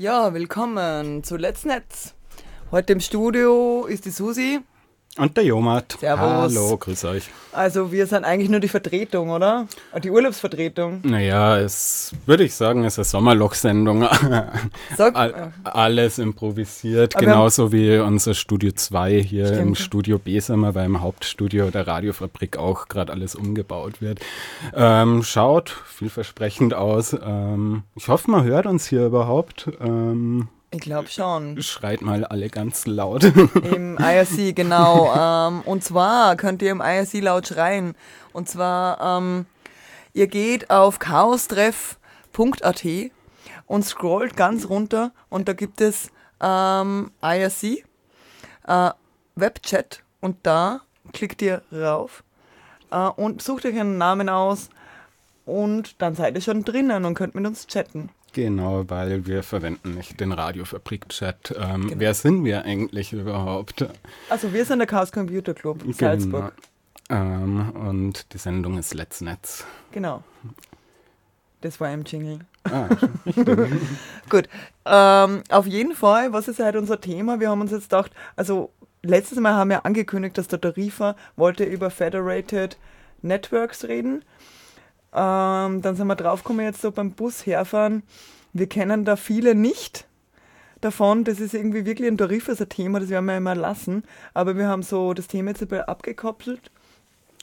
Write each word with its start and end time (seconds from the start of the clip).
Ja, 0.00 0.32
willkommen 0.32 1.24
zu 1.24 1.36
Let's 1.36 1.64
Netz. 1.64 2.14
Heute 2.70 2.92
im 2.92 3.00
Studio 3.00 3.84
ist 3.84 4.04
die 4.04 4.10
Susi. 4.10 4.60
Und 5.18 5.36
der 5.36 5.44
Jomat. 5.44 5.96
Servus. 5.98 6.56
Hallo, 6.56 6.76
grüß 6.76 7.04
euch. 7.06 7.28
Also 7.52 7.90
wir 7.90 8.06
sind 8.06 8.24
eigentlich 8.24 8.48
nur 8.50 8.60
die 8.60 8.68
Vertretung, 8.68 9.30
oder? 9.30 9.66
Die 10.02 10.10
Urlaubsvertretung. 10.10 11.00
Naja, 11.02 11.58
es 11.58 12.12
würde 12.24 12.44
ich 12.44 12.54
sagen, 12.54 12.84
es 12.84 12.94
ist 12.94 12.98
eine 12.98 13.04
Sommerloch-Sendung. 13.22 14.06
Sag, 14.96 15.16
All, 15.16 15.52
alles 15.64 16.18
improvisiert, 16.18 17.16
Aber 17.16 17.24
genauso 17.24 17.72
wie 17.72 17.98
unser 17.98 18.34
Studio 18.34 18.70
2 18.72 19.20
hier 19.22 19.48
im 19.48 19.74
Stimmt. 19.74 19.78
Studio 19.78 20.18
B 20.18 20.38
sind 20.38 20.60
wir, 20.60 20.74
weil 20.76 20.86
im 20.86 21.00
Hauptstudio 21.00 21.70
der 21.70 21.86
Radiofabrik 21.86 22.56
auch 22.56 22.86
gerade 22.86 23.12
alles 23.12 23.34
umgebaut 23.34 24.00
wird. 24.00 24.20
Ähm, 24.74 25.24
schaut 25.24 25.70
vielversprechend 25.86 26.74
aus. 26.74 27.12
Ähm, 27.12 27.82
ich 27.96 28.06
hoffe, 28.08 28.30
man 28.30 28.44
hört 28.44 28.66
uns 28.66 28.86
hier 28.86 29.06
überhaupt. 29.06 29.68
Ähm, 29.80 30.48
ich 30.70 30.80
glaube 30.80 31.08
schon. 31.08 31.60
schreit 31.62 32.02
mal 32.02 32.24
alle 32.24 32.50
ganz 32.50 32.86
laut. 32.86 33.24
Im 33.24 33.96
IRC, 33.98 34.54
genau. 34.54 35.14
ähm, 35.16 35.62
und 35.62 35.82
zwar 35.82 36.36
könnt 36.36 36.62
ihr 36.62 36.70
im 36.70 36.80
IRC 36.80 37.22
laut 37.22 37.46
schreien. 37.46 37.94
Und 38.32 38.48
zwar, 38.48 39.18
ähm, 39.18 39.46
ihr 40.12 40.26
geht 40.26 40.70
auf 40.70 40.98
chaostreff.at 40.98 42.84
und 43.66 43.84
scrollt 43.84 44.36
ganz 44.36 44.68
runter 44.68 45.12
und 45.28 45.48
da 45.48 45.52
gibt 45.52 45.80
es 45.80 46.10
ähm, 46.40 47.10
IRC, 47.22 47.84
äh, 48.66 48.90
Webchat 49.36 50.02
und 50.20 50.36
da 50.42 50.80
klickt 51.12 51.42
ihr 51.42 51.62
rauf 51.72 52.24
äh, 52.90 53.08
und 53.08 53.42
sucht 53.42 53.64
euch 53.66 53.78
einen 53.78 53.98
Namen 53.98 54.28
aus 54.28 54.68
und 55.44 56.00
dann 56.02 56.14
seid 56.14 56.34
ihr 56.34 56.40
schon 56.40 56.64
drinnen 56.64 57.04
und 57.04 57.14
könnt 57.14 57.34
mit 57.34 57.46
uns 57.46 57.66
chatten. 57.66 58.10
Genau, 58.38 58.88
weil 58.88 59.26
wir 59.26 59.42
verwenden 59.42 59.94
nicht 59.94 60.20
den 60.20 60.30
Radiofabrik-Chat. 60.30 61.56
Ähm, 61.58 61.88
Genau. 61.88 61.94
Wer 62.00 62.14
sind 62.14 62.44
wir 62.44 62.64
eigentlich 62.64 63.12
überhaupt? 63.12 63.84
Also 64.30 64.52
wir 64.52 64.64
sind 64.64 64.78
der 64.78 64.86
Chaos 64.86 65.10
Computer 65.10 65.54
Club 65.54 65.82
Salzburg. 65.92 66.52
Genau. 67.08 67.20
Ähm, 67.20 67.70
und 67.70 68.32
die 68.32 68.38
Sendung 68.38 68.78
ist 68.78 68.94
Let's 68.94 69.22
Netz. 69.22 69.64
Genau. 69.90 70.22
Das 71.62 71.80
war 71.80 71.92
im 71.92 72.04
Jingle. 72.04 72.38
Ah, 72.62 72.86
Gut. 74.30 74.48
Ähm, 74.84 75.42
auf 75.48 75.66
jeden 75.66 75.96
Fall, 75.96 76.32
was 76.32 76.46
ist 76.46 76.60
halt 76.60 76.76
unser 76.76 77.00
Thema? 77.00 77.40
Wir 77.40 77.50
haben 77.50 77.60
uns 77.60 77.72
jetzt 77.72 77.90
gedacht, 77.90 78.12
also 78.36 78.70
letztes 79.02 79.40
Mal 79.40 79.54
haben 79.54 79.70
wir 79.70 79.84
angekündigt, 79.84 80.38
dass 80.38 80.46
der 80.46 80.60
Tarifer 80.60 81.16
wollte 81.34 81.64
über 81.64 81.90
Federated 81.90 82.78
Networks 83.20 83.82
reden. 83.82 84.22
Ähm, 85.18 85.82
dann 85.82 85.96
sind 85.96 86.06
wir 86.06 86.14
draufgekommen, 86.14 86.64
jetzt 86.64 86.80
so 86.80 86.92
beim 86.92 87.10
Bus 87.10 87.44
herfahren. 87.44 88.04
Wir 88.52 88.68
kennen 88.68 89.04
da 89.04 89.16
viele 89.16 89.56
nicht 89.56 90.06
davon. 90.80 91.24
Das 91.24 91.40
ist 91.40 91.54
irgendwie 91.54 91.84
wirklich 91.84 92.08
ein 92.08 92.16
Tarifer 92.16 92.54
Thema, 92.68 93.00
das 93.00 93.08
werden 93.08 93.26
wir 93.26 93.36
immer 93.36 93.56
lassen. 93.56 94.04
Aber 94.32 94.56
wir 94.56 94.68
haben 94.68 94.84
so 94.84 95.14
das 95.14 95.26
Thema 95.26 95.50
jetzt 95.50 95.62
ein 95.62 95.68
abgekoppelt 95.88 96.70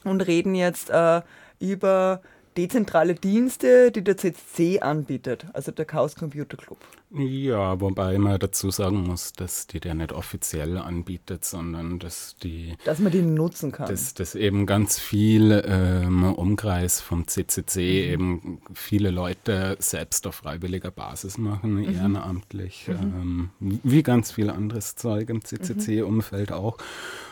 und 0.05 0.21
reden 0.21 0.55
jetzt 0.55 0.89
äh, 0.89 1.21
über 1.59 2.21
dezentrale 2.57 3.15
Dienste, 3.15 3.91
die 3.91 4.03
der 4.03 4.17
CCC 4.17 4.79
anbietet, 4.79 5.47
also 5.53 5.71
der 5.71 5.85
Chaos 5.85 6.15
Computer 6.15 6.57
Club. 6.57 6.77
ja, 7.11 7.79
wobei 7.81 8.17
man 8.17 8.39
dazu 8.39 8.71
sagen 8.71 9.03
muss, 9.03 9.33
dass 9.33 9.67
die 9.67 9.79
der 9.79 9.95
nicht 9.95 10.13
offiziell 10.13 10.77
anbietet, 10.77 11.43
sondern 11.43 11.99
dass 11.99 12.35
die 12.41 12.75
Dass 12.85 12.99
man 12.99 13.11
die 13.11 13.21
nutzen 13.21 13.71
kann. 13.71 13.87
dass 13.87 14.13
das 14.13 14.35
eben 14.35 14.65
ganz 14.65 14.99
viel 14.99 15.63
ähm, 15.65 16.23
Umkreis 16.33 17.01
vom 17.01 17.27
CCC 17.27 18.11
eben 18.11 18.61
viele 18.73 19.11
Leute 19.11 19.75
selbst 19.79 20.25
auf 20.27 20.35
freiwilliger 20.35 20.91
Basis 20.91 21.37
machen, 21.37 21.83
ehrenamtlich, 21.83 22.87
ähm, 22.89 23.49
wie 23.59 24.03
ganz 24.03 24.31
viel 24.31 24.49
anderes 24.49 24.95
Zeug 24.95 25.29
im 25.29 25.43
CCC-Umfeld 25.43 26.51
auch. 26.51 26.77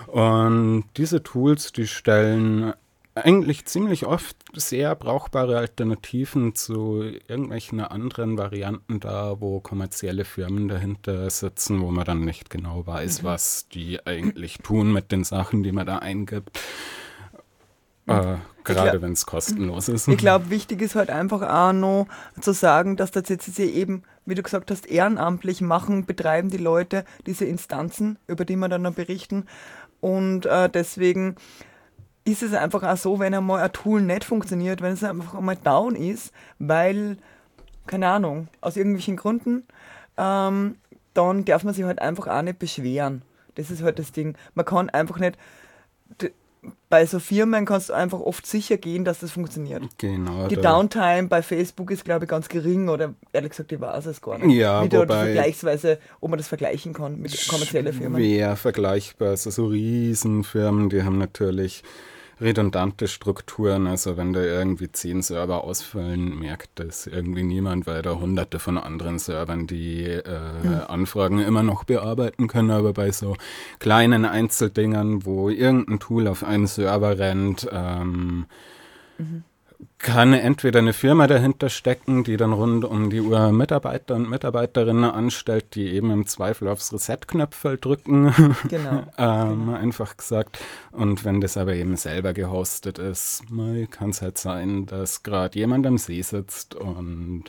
Und 0.08 0.86
diese 0.98 1.24
Tools, 1.24 1.72
die 1.72 1.88
stellen 1.88 2.74
eigentlich 3.16 3.66
ziemlich 3.66 4.06
oft 4.06 4.38
sehr 4.54 4.96
brauchbare 4.96 5.58
Alternativen 5.58 6.56
zu 6.56 7.04
irgendwelchen 7.28 7.80
anderen 7.80 8.38
Varianten 8.38 9.00
da, 9.00 9.40
wo 9.40 9.60
kommerzielle 9.60 10.26
Firmen 10.26 10.68
dahinter 10.68 11.30
sitzen, 11.30 11.82
wo 11.82 11.92
man 11.92 12.06
dann 12.06 12.26
nicht 12.26 12.50
genau 12.50 12.88
weiß, 12.88 13.24
was 13.24 13.68
die 13.70 14.06
eigentlich 14.06 14.58
tun 14.58 14.92
mit 14.92 15.12
den 15.12 15.24
Sachen, 15.24 15.64
die 15.64 15.72
man 15.72 15.86
da 15.86 16.00
eingibt. 16.00 16.60
Äh, 18.08 18.38
gerade 18.64 19.02
wenn 19.02 19.14
es 19.14 19.26
kostenlos 19.26 19.88
ist. 19.88 20.08
ich 20.08 20.18
glaube, 20.18 20.50
wichtig 20.50 20.82
ist 20.82 20.96
halt 20.96 21.10
einfach 21.10 21.42
auch 21.42 21.74
noch 21.74 22.08
zu 22.42 22.54
sagen, 22.54 22.98
dass 22.98 23.12
der 23.12 23.24
CCC 23.24 23.66
eben, 23.66 24.04
wie 24.26 24.36
du 24.36 24.44
gesagt 24.44 24.72
hast, 24.72 24.88
ehrenamtlich 24.88 25.62
machen, 25.62 26.06
betreiben 26.06 26.50
die 26.50 26.58
Leute 26.58 27.06
diese 27.28 27.46
Instanzen, 27.46 28.18
über 28.28 28.44
die 28.44 28.56
wir 28.56 28.70
dann 28.70 28.82
noch 28.82 28.94
berichten. 28.94 29.46
Und 30.02 30.46
äh, 30.46 30.70
deswegen 30.70 31.38
ist 32.26 32.44
es 32.44 32.54
einfach 32.54 32.84
auch 32.84 32.98
so, 32.98 33.20
wenn 33.20 33.34
einmal 33.34 33.62
ein 33.62 33.74
Tool 33.74 34.02
nicht 34.02 34.24
funktioniert, 34.24 34.82
wenn 34.82 34.94
es 34.94 35.04
einfach 35.04 35.36
einmal 35.36 35.58
down 35.58 35.96
ist, 35.96 36.32
weil, 36.60 37.18
keine 37.86 38.08
Ahnung, 38.08 38.48
aus 38.62 38.78
irgendwelchen 38.78 39.18
Gründen, 39.18 39.64
ähm, 40.18 40.76
dann 41.14 41.46
darf 41.46 41.64
man 41.64 41.74
sich 41.74 41.84
halt 41.84 42.02
einfach 42.02 42.28
auch 42.28 42.42
nicht 42.42 42.60
beschweren. 42.60 43.24
Das 43.56 43.70
ist 43.70 43.84
halt 43.84 44.00
das 44.00 44.12
Ding. 44.12 44.36
Man 44.56 44.66
kann 44.66 44.90
einfach 44.90 45.20
nicht, 45.20 45.38
bei 46.94 47.08
so 47.08 47.18
Firmen 47.18 47.66
kannst 47.66 47.90
du 47.90 47.94
einfach 47.94 48.20
oft 48.20 48.46
sicher 48.46 48.78
gehen, 48.78 49.04
dass 49.04 49.18
das 49.18 49.32
funktioniert. 49.32 49.82
Genau. 49.98 50.48
Die 50.48 50.58
Downtime 50.58 51.24
bei 51.28 51.42
Facebook 51.42 51.90
ist, 51.90 52.06
glaube 52.06 52.26
ich, 52.26 52.30
ganz 52.30 52.50
gering 52.50 52.88
oder 52.88 53.16
ehrlich 53.32 53.50
gesagt, 53.50 53.72
ich 53.72 53.82
weiß 53.82 54.06
es 54.06 54.22
gar 54.22 54.38
nicht. 54.38 54.56
Ja, 54.56 54.84
Wie 54.84 54.90
die 54.90 54.98
wobei- 54.98 55.24
Vergleichsweise, 55.26 55.98
ob 56.22 56.30
man 56.30 56.38
das 56.38 56.48
vergleichen 56.48 56.94
kann 56.94 57.18
mit 57.20 57.48
kommerziellen 57.48 57.92
Firmen. 57.94 58.22
Schwer 58.22 58.56
vergleichbar. 58.58 59.30
Also 59.30 59.50
so 59.50 59.66
Riesenfirmen, 59.66 60.90
die 60.90 61.02
haben 61.02 61.18
natürlich 61.18 61.82
redundante 62.42 63.08
Strukturen. 63.08 63.88
Also 63.88 64.18
wenn 64.18 64.34
da 64.34 64.42
irgendwie 64.42 64.92
zehn 64.92 65.22
Server 65.22 65.64
ausfallen, 65.64 66.40
merkt 66.40 66.72
das 66.76 67.08
irgendwie 67.08 67.44
niemand, 67.44 67.88
weil 67.88 68.02
da 68.02 68.16
hunderte 68.16 68.60
von 68.60 68.78
anderen 68.78 69.20
Servern 69.20 69.68
die 69.68 70.04
äh, 70.04 70.86
Anfragen 70.88 71.40
immer 71.40 71.64
noch 71.64 71.84
bearbeiten 71.84 72.48
können. 72.48 72.72
Aber 72.72 72.94
bei 72.94 73.12
so 73.12 73.36
kleinen 73.80 74.26
Einzeldingern, 74.26 75.26
wo 75.26 75.50
irgendein 75.50 76.00
Tool 76.00 76.28
auf 76.28 76.44
einen 76.44 76.68
Server 76.68 77.18
rennt, 77.18 77.68
ähm, 77.72 78.46
kann 79.98 80.34
entweder 80.34 80.80
eine 80.80 80.94
Firma 80.94 81.28
dahinter 81.28 81.70
stecken, 81.70 82.24
die 82.24 82.38
dann 82.38 82.54
rund 82.54 82.86
um 82.86 83.10
die 83.10 83.22
Uhr 83.22 83.52
Mitarbeiter 83.52 84.16
und 84.16 84.30
Mitarbeiterinnen 84.30 85.04
anstellt, 85.06 85.76
die 85.76 85.94
eben 85.94 86.12
im 86.12 86.26
Zweifel 86.26 86.68
aufs 86.68 86.94
Reset-Knöpfel 86.94 87.78
drücken, 87.78 88.34
Genau. 88.70 89.04
ähm, 89.18 89.70
einfach 89.74 90.18
gesagt. 90.18 90.60
Und 90.92 91.26
wenn 91.26 91.42
das 91.42 91.58
aber 91.58 91.74
eben 91.76 91.96
selber 91.96 92.34
gehostet 92.34 93.00
ist, 93.00 93.44
kann 93.92 94.10
es 94.12 94.22
halt 94.22 94.38
sein, 94.38 94.86
dass 94.86 95.24
gerade 95.24 95.58
jemand 95.58 95.86
am 95.88 95.98
See 95.98 96.22
sitzt 96.22 96.76
und 96.76 97.46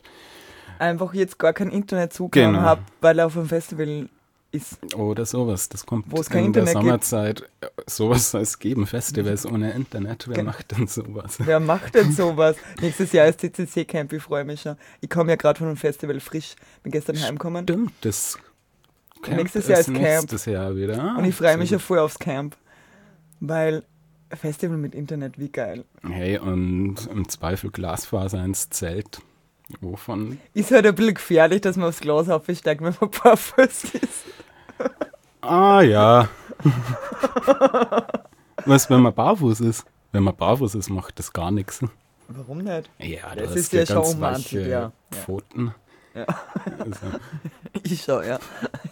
Einfach 0.78 1.15
jetzt 1.15 1.39
gar 1.39 1.53
keinen 1.53 1.71
Internetzugang 1.71 2.53
Genau. 2.55 2.65
hat, 2.65 2.81
weil 3.00 3.19
er 3.19 3.26
auf 3.26 3.37
einem 3.37 3.49
Festival 3.49 4.09
ist. 4.55 4.79
oder 4.95 5.27
sowas. 5.27 5.69
Das 5.69 5.85
kommt 5.85 6.06
Wo 6.09 6.21
es 6.21 6.29
kein 6.31 6.47
in 6.47 6.53
der 6.53 6.62
Internet 6.62 6.83
gibt. 6.83 7.05
Sommerzeit. 7.05 7.43
Äh, 7.61 7.67
Sowas 7.87 8.31
soll 8.31 8.43
es 8.43 8.59
geben, 8.59 8.87
Festivals 8.87 9.45
ohne 9.47 9.73
Internet. 9.73 10.27
Wer 10.29 10.37
Genau. 10.37 10.51
macht 10.53 10.71
denn 10.71 10.87
sowas? 10.87 11.37
Wer 11.39 11.61
macht 11.61 11.95
denn 11.95 12.12
sowas? 12.12 12.56
Nächstes 12.81 13.12
Jahr 13.12 13.27
ist 13.27 13.41
CCC 13.41 13.85
Camp, 13.85 14.12
ich 14.12 14.23
freue 14.23 14.45
mich 14.45 14.62
schon. 14.62 14.77
Ich 15.01 15.11
komme 15.11 15.31
ja 15.33 15.37
gerade 15.37 15.59
von 15.59 15.67
einem 15.69 15.77
Festival 15.77 16.19
frisch, 16.21 16.55
bin 16.83 16.93
gestern 16.93 17.21
heimgekommen 17.21 17.65
Stimmt, 17.65 17.93
das 18.03 18.39
Camp 19.23 19.37
Nächstes 19.39 19.69
Jahr 19.69 19.81
ist 19.81 19.87
Camp. 19.87 19.99
nächstes 20.01 20.45
Jahr 20.47 20.75
wieder. 20.77 21.03
Ah, 21.03 21.19
und 21.19 21.25
ich 21.25 21.35
freue 21.35 21.57
mich 21.57 21.69
sehr 21.71 21.79
schon 21.79 21.87
voll 21.87 21.99
aufs 21.99 22.19
Camp. 22.19 22.57
Weil 23.41 23.83
Festival 24.31 24.77
mit 24.79 24.95
Internet, 24.95 25.39
wie 25.39 25.49
geil. 25.50 25.85
Hey, 26.03 26.39
und 26.39 26.97
im 27.11 27.29
Zweifel 27.29 27.71
Glasfaser 27.71 28.45
ins 28.45 28.71
Zelt. 28.71 29.21
Wovon? 29.81 30.39
Ist 30.53 30.71
halt 30.73 30.87
ein 30.87 30.95
bisschen 30.95 31.15
gefährlich, 31.15 31.61
dass 31.62 31.77
man 31.77 31.89
aufs 31.89 32.00
Glas 32.00 32.29
aufsteigt, 32.29 32.83
wenn 32.83 32.95
man 33.00 33.11
barfuß 33.23 33.85
ist. 33.95 34.25
Ah 35.41 35.82
ja. 35.82 36.29
Was, 38.65 38.88
wenn 38.88 39.00
man 39.00 39.15
barfuß 39.15 39.61
ist? 39.61 39.85
Wenn 40.12 40.23
man 40.23 40.35
barfuß 40.37 40.75
ist, 40.76 40.88
macht 40.91 41.19
das 41.19 41.32
gar 41.32 41.50
nichts. 41.50 41.81
Warum 42.29 42.59
nicht? 42.59 42.91
Ja, 42.99 43.35
Das 43.35 43.55
ist 43.55 43.73
ja 43.73 43.85
schon 43.85 44.03
ganz 44.03 44.21
weiche 44.21 44.61
ja. 44.69 44.93
Pfoten. 45.11 45.75
Ja. 46.15 46.25
Also, 46.79 47.19
ich 47.82 48.03
schon, 48.03 48.25
ja. 48.26 48.38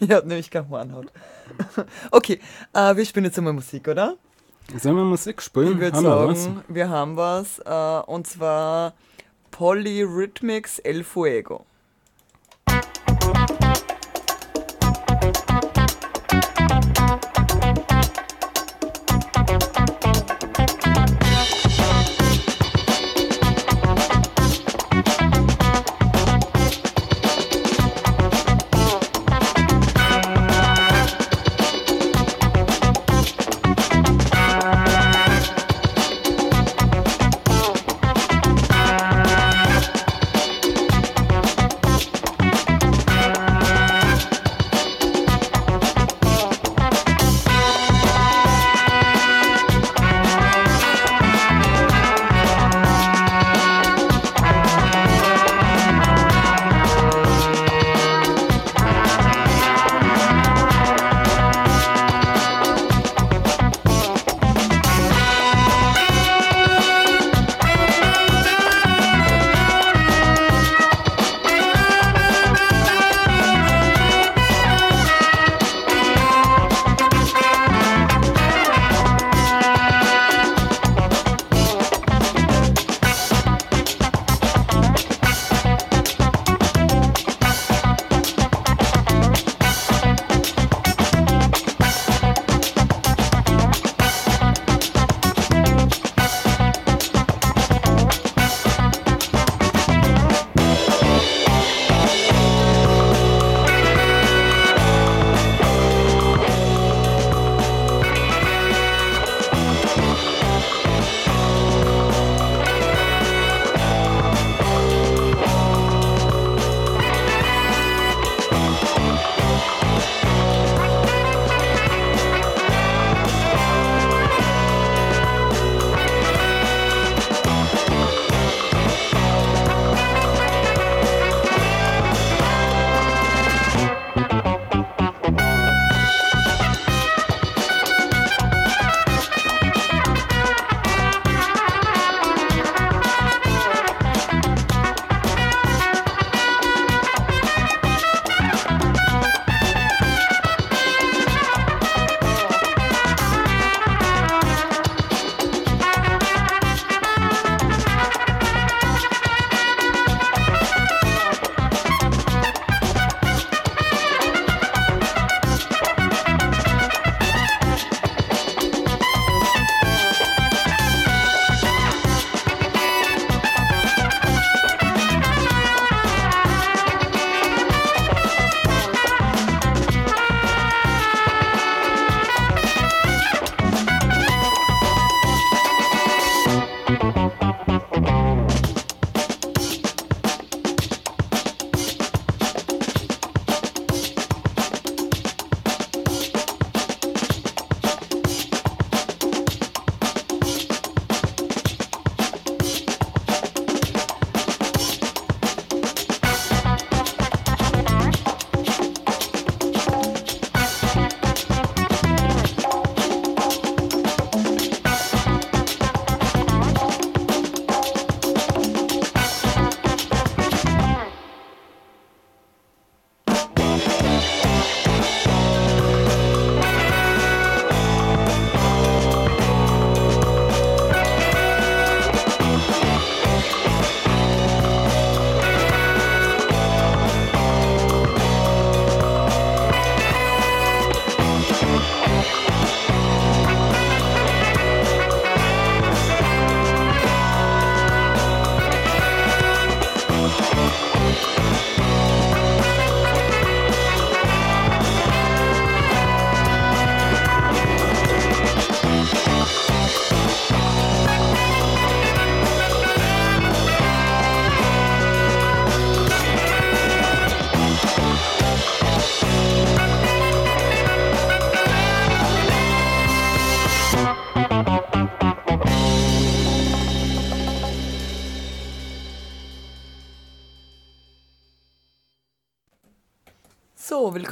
Ich 0.00 0.10
habe 0.10 0.26
nämlich 0.26 0.50
keine 0.50 0.68
Hornhaut. 0.68 1.06
Okay, 2.10 2.40
äh, 2.72 2.96
wir 2.96 3.04
spielen 3.06 3.26
jetzt 3.26 3.38
einmal 3.38 3.52
Musik, 3.52 3.86
oder? 3.88 4.16
Sollen 4.78 4.96
wir 4.96 5.04
Musik 5.04 5.40
spielen? 5.42 5.72
Ich 5.74 5.78
würde 5.78 5.96
Haben 5.96 6.04
wir 6.04 6.28
was? 6.28 6.44
sagen, 6.44 6.64
wir 6.68 6.88
haben 6.90 7.16
was. 7.16 7.58
Äh, 7.60 8.10
und 8.10 8.26
zwar 8.26 8.94
Polyrhythmics 9.50 10.78
El 10.80 11.04
Fuego. 11.04 11.64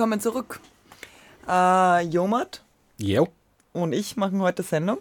Willkommen 0.01 0.21
zurück. 0.21 0.61
Äh, 1.47 2.07
Jomat 2.07 2.63
Jo. 2.97 3.29
und 3.75 3.93
ich 3.93 4.17
machen 4.17 4.41
heute 4.41 4.63
Sendung. 4.63 4.97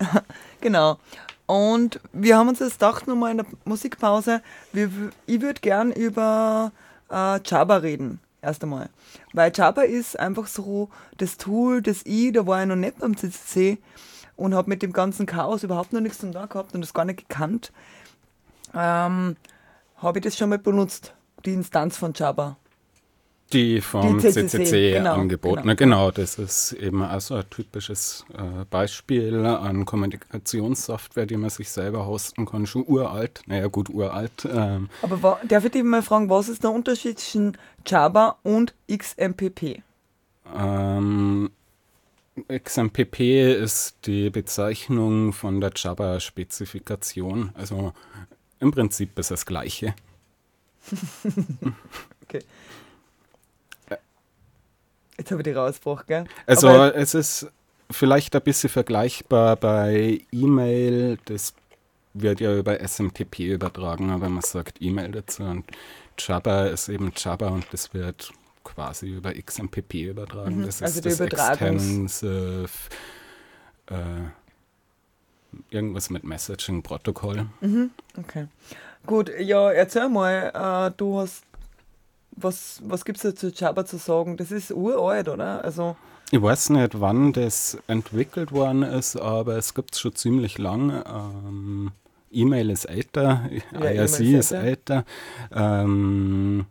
genau. 0.60 0.98
Und 1.46 2.00
wir 2.12 2.36
haben 2.36 2.48
uns 2.48 2.58
jetzt 2.58 2.80
gedacht, 2.80 3.06
nochmal 3.06 3.30
in 3.30 3.36
der 3.36 3.46
Musikpause, 3.64 4.42
wir, 4.72 4.90
ich 5.26 5.40
würde 5.40 5.60
gern 5.60 5.92
über 5.92 6.72
äh, 7.12 7.38
Java 7.44 7.76
reden. 7.76 8.18
Erst 8.42 8.64
einmal. 8.64 8.88
Weil 9.32 9.52
Java 9.54 9.82
ist 9.82 10.18
einfach 10.18 10.48
so 10.48 10.88
das 11.16 11.36
Tool, 11.36 11.80
das 11.80 12.00
ich, 12.04 12.32
da 12.32 12.44
war 12.44 12.60
ich 12.60 12.66
noch 12.66 12.74
nicht 12.74 12.98
beim 12.98 13.16
CCC 13.16 13.78
und 14.34 14.56
habe 14.56 14.68
mit 14.68 14.82
dem 14.82 14.92
ganzen 14.92 15.26
Chaos 15.26 15.62
überhaupt 15.62 15.92
noch 15.92 16.00
nichts 16.00 16.18
zu 16.18 16.28
tun 16.28 16.48
gehabt 16.48 16.74
und 16.74 16.80
das 16.80 16.92
gar 16.92 17.04
nicht 17.04 17.28
gekannt. 17.28 17.70
Ähm, 18.74 19.36
habe 19.98 20.18
ich 20.18 20.24
das 20.24 20.36
schon 20.36 20.48
mal 20.48 20.58
benutzt, 20.58 21.14
die 21.44 21.52
Instanz 21.52 21.96
von 21.96 22.14
Java. 22.14 22.56
Die 23.52 23.80
vom 23.80 24.18
Die 24.18 24.28
CCC, 24.28 24.48
CCC, 24.48 24.92
genau, 24.92 25.14
angebotene, 25.14 25.74
genau. 25.74 26.12
Das 26.12 26.38
ist 26.38 26.72
eben 26.72 27.02
also 27.02 27.34
ein 27.34 27.50
typisches 27.50 28.24
äh, 28.32 28.64
Beispiel 28.70 29.44
an 29.44 29.84
Kommunikationssoftware, 29.84 31.26
die 31.26 31.36
man 31.36 31.50
sich 31.50 31.68
selber 31.68 32.06
hosten 32.06 32.46
kann. 32.46 32.66
Schon 32.66 32.84
uralt, 32.86 33.42
naja 33.46 33.66
gut, 33.66 33.88
uralt. 33.90 34.46
Ähm, 34.48 34.88
Aber 35.02 35.20
wa- 35.22 35.40
darf 35.48 35.64
ich 35.64 35.72
dich 35.72 35.82
mal 35.82 36.02
fragen, 36.02 36.30
was 36.30 36.48
ist 36.48 36.62
der 36.62 36.70
Unterschied 36.70 37.18
zwischen 37.18 37.58
Java 37.84 38.36
und 38.44 38.74
XMPP? 38.88 39.82
ähm, 40.56 41.50
XMPP 42.48 43.52
ist 43.60 43.96
die 44.06 44.30
Bezeichnung 44.30 45.32
von 45.32 45.60
der 45.60 45.72
Java-Spezifikation. 45.74 47.50
Also 47.54 47.92
im 48.60 48.70
Prinzip 48.70 49.18
ist 49.18 49.30
das 49.32 49.44
Gleiche. 49.44 49.94
Okay. 52.22 52.44
Jetzt 55.20 55.30
habe 55.32 55.42
ich 55.42 55.44
die 55.44 55.52
rausgebracht, 55.52 56.06
gell? 56.06 56.24
Also 56.46 56.68
Aber- 56.68 56.96
es 56.96 57.14
ist 57.14 57.46
vielleicht 57.90 58.34
ein 58.34 58.40
bisschen 58.40 58.70
vergleichbar 58.70 59.56
bei 59.56 60.22
E-Mail. 60.32 61.18
Das 61.26 61.52
wird 62.14 62.40
ja 62.40 62.56
über 62.56 62.80
SMTP 62.80 63.40
übertragen, 63.52 64.10
aber 64.10 64.30
man 64.30 64.40
sagt 64.42 64.80
E-Mail 64.80 65.12
dazu. 65.12 65.42
Und 65.42 65.64
Java 66.18 66.66
ist 66.68 66.88
eben 66.88 67.12
Java 67.14 67.48
und 67.48 67.66
das 67.70 67.92
wird 67.92 68.32
quasi 68.64 69.08
über 69.08 69.34
XMPP 69.34 70.04
übertragen. 70.08 70.60
Mhm, 70.60 70.66
Das 70.66 70.80
also 70.82 71.06
ist 71.06 71.20
die 71.20 71.28
das 71.28 71.50
Extensive 71.50 72.68
äh, 73.90 73.94
irgendwas 75.70 76.08
mit 76.08 76.24
Messaging-Protokoll. 76.24 77.46
Okay. 78.18 78.46
Gut, 79.06 79.30
ja, 79.38 79.70
erzähl 79.70 80.08
mal, 80.08 80.88
äh, 80.88 80.96
du 80.96 81.18
hast, 81.20 81.42
was, 82.42 82.80
was 82.84 83.04
gibt 83.04 83.18
es 83.18 83.22
da 83.22 83.34
zu 83.34 83.50
Java 83.50 83.84
zu 83.84 83.96
sagen? 83.98 84.36
Das 84.36 84.50
ist 84.50 84.70
uralt, 84.72 85.28
oder? 85.28 85.64
Also, 85.64 85.96
Ich 86.30 86.40
weiß 86.40 86.70
nicht, 86.70 87.00
wann 87.00 87.32
das 87.32 87.78
entwickelt 87.86 88.52
worden 88.52 88.82
ist, 88.82 89.16
aber 89.16 89.56
es 89.56 89.74
gibt 89.74 89.94
es 89.94 90.00
schon 90.00 90.14
ziemlich 90.14 90.58
lang. 90.58 91.02
Ähm, 91.06 91.92
E-Mail 92.32 92.70
ist 92.70 92.84
älter, 92.84 93.48
Ja, 93.72 93.90
IRC 93.90 94.20
E-Mail 94.20 94.34
ist 94.38 94.50
ist 94.50 94.52
älter, 94.52 95.04
ähm, 95.52 96.66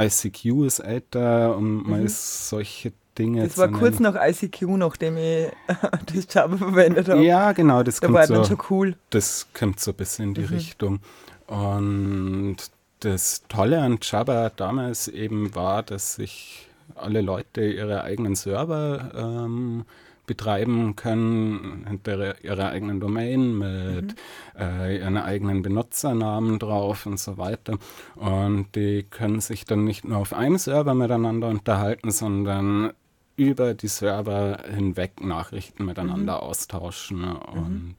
ICQ 0.00 0.64
ist 0.66 0.78
älter 0.78 1.54
und 1.56 1.86
mal 1.88 2.08
solche 2.08 2.92
Dinge. 3.18 3.40
Mhm. 3.42 3.44
das 3.44 3.58
war 3.58 3.68
kurz 3.68 4.00
nach 4.00 4.14
ICQ, 4.16 4.62
nachdem 4.78 5.18
ich 5.18 5.48
das 6.14 6.32
Java 6.32 6.56
verwendet 6.56 7.10
habe. 7.10 7.22
Ja, 7.22 7.52
genau, 7.52 7.82
das 7.82 8.00
da 8.00 8.06
kommt 8.06 8.18
war 8.18 8.26
so. 8.26 8.34
dann 8.34 8.44
schon 8.46 8.58
cool. 8.70 8.96
Das 9.10 9.48
kommt 9.52 9.80
so 9.80 9.90
ein 9.90 9.96
bisschen 9.98 10.28
in 10.28 10.34
die 10.34 10.40
Mhm. 10.42 10.46
Richtung. 10.48 11.00
Und 11.46 12.56
das 13.04 13.42
Tolle 13.48 13.80
an 13.80 13.98
Java 14.00 14.50
damals 14.50 15.08
eben 15.08 15.54
war, 15.54 15.82
dass 15.82 16.14
sich 16.14 16.68
alle 16.94 17.20
Leute 17.20 17.64
ihre 17.64 18.04
eigenen 18.04 18.34
Server 18.34 19.12
ähm, 19.14 19.84
betreiben 20.26 20.94
können, 20.94 21.84
hinter 21.88 22.42
ihrer 22.44 22.68
eigenen 22.68 23.00
Domain 23.00 23.58
mit 23.58 24.14
äh, 24.58 24.98
ihren 24.98 25.16
eigenen 25.16 25.62
Benutzernamen 25.62 26.58
drauf 26.58 27.06
und 27.06 27.18
so 27.18 27.38
weiter. 27.38 27.78
Und 28.14 28.68
die 28.76 29.02
können 29.02 29.40
sich 29.40 29.64
dann 29.64 29.84
nicht 29.84 30.04
nur 30.04 30.18
auf 30.18 30.32
einem 30.32 30.58
Server 30.58 30.94
miteinander 30.94 31.48
unterhalten, 31.48 32.12
sondern 32.12 32.92
über 33.36 33.74
die 33.74 33.88
Server 33.88 34.58
hinweg 34.72 35.20
Nachrichten 35.24 35.84
miteinander 35.86 36.42
austauschen. 36.42 37.24
Und 37.24 37.96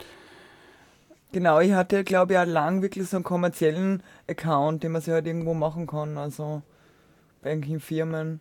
Genau, 1.33 1.59
ich 1.59 1.73
hatte, 1.73 2.03
glaube 2.03 2.33
ich, 2.33 2.39
auch 2.39 2.45
lang 2.45 2.81
wirklich 2.81 3.09
so 3.09 3.17
einen 3.17 3.23
kommerziellen 3.23 4.01
Account, 4.29 4.83
den 4.83 4.91
man 4.93 5.01
sich 5.01 5.13
halt 5.13 5.25
irgendwo 5.27 5.53
machen 5.53 5.87
kann. 5.87 6.17
Also 6.17 6.61
bei 7.41 7.49
irgendwelchen 7.49 7.79
Firmen. 7.81 8.39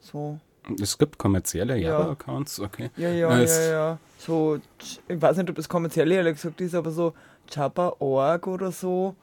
So. 0.00 0.38
Es 0.80 0.98
gibt 0.98 1.16
kommerzielle 1.18 1.76
Ja. 1.78 1.98
Java-Accounts, 1.98 2.60
okay. 2.60 2.90
Ja, 2.96 3.08
ja, 3.08 3.40
Es- 3.40 3.56
ja, 3.56 3.72
ja. 3.72 3.98
So, 4.18 4.58
ich 4.80 5.00
weiß 5.08 5.36
nicht, 5.38 5.48
ob 5.50 5.56
das 5.56 5.68
kommerziell 5.68 6.10
ehrlich 6.12 6.34
gesagt 6.34 6.60
ist, 6.60 6.74
aber 6.74 6.90
so 6.90 7.14
Java.org 7.50 8.46
oder 8.48 8.70
so. 8.72 9.14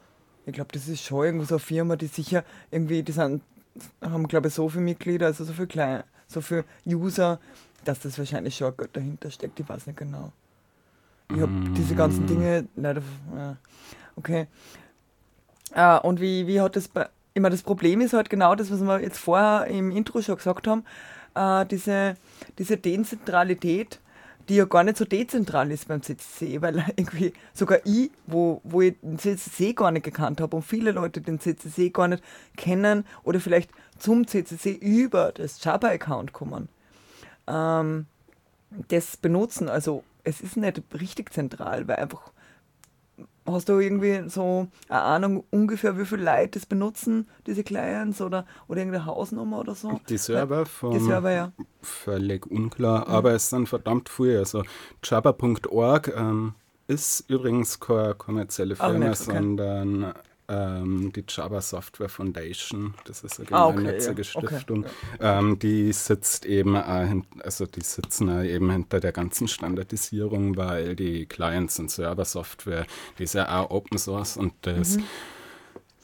Ich 0.45 0.53
glaube, 0.53 0.69
das 0.74 0.88
ist 0.88 1.03
schon 1.03 1.25
irgendwo 1.25 1.45
so 1.45 1.55
eine 1.55 1.59
Firma, 1.59 1.95
die 1.95 2.07
sicher 2.07 2.43
irgendwie, 2.71 3.03
die 3.03 3.12
sind, 3.12 3.43
haben, 4.01 4.27
glaube 4.27 4.48
ich, 4.48 4.53
so 4.53 4.67
viele 4.69 4.83
Mitglieder, 4.83 5.27
also 5.27 5.43
so 5.43 5.53
viel 5.53 5.67
klein, 5.67 6.03
so 6.27 6.41
viele 6.41 6.63
User, 6.86 7.39
dass 7.86 8.00
das 8.00 8.17
wahrscheinlich 8.17 8.55
schon 8.57 8.74
dahinter 8.93 9.29
steckt. 9.31 9.59
Ich 9.59 9.67
weiß 9.69 9.86
nicht 9.88 9.98
genau. 9.98 10.31
Ich 11.31 11.41
habe 11.41 11.51
diese 11.77 11.93
ganzen 11.93 12.25
Dinge 12.25 12.67
leider. 12.75 13.03
Ja. 13.36 13.57
Okay. 14.15 14.48
Äh, 15.75 16.00
und 16.00 16.19
wie, 16.19 16.48
wie 16.48 16.59
hat 16.59 16.75
das 16.75 16.88
bei. 16.88 17.07
Immer 17.36 17.51
das 17.51 17.62
Problem 17.62 18.01
ist 18.01 18.13
halt 18.13 18.29
genau 18.31 18.55
das, 18.55 18.71
was 18.71 18.81
wir 18.81 19.00
jetzt 19.01 19.19
vorher 19.19 19.67
im 19.67 19.91
Intro 19.91 20.21
schon 20.21 20.36
gesagt 20.36 20.67
haben, 20.67 20.83
äh, 21.36 21.65
diese, 21.67 22.15
diese 22.57 22.75
Dezentralität, 22.75 24.00
die 24.50 24.55
ja 24.55 24.65
gar 24.65 24.83
nicht 24.83 24.98
so 24.98 25.05
dezentral 25.05 25.71
ist 25.71 25.88
beim 25.88 26.01
CCC, 26.01 26.62
weil 26.63 26.83
irgendwie 26.95 27.31
sogar 27.53 27.79
ich, 27.86 28.09
wo, 28.25 28.62
wo 28.63 28.81
ich 28.81 28.95
den 29.01 29.19
CCC 29.19 29.74
gar 29.74 29.91
nicht 29.91 30.03
gekannt 30.03 30.41
habe 30.41 30.55
und 30.55 30.63
viele 30.63 30.91
Leute 30.91 31.21
den 31.21 31.39
CCC 31.39 31.91
gar 31.91 32.07
nicht 32.07 32.24
kennen 32.57 33.05
oder 33.24 33.39
vielleicht 33.39 33.69
zum 34.00 34.25
CCC 34.25 34.71
über 34.71 35.31
das 35.31 35.63
Java-Account 35.63 36.33
kommen, 36.33 36.67
ähm, 37.48 38.07
das 38.88 39.15
benutzen. 39.15 39.69
Also 39.69 40.03
es 40.23 40.41
ist 40.41 40.57
nicht 40.57 40.81
richtig 40.93 41.31
zentral, 41.33 41.88
weil 41.88 41.97
einfach 41.97 42.31
Hast 43.53 43.69
du 43.69 43.79
irgendwie 43.79 44.29
so 44.29 44.67
eine 44.89 45.01
Ahnung 45.01 45.43
ungefähr, 45.49 45.97
wie 45.97 46.05
viele 46.05 46.23
Leute 46.23 46.59
das 46.59 46.65
benutzen, 46.65 47.27
diese 47.47 47.63
Clients 47.63 48.21
oder, 48.21 48.45
oder 48.67 48.79
irgendeine 48.81 49.05
Hausnummer 49.05 49.59
oder 49.59 49.75
so? 49.75 49.99
Die 50.07 50.17
Server 50.17 50.65
vom 50.65 50.93
Die 50.93 50.99
Server, 50.99 51.31
ja. 51.31 51.51
völlig 51.81 52.45
unklar, 52.45 53.07
aber 53.07 53.33
es 53.33 53.49
sind 53.49 53.67
verdammt 53.67 54.09
viel. 54.09 54.38
Also 54.38 54.63
java.org 55.03 56.13
ähm, 56.15 56.53
ist 56.88 57.29
übrigens 57.29 57.79
keine 57.79 58.15
kommerzielle 58.15 58.75
Firma, 58.75 59.09
nicht, 59.09 59.21
okay. 59.21 59.33
sondern 59.33 60.13
ähm, 60.50 61.13
die 61.15 61.24
Java 61.29 61.62
Software 61.62 62.10
Foundation. 62.10 62.96
Das 63.06 63.24
ist 63.24 63.39
eine 63.39 63.48
Ah, 63.51 63.68
okay, 63.68 64.06
gemeinnützige 64.06 64.24
ja, 64.24 64.25
okay, 64.34 64.62
Stiftung. 64.63 64.86
Ähm, 65.20 65.60
die 65.60 65.94
sitzt 65.94 66.46
eben, 66.46 66.75
äh, 66.75 67.22
also 67.44 67.65
die 67.68 67.82
sitzen 67.82 68.29
äh, 68.29 68.48
eben 68.53 68.72
hinter 68.72 69.00
der 69.00 69.13
ganzen 69.13 69.48
Standardisierung, 69.48 70.58
weil 70.58 70.96
die 70.96 71.27
Clients 71.27 71.79
und 71.79 71.91
Server-Software, 71.91 72.88
die 73.20 73.24
ist 73.24 73.36
ja 73.36 73.60
auch 73.60 73.70
Open 73.72 73.98
Source 74.00 74.38
und 74.38 74.53
das 74.63 74.98
Mhm. 74.98 75.10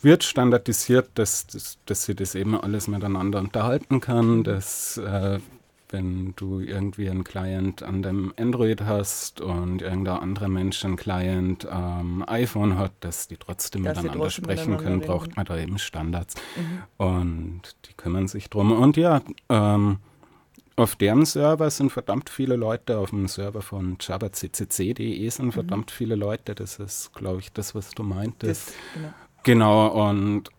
wird 0.02 0.24
standardisiert, 0.24 1.10
dass, 1.16 1.48
dass, 1.48 1.80
dass 1.86 2.06
sie 2.06 2.16
das 2.16 2.36
eben 2.36 2.60
alles 2.60 2.88
miteinander 2.88 3.40
unterhalten 3.40 4.02
kann, 4.02 4.44
dass 4.44 4.98
äh, 4.98 5.40
wenn 5.90 6.34
du 6.36 6.60
irgendwie 6.60 7.10
einen 7.10 7.24
Client 7.24 7.84
an 7.84 8.02
dem 8.02 8.34
Android 8.38 8.82
hast 8.82 9.42
und 9.42 9.82
irgendein 9.82 10.18
anderer 10.18 10.48
Mensch 10.48 10.84
einen 10.84 10.96
Client 10.96 11.66
am 11.68 12.24
iPhone 12.28 12.78
hat, 12.78 12.92
dass 13.02 13.28
die 13.28 13.38
trotzdem 13.38 13.84
Dass 13.84 13.98
miteinander 13.98 14.24
trotzdem 14.26 14.44
sprechen 14.44 14.72
miteinander 14.72 14.84
können, 14.84 15.02
reden 15.02 15.12
braucht 15.12 15.36
man 15.36 15.46
da 15.46 15.58
eben 15.58 15.78
Standards. 15.78 16.36
Und 16.98 17.62
die 17.88 17.94
kümmern 17.94 18.28
sich 18.28 18.50
drum. 18.50 18.72
Und 18.72 18.98
ja, 18.98 19.22
ähm, 19.50 19.98
auf 20.78 20.96
deren 20.96 21.26
Server 21.26 21.70
sind 21.70 21.92
verdammt 21.92 22.30
viele 22.30 22.58
Leute, 22.58 22.98
auf 22.98 23.12
dem 23.12 23.28
Server 23.28 23.62
von 23.62 23.98
javaccc.de 24.00 25.30
sind 25.30 25.52
verdammt 25.54 25.90
viele 25.92 26.16
Leute. 26.16 26.54
Das 26.54 26.80
ist, 26.80 27.14
glaube 27.14 27.40
ich, 27.40 27.52
das, 27.54 27.76
was 27.76 27.92
du 27.92 28.04
meintest. 28.04 28.70
Das, 28.70 28.76
genau. 28.94 29.14
Genau, 29.44 30.10
und 30.10 30.50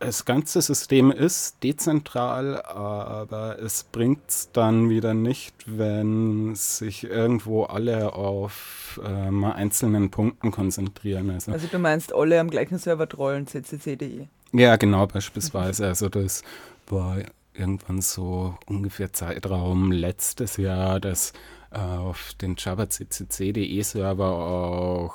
das 0.00 0.24
ganze 0.24 0.62
System 0.62 1.12
ist 1.12 1.62
dezentral, 1.62 2.60
aber 2.62 3.58
es 3.60 3.84
bringt 3.84 4.28
es 4.28 4.50
dann 4.52 4.88
wieder 4.88 5.12
nicht, 5.12 5.54
wenn 5.66 6.54
sich 6.54 7.04
irgendwo 7.04 7.64
alle 7.64 8.14
auf 8.14 8.98
ähm, 9.04 9.44
einzelnen 9.44 10.10
Punkten 10.10 10.50
konzentrieren. 10.50 11.30
Also, 11.30 11.52
Also 11.52 11.68
du 11.70 11.78
meinst, 11.78 12.14
alle 12.14 12.40
am 12.40 12.50
gleichen 12.50 12.78
Server 12.78 13.08
trollen, 13.08 13.46
ccc.de. 13.46 14.26
ja, 14.52 14.76
genau, 14.76 15.06
beispielsweise. 15.06 15.86
Also 15.86 16.08
das 16.08 16.42
war 16.88 17.18
irgendwann 17.52 18.00
so 18.00 18.56
ungefähr 18.66 19.12
Zeitraum 19.12 19.92
letztes 19.92 20.56
Jahr, 20.56 20.98
dass 20.98 21.34
äh, 21.72 21.78
auf 21.78 22.32
den 22.40 22.56
javaccc.de-Server 22.56 24.30
auch 24.30 25.14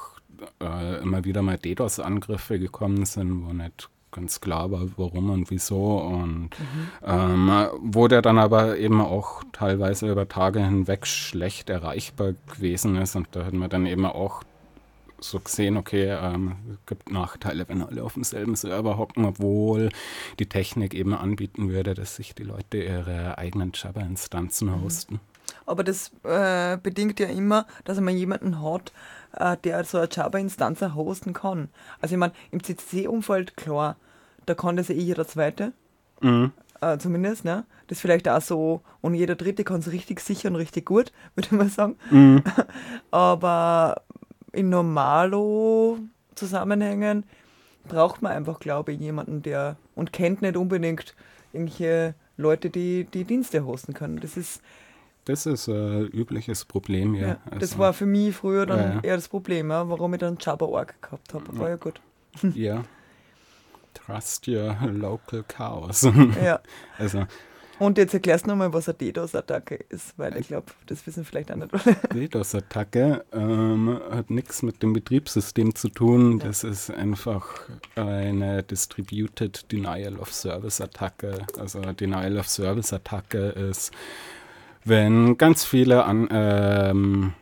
äh, 0.62 1.02
immer 1.02 1.26
wieder 1.26 1.42
mal 1.42 1.58
DDoS-Angriffe 1.58 2.60
gekommen 2.60 3.06
sind, 3.06 3.46
wo 3.48 3.52
nicht 3.52 3.90
ganz 4.16 4.42
klar 4.42 4.72
war, 4.72 4.88
warum 4.98 5.30
und 5.30 5.52
wieso. 5.52 5.98
Und 5.98 6.50
ähm, 7.06 7.52
wo 7.80 8.08
der 8.08 8.22
dann 8.22 8.40
aber 8.40 8.78
eben 8.78 9.02
auch 9.02 9.44
teilweise 9.52 10.10
über 10.12 10.28
Tage 10.28 10.64
hinweg 10.64 11.06
schlecht 11.06 11.70
erreichbar 11.70 12.34
gewesen 12.54 12.96
ist. 12.96 13.16
Und 13.16 13.28
da 13.34 13.46
hat 13.46 13.54
man 13.54 13.70
dann 13.70 13.86
eben 13.86 14.06
auch 14.06 14.44
so 15.20 15.40
gesehen, 15.40 15.78
okay, 15.78 16.10
ähm, 16.22 16.56
es 16.72 16.86
gibt 16.86 17.12
Nachteile, 17.12 17.68
wenn 17.70 17.82
alle 17.82 18.04
auf 18.04 18.14
demselben 18.14 18.56
Server 18.56 18.98
hocken, 18.98 19.26
obwohl 19.26 19.90
die 20.40 20.48
Technik 20.48 20.94
eben 20.94 21.14
anbieten 21.14 21.70
würde, 21.70 21.94
dass 21.94 22.16
sich 22.16 22.36
die 22.36 22.44
Leute 22.44 22.78
ihre 22.84 23.38
eigenen 23.38 23.72
Java-Instanzen 23.74 24.70
Mhm. 24.70 24.82
hosten. 24.84 25.20
Aber 25.66 25.84
das 25.84 26.12
äh, 26.24 26.78
bedingt 26.78 27.20
ja 27.20 27.28
immer, 27.28 27.66
dass 27.86 28.00
man 28.00 28.16
jemanden 28.16 28.62
hat, 28.62 28.92
äh, 29.34 29.58
der 29.64 29.84
so 29.84 29.98
eine 30.00 30.10
Java-Instanz 30.12 30.82
hosten 30.82 31.34
kann. 31.34 31.70
Also 32.02 32.16
ich 32.16 32.20
meine, 32.20 32.34
im 32.52 32.62
CCC-Umfeld, 32.64 33.56
klar, 33.58 33.96
da 34.46 34.54
kann 34.56 34.76
das 34.78 34.88
ja 34.90 34.96
eh 34.96 35.00
jeder 35.00 35.28
Zweite, 35.28 35.74
Mhm. 36.22 36.52
äh, 36.82 36.98
zumindest, 36.98 37.44
ne? 37.46 37.66
Das 37.88 38.00
vielleicht 38.00 38.28
auch 38.30 38.42
so, 38.42 38.82
und 39.02 39.14
jeder 39.16 39.36
Dritte 39.36 39.64
kann 39.64 39.80
es 39.82 39.92
richtig 39.92 40.20
sicher 40.22 40.50
und 40.50 40.56
richtig 40.56 40.86
gut, 40.86 41.12
würde 41.36 41.48
ich 41.48 41.52
mal 41.52 41.70
sagen. 41.70 41.98
Mhm. 42.10 42.42
Aber 43.12 44.02
in 44.54 44.70
Normalo-Zusammenhängen 44.70 47.24
braucht 47.88 48.22
man 48.22 48.32
einfach, 48.32 48.60
glaube 48.60 48.94
ich, 48.94 49.00
jemanden, 49.00 49.42
der 49.44 49.78
und 49.96 50.12
kennt 50.14 50.42
nicht 50.42 50.58
unbedingt 50.58 51.16
irgendwelche 51.54 52.16
Leute, 52.38 52.70
die 52.70 53.06
die 53.06 53.24
Dienste 53.24 53.66
hosten 53.66 53.94
können. 53.94 54.20
Das 54.20 54.36
ist, 54.38 54.62
Das 55.26 55.46
ist 55.46 55.68
ein 55.68 56.08
übliches 56.08 56.66
Problem, 56.66 57.16
ja. 57.16 57.28
ja, 57.28 57.38
das 57.52 57.72
Also, 57.72 57.78
war 57.80 57.94
für 57.94 58.06
mich 58.06 58.36
früher 58.36 58.66
dann 58.66 58.80
Ja, 58.80 58.94
ja. 58.96 59.00
eher 59.02 59.16
das 59.16 59.28
Problem, 59.30 59.70
ja, 59.70 59.88
warum 59.90 60.14
ich 60.14 60.20
dann 60.20 60.38
Java-Org 60.40 61.02
gehabt 61.02 61.34
habe. 61.34 61.58
War 61.58 61.70
ja 61.70 61.76
gut. 61.78 62.02
Ja. 62.54 62.84
Trust 63.96 64.48
your 64.48 64.76
local 64.92 65.44
chaos. 65.48 66.08
Ja. 66.44 66.60
also, 66.98 67.26
Und 67.78 67.98
jetzt 67.98 68.14
erklärst 68.14 68.46
du 68.46 68.52
nochmal, 68.52 68.72
was 68.72 68.88
eine 68.88 68.98
DDoS-Attacke 68.98 69.76
ist, 69.90 70.18
weil 70.18 70.38
ich 70.38 70.48
glaube, 70.48 70.68
das 70.86 71.06
wissen 71.06 71.26
vielleicht 71.26 71.52
alle. 71.52 71.68
DDoS-Attacke 72.14 73.26
ähm, 73.34 74.00
hat 74.12 74.30
nichts 74.30 74.62
mit 74.62 74.82
dem 74.82 74.94
Betriebssystem 74.94 75.76
zu 75.76 75.90
tun. 75.90 76.40
Das 76.40 76.64
ist 76.64 76.90
einfach 76.90 77.46
eine 77.96 78.64
Distributed 78.64 79.72
Denial 79.72 80.18
of 80.18 80.32
Service-Attacke. 80.34 81.40
Also 81.60 81.82
Denial 81.82 82.38
of 82.38 82.48
Service-Attacke 82.48 83.50
ist, 83.50 83.92
wenn 84.86 85.38
ganz 85.38 85.66
viele 85.66 86.06
an, 86.06 86.30
ähm, 86.32 87.34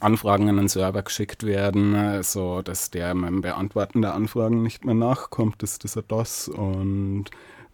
Anfragen 0.00 0.48
an 0.48 0.56
den 0.56 0.68
Server 0.68 1.02
geschickt 1.02 1.44
werden, 1.44 2.22
so 2.22 2.62
dass 2.62 2.90
der 2.90 3.14
beim 3.14 3.40
Beantworten 3.42 4.02
der 4.02 4.14
Anfragen 4.14 4.62
nicht 4.62 4.84
mehr 4.84 4.94
nachkommt, 4.94 5.62
ist 5.62 5.84
das 5.84 5.96
ein 5.96 6.04
DOS. 6.08 6.48
Und 6.48 7.26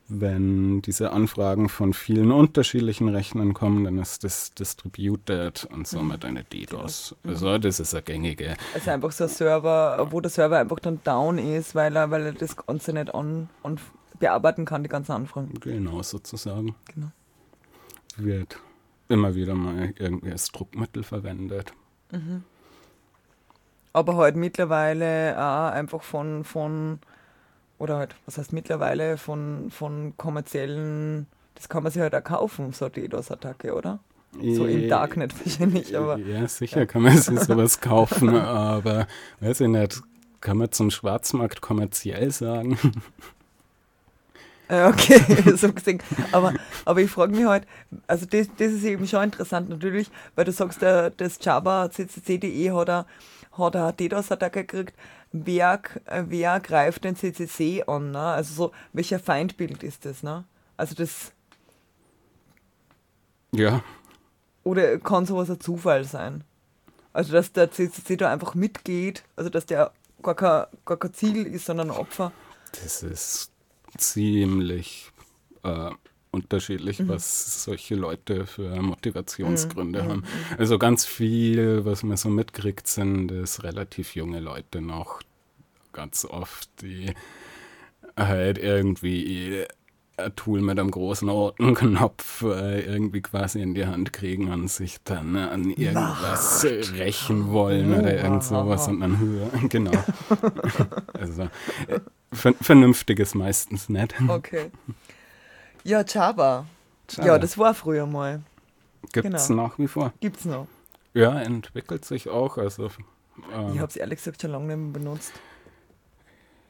wenn 0.09 0.81
diese 0.83 1.13
Anfragen 1.13 1.69
von 1.69 1.93
vielen 1.93 2.33
unterschiedlichen 2.33 3.09
Rechnern 3.09 3.53
kommen, 3.53 3.85
dann 3.85 3.99
ist 3.99 4.25
das 4.25 4.53
distributed 4.55 5.69
und 5.71 5.87
somit 5.87 6.25
eine 6.25 6.45
DDoS. 6.45 7.15
Also 7.25 7.59
das 7.59 7.79
ist 7.79 7.95
eine 7.95 8.03
gängige. 8.03 8.57
Also 8.75 8.91
einfach 8.91 9.13
so 9.13 9.25
ein 9.25 9.31
Server, 9.31 10.09
wo 10.11 10.21
der 10.21 10.31
Server 10.31 10.59
einfach 10.59 10.81
dann 10.81 11.01
down 11.05 11.39
ist, 11.39 11.75
weil 11.75 11.95
er, 11.95 12.11
weil 12.11 12.27
er 12.27 12.33
das 12.33 12.57
Ganze 12.57 12.95
nicht 12.95 13.15
an, 13.15 13.51
an 13.63 13.79
bearbeiten 14.19 14.65
kann, 14.65 14.83
die 14.83 14.89
ganzen 14.89 15.13
Anfragen. 15.13 15.53
Genau, 15.61 16.03
sozusagen. 16.03 16.75
Genau. 16.93 17.09
Wird 18.17 18.59
immer 19.09 19.35
wieder 19.35 19.55
mal 19.55 19.93
irgendwie 19.99 20.33
als 20.33 20.51
Druckmittel 20.51 21.03
verwendet. 21.03 21.73
Aber 23.93 24.17
halt 24.17 24.37
mittlerweile 24.37 25.37
auch 25.39 25.73
einfach 25.73 26.03
von, 26.03 26.45
von 26.45 26.99
oder 27.79 27.97
halt, 27.99 28.15
was 28.27 28.39
heißt 28.39 28.53
mittlerweile, 28.53 29.17
von, 29.19 29.71
von 29.71 30.15
kommerziellen, 30.17 31.27
das 31.55 31.69
kann 31.69 31.83
man 31.83 31.93
sich 31.93 32.03
halt 32.03 32.15
auch 32.15 32.25
kaufen, 32.25 32.73
so 32.73 32.87
eine 32.87 32.93
DDoS-Attacke, 32.93 33.75
oder? 33.75 34.01
So 34.33 34.67
im 34.67 34.85
Äh, 34.85 34.89
Darknet 34.89 35.33
wahrscheinlich, 35.45 35.97
aber 35.97 36.19
Ja, 36.19 36.47
sicher 36.47 36.87
kann 36.87 37.03
man 37.03 37.17
sich 37.17 37.41
sowas 37.41 37.81
kaufen, 37.81 38.37
aber 38.37 39.07
weiß 39.41 39.61
ich 39.63 39.69
nicht, 39.69 40.03
kann 40.41 40.59
man 40.59 40.71
zum 40.71 40.91
Schwarzmarkt 40.91 41.61
kommerziell 41.61 42.31
sagen? 42.31 42.79
Äh, 44.69 44.85
Okay, 44.89 45.21
so 45.57 45.73
gesehen. 45.73 46.03
Aber, 46.33 46.55
aber 46.85 47.01
ich 47.01 47.11
frage 47.11 47.35
mich 47.35 47.47
halt, 47.47 47.67
also 48.07 48.27
das, 48.27 48.49
das 48.57 48.73
ist 48.73 48.85
eben 48.85 49.07
schon 49.07 49.25
interessant 49.25 49.69
natürlich, 49.69 50.11
weil 50.35 50.45
du 50.45 50.53
sagst, 50.53 50.83
der, 50.83 51.11
das 51.11 51.39
Java 51.43 51.91
CCC.de 51.91 52.71
hat 52.73 52.89
er 52.89 53.07
hat 53.53 53.77
eine 53.77 53.93
DDoS-Attacke 53.93 54.65
gekriegt. 54.65 54.95
Wer, 55.33 55.81
wer 56.07 56.61
greift 56.61 57.05
den 57.05 57.17
CCC 57.17 57.85
an? 57.87 58.13
Ne? 58.13 58.21
Also 58.21 58.55
so, 58.55 58.73
welcher 58.93 59.19
Feindbild 59.19 59.83
ist 59.83 60.05
das? 60.05 60.23
Ne? 60.23 60.45
Also 60.77 60.95
das, 60.95 61.33
Ja, 63.53 63.83
oder 64.65 64.99
kann 64.99 65.27
sowas 65.27 65.51
ein 65.51 65.61
Zufall 65.61 66.05
sein? 66.05 66.45
Also 67.13 67.33
dass 67.33 67.53
der 67.53 67.71
CCC 67.71 68.17
da 68.17 68.31
einfach 68.31 68.55
mitgeht, 68.55 69.25
also 69.35 69.51
dass 69.51 69.67
der 69.67 69.93
gar 70.23 70.35
kein, 70.35 70.67
gar 70.85 70.99
kein 70.99 71.15
Ziel 71.15 71.47
ist, 71.47 71.65
sondern 71.67 71.91
ein 71.91 71.97
Opfer. 71.97 72.33
das 72.73 73.03
ist 73.03 73.51
ziemlich 73.97 75.11
äh, 75.63 75.91
unterschiedlich, 76.31 77.07
was 77.09 77.65
solche 77.65 77.95
Leute 77.95 78.47
für 78.47 78.81
Motivationsgründe 78.83 80.05
haben. 80.05 80.25
Also 80.59 80.79
ganz 80.79 81.05
viel, 81.05 81.85
was 81.85 82.03
man 82.03 82.17
so 82.17 82.29
mitkriegt, 82.29 82.87
sind 82.87 83.31
es 83.31 83.63
relativ 83.65 84.15
junge 84.15 84.41
Leute 84.41 84.81
noch. 84.81 85.21
Ganz 85.93 86.25
oft, 86.25 86.69
die 86.83 87.15
halt 88.17 88.59
irgendwie 88.59 89.67
ein 90.19 90.35
Tool 90.35 90.61
mit 90.61 90.79
einem 90.79 90.91
großen 90.91 91.29
roten 91.29 91.75
Knopf 91.75 92.43
äh, 92.43 92.81
irgendwie 92.81 93.21
quasi 93.21 93.63
in 93.63 93.75
die 93.75 93.87
Hand 93.87 94.13
kriegen 94.13 94.51
und 94.53 94.69
sich 94.69 94.99
dann 95.05 95.37
äh, 95.37 95.41
an 95.41 95.71
irgendwas 95.71 96.65
äh, 96.65 96.81
rächen 96.97 97.51
wollen 97.53 97.95
oder 97.95 98.17
irgend 98.17 98.43
sowas 98.43 98.89
und 98.89 99.01
dann 99.01 99.19
höher. 99.19 99.51
Genau. 99.69 99.93
also 101.13 101.43
äh, 101.87 102.01
vernünftiges 102.33 103.35
meistens 103.35 103.89
nicht. 103.89 104.15
Okay. 104.29 104.71
Ja, 105.85 106.05
Java. 106.05 106.67
Java. 107.11 107.27
Ja, 107.27 107.39
das 107.39 107.57
war 107.57 107.73
früher 107.75 108.07
mal. 108.07 108.43
Gibt 109.13 109.33
es 109.33 109.49
genau. 109.49 109.69
nach 109.69 109.79
wie 109.79 109.89
vor. 109.89 110.13
Gibt's 110.21 110.45
noch. 110.45 110.67
Ja, 111.15 111.41
entwickelt 111.41 112.05
sich 112.05 112.29
auch. 112.29 112.59
Also 112.59 112.91
ähm, 113.53 113.73
Ich 113.73 113.79
habe 113.79 113.89
es 113.89 113.97
ehrlich 113.97 114.19
gesagt 114.19 114.43
schon 114.43 114.51
lange 114.51 114.77
nicht 114.77 114.77
mehr 114.77 114.93
benutzt. 114.93 115.33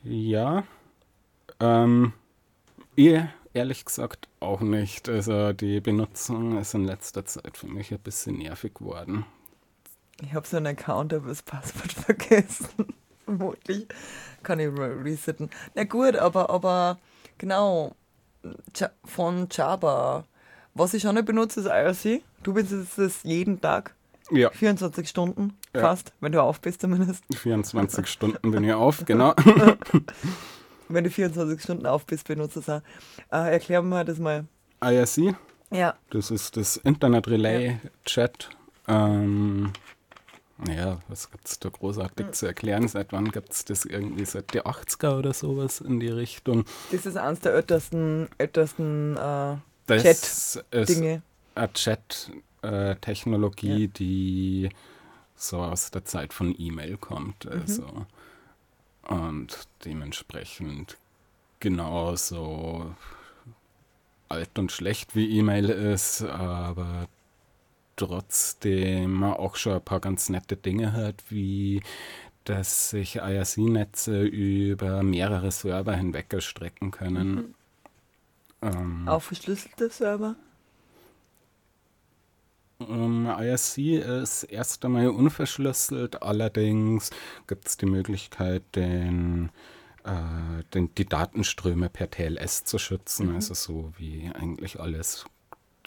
Ja. 0.04 0.62
Ähm, 1.58 2.12
ich 2.94 3.20
ehrlich 3.54 3.84
gesagt 3.84 4.28
auch 4.40 4.60
nicht. 4.60 5.08
Also 5.08 5.52
die 5.52 5.80
Benutzung 5.80 6.58
ist 6.58 6.74
in 6.74 6.84
letzter 6.84 7.24
Zeit 7.24 7.56
für 7.56 7.66
mich 7.66 7.92
ein 7.92 7.98
bisschen 7.98 8.38
nervig 8.38 8.74
geworden. 8.74 9.24
Ich 10.22 10.34
habe 10.34 10.46
so 10.46 10.56
einen 10.56 10.66
Account, 10.66 11.12
aber 11.14 11.28
das 11.28 11.42
Passwort 11.42 11.92
vergessen. 12.04 12.94
Vermutlich 13.28 13.86
kann 14.42 14.58
ich 14.58 14.68
re- 14.68 15.04
resetten. 15.04 15.50
Na 15.74 15.84
gut, 15.84 16.16
aber, 16.16 16.48
aber 16.48 16.98
genau, 17.36 17.94
Ja- 18.74 18.90
von 19.04 19.48
Java. 19.50 20.24
Was 20.74 20.94
ich 20.94 21.02
schon 21.02 21.14
nicht 21.16 21.26
benutze, 21.26 21.60
ist 21.60 21.66
IRC. 21.66 22.22
Du 22.42 22.54
benutzt 22.54 22.98
es 22.98 23.22
jeden 23.24 23.60
Tag, 23.60 23.94
Ja, 24.30 24.50
24 24.50 25.06
Stunden 25.08 25.58
Ja. 25.74 25.80
fast, 25.82 26.12
wenn 26.20 26.32
du 26.32 26.42
auf 26.42 26.60
bist 26.60 26.80
zumindest. 26.80 27.22
24 27.34 28.06
Stunden 28.06 28.50
bin 28.50 28.64
ich 28.64 28.72
auf, 28.72 29.04
genau. 29.06 29.34
Wenn 30.90 31.04
du 31.04 31.10
24 31.10 31.60
Stunden 31.62 31.84
auf 31.86 32.06
bist, 32.06 32.26
benutzt 32.28 32.56
es 32.56 32.66
auch. 32.70 32.80
Äh, 33.30 33.52
erklär 33.52 33.82
mir 33.82 34.04
das 34.06 34.18
mal. 34.18 34.46
IRC, 34.82 35.34
Ja, 35.70 35.94
das 36.10 36.30
ist 36.30 36.56
das 36.56 36.78
Internet 36.78 37.28
Relay 37.28 37.78
Chat. 38.06 38.48
Ähm, 38.86 39.72
ja, 40.66 40.98
was 41.08 41.30
gibt 41.30 41.46
es 41.46 41.58
da 41.60 41.68
großartig 41.68 42.32
zu 42.32 42.46
erklären? 42.46 42.88
Seit 42.88 43.12
wann 43.12 43.30
gibt 43.30 43.52
es 43.52 43.64
das 43.64 43.84
irgendwie? 43.84 44.24
Seit 44.24 44.52
die 44.54 44.62
80er 44.62 45.18
oder 45.18 45.32
sowas 45.32 45.80
in 45.80 46.00
die 46.00 46.08
Richtung? 46.08 46.64
das 46.90 47.06
ist 47.06 47.16
eines 47.16 47.38
der 47.40 47.54
ältesten, 47.54 48.28
ältesten 48.38 49.16
äh, 49.16 49.56
Chat-Dinge. 49.86 51.22
eine 51.54 51.72
Chat-Technologie, 51.72 53.86
die 53.88 54.70
so 55.36 55.58
aus 55.58 55.92
der 55.92 56.04
Zeit 56.04 56.32
von 56.32 56.54
E-Mail 56.58 56.96
kommt. 56.96 57.44
Mhm. 57.44 57.52
Also, 57.52 58.06
Und 59.08 59.68
dementsprechend 59.84 60.96
genauso 61.60 62.94
alt 64.28 64.58
und 64.58 64.72
schlecht 64.72 65.14
wie 65.14 65.38
E-Mail 65.38 65.70
ist, 65.70 66.22
aber 66.22 67.06
trotzdem 67.98 69.22
auch 69.24 69.56
schon 69.56 69.74
ein 69.74 69.82
paar 69.84 70.00
ganz 70.00 70.28
nette 70.30 70.56
Dinge 70.56 70.92
hat, 70.94 71.24
wie 71.30 71.82
dass 72.44 72.90
sich 72.90 73.16
IRC-Netze 73.16 74.22
über 74.22 75.02
mehrere 75.02 75.50
Server 75.52 75.94
hinweg 75.94 76.32
erstrecken 76.32 76.90
können. 76.92 77.54
Ähm, 78.62 79.08
Auf 79.08 79.24
verschlüsselte 79.24 79.90
Server. 79.90 80.34
Ähm, 82.80 83.26
IRC 83.26 83.78
ist 84.22 84.44
erst 84.44 84.84
einmal 84.84 85.08
unverschlüsselt, 85.08 86.22
allerdings 86.22 87.10
gibt 87.46 87.66
es 87.68 87.76
die 87.76 87.86
Möglichkeit, 87.86 88.62
den, 88.76 89.50
äh, 90.04 90.62
den, 90.74 90.94
die 90.94 91.06
Datenströme 91.06 91.88
per 91.90 92.10
TLS 92.10 92.64
zu 92.64 92.78
schützen, 92.78 93.30
Mhm. 93.30 93.34
also 93.34 93.54
so 93.54 93.92
wie 93.98 94.30
eigentlich 94.34 94.80
alles. 94.80 95.26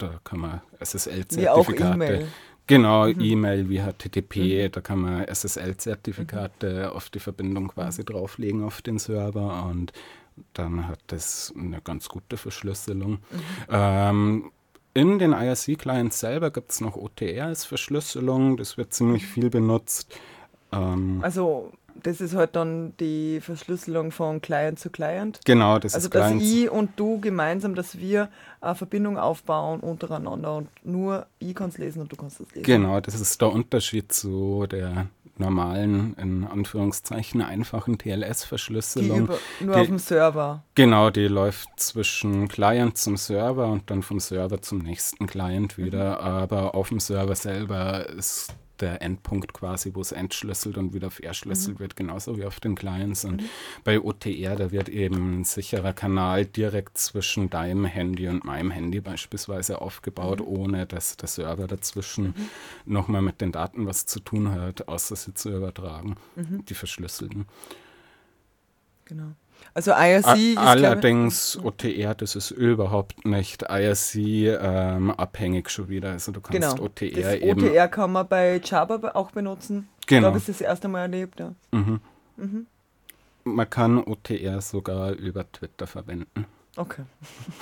Da 0.02 0.18
kann 0.24 0.40
man 0.40 0.60
SSL-Zertifikate. 0.80 1.94
E-Mail. 1.94 2.28
Genau, 2.66 3.06
mhm. 3.06 3.20
E-Mail 3.20 3.68
wie 3.68 3.80
HTTP, 3.80 4.36
mhm. 4.66 4.72
da 4.72 4.80
kann 4.80 4.98
man 4.98 5.24
SSL-Zertifikate 5.26 6.88
mhm. 6.88 6.96
auf 6.96 7.08
die 7.10 7.20
Verbindung 7.20 7.68
quasi 7.68 8.04
drauflegen 8.04 8.64
auf 8.64 8.82
den 8.82 8.98
Server 8.98 9.66
und 9.66 9.92
dann 10.54 10.88
hat 10.88 10.98
das 11.08 11.52
eine 11.56 11.80
ganz 11.82 12.08
gute 12.08 12.36
Verschlüsselung. 12.36 13.12
Mhm. 13.12 13.18
Ähm, 13.68 14.50
in 14.94 15.18
den 15.20 15.32
IRC-Clients 15.32 16.18
selber 16.18 16.50
gibt 16.50 16.72
es 16.72 16.80
noch 16.80 16.96
OTR 16.96 17.46
als 17.46 17.64
Verschlüsselung, 17.64 18.56
das 18.56 18.76
wird 18.76 18.92
ziemlich 18.92 19.24
viel 19.24 19.50
benutzt. 19.50 20.18
Ähm, 20.72 21.20
also 21.22 21.72
das 22.02 22.20
ist 22.20 22.34
halt 22.34 22.56
dann 22.56 22.94
die 22.98 23.40
Verschlüsselung 23.40 24.10
von 24.10 24.40
Client 24.40 24.78
zu 24.78 24.90
Client. 24.90 25.40
Genau, 25.44 25.78
das 25.78 25.94
also 25.94 26.08
ist 26.08 26.16
Also 26.16 26.34
dass 26.34 26.42
ich 26.42 26.70
und 26.70 26.90
du 26.96 27.20
gemeinsam, 27.20 27.74
dass 27.74 27.98
wir 27.98 28.28
eine 28.60 28.74
Verbindung 28.74 29.18
aufbauen 29.18 29.80
untereinander 29.80 30.56
und 30.56 30.68
nur 30.84 31.26
ich 31.38 31.54
kann 31.54 31.70
es 31.70 31.78
lesen 31.78 32.02
und 32.02 32.12
du 32.12 32.16
kannst 32.16 32.40
es 32.40 32.50
lesen. 32.54 32.64
Genau, 32.64 33.00
das 33.00 33.20
ist 33.20 33.40
der 33.40 33.52
Unterschied 33.52 34.12
zu 34.12 34.66
der 34.70 35.06
normalen, 35.38 36.14
in 36.14 36.44
Anführungszeichen, 36.44 37.40
einfachen 37.42 37.98
TLS-Verschlüsselung. 37.98 39.30
Nur 39.60 39.74
die, 39.74 39.80
auf 39.80 39.86
dem 39.86 39.98
Server. 39.98 40.62
Genau, 40.74 41.10
die 41.10 41.26
läuft 41.26 41.68
zwischen 41.76 42.48
Client 42.48 42.98
zum 42.98 43.16
Server 43.16 43.66
und 43.68 43.90
dann 43.90 44.02
vom 44.02 44.20
Server 44.20 44.60
zum 44.60 44.78
nächsten 44.78 45.26
Client 45.26 45.78
wieder. 45.78 46.18
Mhm. 46.18 46.26
Aber 46.26 46.74
auf 46.74 46.88
dem 46.90 47.00
Server 47.00 47.34
selber 47.34 48.08
ist 48.10 48.54
der 48.82 49.00
Endpunkt 49.00 49.54
quasi, 49.54 49.94
wo 49.94 50.00
es 50.00 50.12
entschlüsselt 50.12 50.76
und 50.76 50.92
wieder 50.92 51.10
verschlüsselt 51.10 51.76
mhm. 51.76 51.80
wird, 51.80 51.96
genauso 51.96 52.36
wie 52.36 52.44
auf 52.44 52.60
den 52.60 52.74
Clients. 52.74 53.24
Und 53.24 53.40
mhm. 53.40 53.48
bei 53.84 54.00
OTR, 54.00 54.56
da 54.56 54.70
wird 54.70 54.88
eben 54.88 55.40
ein 55.40 55.44
sicherer 55.44 55.92
Kanal 55.92 56.44
direkt 56.44 56.98
zwischen 56.98 57.48
deinem 57.48 57.86
Handy 57.86 58.28
und 58.28 58.44
meinem 58.44 58.70
Handy 58.70 59.00
beispielsweise 59.00 59.80
aufgebaut, 59.80 60.40
mhm. 60.40 60.46
ohne 60.46 60.86
dass 60.86 61.16
der 61.16 61.28
Server 61.28 61.66
dazwischen 61.66 62.26
mhm. 62.26 62.34
nochmal 62.84 63.22
mit 63.22 63.40
den 63.40 63.52
Daten 63.52 63.86
was 63.86 64.04
zu 64.04 64.20
tun 64.20 64.50
hat, 64.50 64.88
außer 64.88 65.16
sie 65.16 65.32
zu 65.32 65.50
übertragen, 65.56 66.16
mhm. 66.36 66.64
die 66.66 66.74
verschlüsselten. 66.74 67.46
Genau. 69.04 69.32
Also 69.74 69.92
IRC 69.92 70.56
A 70.56 70.70
Allerdings 70.70 71.58
OTR, 71.62 72.14
das 72.14 72.36
ist 72.36 72.50
überhaupt 72.50 73.24
nicht 73.24 73.62
IRC 73.62 74.14
ähm, 74.16 75.10
abhängig 75.12 75.70
schon 75.70 75.88
wieder. 75.88 76.10
Also 76.10 76.32
du 76.32 76.40
kannst 76.40 76.76
genau. 76.76 76.84
OTR 76.84 77.10
das 77.10 77.34
eben. 77.36 77.64
OTR 77.64 77.88
kann 77.88 78.12
man 78.12 78.28
bei 78.28 78.60
Java 78.62 79.12
auch 79.14 79.30
benutzen. 79.30 79.88
Genau. 80.06 80.18
Ich 80.18 80.22
glaube, 80.22 80.36
es 80.38 80.48
ist 80.48 80.60
das 80.60 80.66
erste 80.66 80.88
Mal 80.88 81.02
erlebt. 81.02 81.40
Ja. 81.40 81.54
Mhm. 81.70 82.00
Mhm. 82.36 82.66
Man 83.44 83.70
kann 83.70 83.98
OTR 83.98 84.60
sogar 84.60 85.12
über 85.12 85.50
Twitter 85.50 85.86
verwenden. 85.86 86.46
Okay. 86.76 87.02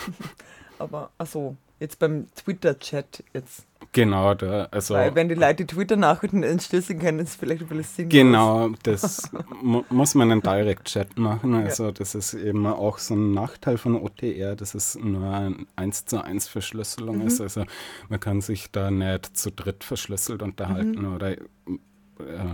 Aber, 0.79 1.11
achso, 1.19 1.57
jetzt 1.81 1.99
beim 1.99 2.27
Twitter-Chat 2.35 3.25
jetzt. 3.33 3.67
Genau, 3.93 4.35
da, 4.35 4.69
also. 4.71 4.95
Weil 4.95 5.15
wenn 5.17 5.29
die 5.29 5.35
Leute 5.35 5.65
die 5.65 5.75
Twitter-Nachrichten 5.75 6.45
entschlüsseln 6.45 7.01
können, 7.01 7.19
ist 7.19 7.31
es 7.31 7.37
vielleicht 7.37 7.63
ein 7.63 7.77
bisschen. 7.77 8.09
Genau, 8.09 8.69
das 8.85 9.29
mu 9.63 9.83
muss 9.89 10.15
man 10.15 10.31
einen 10.31 10.43
Direct-Chat 10.43 11.19
machen. 11.19 11.55
Also, 11.55 11.87
ja. 11.87 11.93
das 11.93 12.15
ist 12.15 12.35
eben 12.35 12.67
auch 12.67 12.99
so 12.99 13.15
ein 13.15 13.33
Nachteil 13.33 13.79
von 13.79 13.97
OTR, 13.97 14.55
dass 14.55 14.75
es 14.75 14.95
nur 14.95 15.29
eine 15.29 15.67
1 15.75 16.05
zu 16.05 16.23
1 16.23 16.47
Verschlüsselung 16.47 17.19
mhm. 17.19 17.27
ist. 17.27 17.41
Also, 17.41 17.65
man 18.09 18.21
kann 18.21 18.43
sich 18.43 18.71
da 18.71 18.93
nicht 18.93 19.37
zu 19.37 19.51
dritt 19.51 19.83
verschlüsselt 19.83 20.43
unterhalten 20.43 21.03
mhm. 21.03 21.15
oder. 21.15 21.33
Äh, 21.33 21.45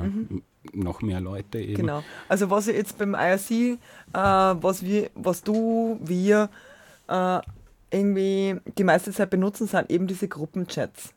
mhm 0.00 0.42
noch 0.72 1.00
mehr 1.00 1.20
Leute 1.20 1.60
eben. 1.60 1.82
Genau. 1.82 2.02
Also 2.28 2.50
was 2.50 2.66
jetzt 2.66 2.98
beim 2.98 3.14
IRC, 3.14 3.50
äh, 3.50 3.78
was 4.12 4.82
wir, 4.82 5.10
was 5.14 5.44
du, 5.44 5.96
wir 6.02 6.48
äh, 7.06 7.38
irgendwie 7.96 8.60
die 8.78 8.84
meiste 8.84 9.12
Zeit 9.12 9.30
benutzen, 9.30 9.66
sind 9.66 9.90
eben 9.90 10.06
diese 10.06 10.28
Gruppenchats, 10.28 11.14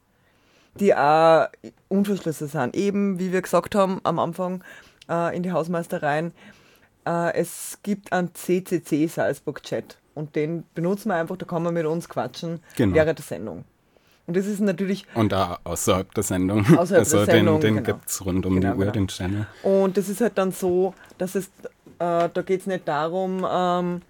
die 0.75 0.95
auch 0.95 1.47
unverschlüsselt 1.87 2.51
sind. 2.51 2.75
Eben, 2.75 3.19
wie 3.19 3.31
wir 3.31 3.41
gesagt 3.41 3.75
haben 3.75 3.99
am 4.03 4.19
Anfang 4.19 4.63
äh, 5.09 5.35
in 5.35 5.43
die 5.43 5.51
Hausmeistereien, 5.51 6.31
äh, 7.05 7.33
es 7.33 7.79
gibt 7.83 8.13
einen 8.13 8.33
CCC 8.33 9.07
Salzburg 9.07 9.63
Chat 9.63 9.97
und 10.15 10.35
den 10.35 10.63
benutzen 10.73 11.09
wir 11.09 11.15
einfach, 11.15 11.37
da 11.37 11.45
kann 11.45 11.63
man 11.63 11.73
mit 11.73 11.85
uns 11.85 12.09
quatschen 12.09 12.61
genau. 12.75 12.95
während 12.95 13.19
der 13.19 13.25
Sendung. 13.25 13.65
Und 14.27 14.37
das 14.37 14.45
ist 14.45 14.59
natürlich. 14.59 15.05
Und 15.15 15.33
auch 15.33 15.59
außerhalb 15.63 16.13
der 16.13 16.23
Sendung. 16.23 16.59
Außerhalb 16.59 16.99
also 16.99 17.17
der 17.17 17.25
Sendung, 17.25 17.59
den, 17.61 17.75
den 17.75 17.83
genau. 17.83 17.97
gibt 17.97 18.09
es 18.09 18.23
rund 18.23 18.45
um 18.45 18.55
genau, 18.55 18.73
die 18.73 18.77
Uhr, 18.77 18.83
genau. 18.85 18.91
den 18.91 19.07
Channel. 19.07 19.47
Und 19.63 19.97
das 19.97 20.07
ist 20.07 20.21
halt 20.21 20.37
dann 20.37 20.51
so, 20.51 20.93
dass 21.17 21.33
es, 21.33 21.45
äh, 21.97 22.29
da 22.31 22.41
geht 22.45 22.61
es 22.61 22.67
nicht 22.67 22.87
darum, 22.87 23.43
ähm, 23.49 24.01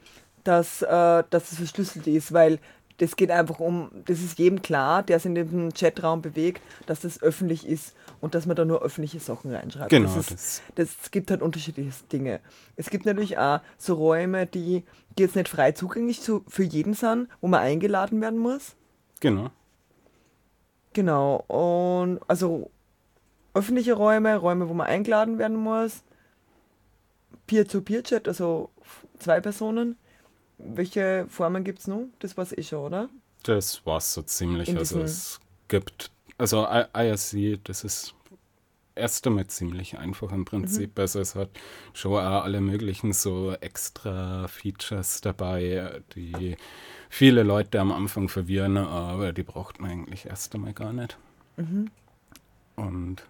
dass, 0.49 0.81
äh, 0.81 1.23
dass 1.29 1.51
es 1.51 1.57
verschlüsselt 1.59 2.07
ist, 2.07 2.33
weil 2.33 2.57
das 2.97 3.15
geht 3.15 3.29
einfach 3.29 3.59
um, 3.59 3.91
das 4.05 4.19
ist 4.19 4.39
jedem 4.39 4.63
klar, 4.63 5.03
der 5.03 5.19
sich 5.19 5.27
in 5.27 5.35
dem 5.35 5.73
Chatraum 5.73 6.23
bewegt, 6.23 6.61
dass 6.87 7.01
das 7.01 7.21
öffentlich 7.21 7.67
ist 7.67 7.95
und 8.19 8.33
dass 8.33 8.47
man 8.47 8.55
da 8.55 8.65
nur 8.65 8.81
öffentliche 8.81 9.19
Sachen 9.19 9.53
reinschreibt. 9.53 9.91
Genau. 9.91 10.13
Das, 10.13 10.31
ist, 10.31 10.63
das. 10.73 10.97
das 10.97 11.11
gibt 11.11 11.29
halt 11.29 11.43
unterschiedliche 11.43 11.91
Dinge. 12.11 12.39
Es 12.75 12.89
gibt 12.89 13.05
natürlich 13.05 13.37
auch 13.37 13.61
so 13.77 13.93
Räume, 13.93 14.47
die, 14.47 14.83
die 15.17 15.23
jetzt 15.23 15.35
nicht 15.35 15.47
frei 15.47 15.71
zugänglich 15.71 16.19
zu, 16.19 16.43
für 16.47 16.63
jeden 16.63 16.95
sind, 16.95 17.29
wo 17.41 17.47
man 17.47 17.61
eingeladen 17.61 18.19
werden 18.21 18.39
muss. 18.39 18.75
Genau. 19.19 19.51
Genau. 20.93 21.35
Und 21.47 22.19
also 22.27 22.71
öffentliche 23.53 23.93
Räume, 23.93 24.35
Räume, 24.35 24.67
wo 24.67 24.73
man 24.73 24.87
eingeladen 24.87 25.37
werden 25.37 25.57
muss. 25.57 26.03
Peer-to-Peer-Chat, 27.45 28.27
also 28.27 28.71
zwei 29.19 29.39
Personen 29.39 29.95
welche 30.59 31.25
Formen 31.29 31.63
gibt 31.63 31.79
es 31.79 31.87
noch? 31.87 32.05
Das 32.19 32.37
war 32.37 32.43
es 32.43 32.57
eh 32.57 32.63
schon, 32.63 32.79
oder? 32.79 33.09
Das 33.43 33.85
war 33.85 33.97
es 33.97 34.13
so 34.13 34.21
ziemlich. 34.21 34.75
Also 34.77 35.01
es 35.01 35.39
gibt, 35.67 36.11
also 36.37 36.67
IRC, 36.67 37.63
das 37.63 37.83
ist 37.83 38.13
erst 38.95 39.25
einmal 39.25 39.47
ziemlich 39.47 39.97
einfach 39.97 40.31
im 40.31 40.45
Prinzip. 40.45 40.97
Mhm. 40.97 41.01
Also 41.01 41.19
es 41.21 41.35
hat 41.35 41.49
schon 41.93 42.13
auch 42.13 42.43
alle 42.43 42.61
möglichen 42.61 43.13
so 43.13 43.53
extra 43.53 44.47
Features 44.47 45.21
dabei, 45.21 46.01
die 46.15 46.57
viele 47.09 47.43
Leute 47.43 47.79
am 47.79 47.91
Anfang 47.91 48.29
verwirren, 48.29 48.77
aber 48.77 49.33
die 49.33 49.43
braucht 49.43 49.79
man 49.79 49.91
eigentlich 49.91 50.25
erst 50.25 50.53
einmal 50.53 50.73
gar 50.73 50.93
nicht. 50.93 51.17
Mhm. 51.57 51.89
Und 52.75 53.23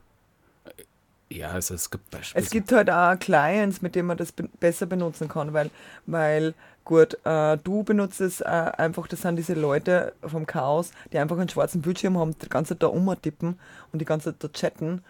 ja, 1.31 1.49
also 1.49 1.75
es 1.75 1.91
gibt 1.91 2.09
Beispiele. 2.09 2.43
Es 2.43 2.49
gibt 2.49 2.71
halt 2.71 2.89
auch 2.89 3.17
Clients, 3.19 3.83
mit 3.83 3.93
denen 3.93 4.07
man 4.07 4.17
das 4.17 4.31
be 4.31 4.49
besser 4.59 4.87
benutzen 4.87 5.27
kann, 5.27 5.53
weil, 5.53 5.69
weil 6.07 6.55
gut, 6.89 7.23
äh, 7.23 7.55
du 7.57 7.83
benutzt 7.83 8.19
es 8.19 8.41
äh, 8.41 8.45
einfach, 8.45 9.07
das 9.07 9.21
sind 9.21 9.35
diese 9.35 9.53
Leute 9.53 10.11
vom 10.23 10.47
Chaos, 10.47 10.91
die 11.13 11.19
einfach 11.19 11.37
einen 11.37 11.47
schwarzen 11.47 11.83
Bildschirm 11.83 12.17
haben, 12.17 12.35
die 12.39 12.49
ganze 12.49 12.73
Zeit 12.73 12.81
da 12.81 12.87
umtippen 12.87 13.59
und 13.93 13.99
die 13.99 14.05
ganze 14.05 14.31
Zeit 14.31 14.43
da 14.43 14.47
chatten. 14.47 15.03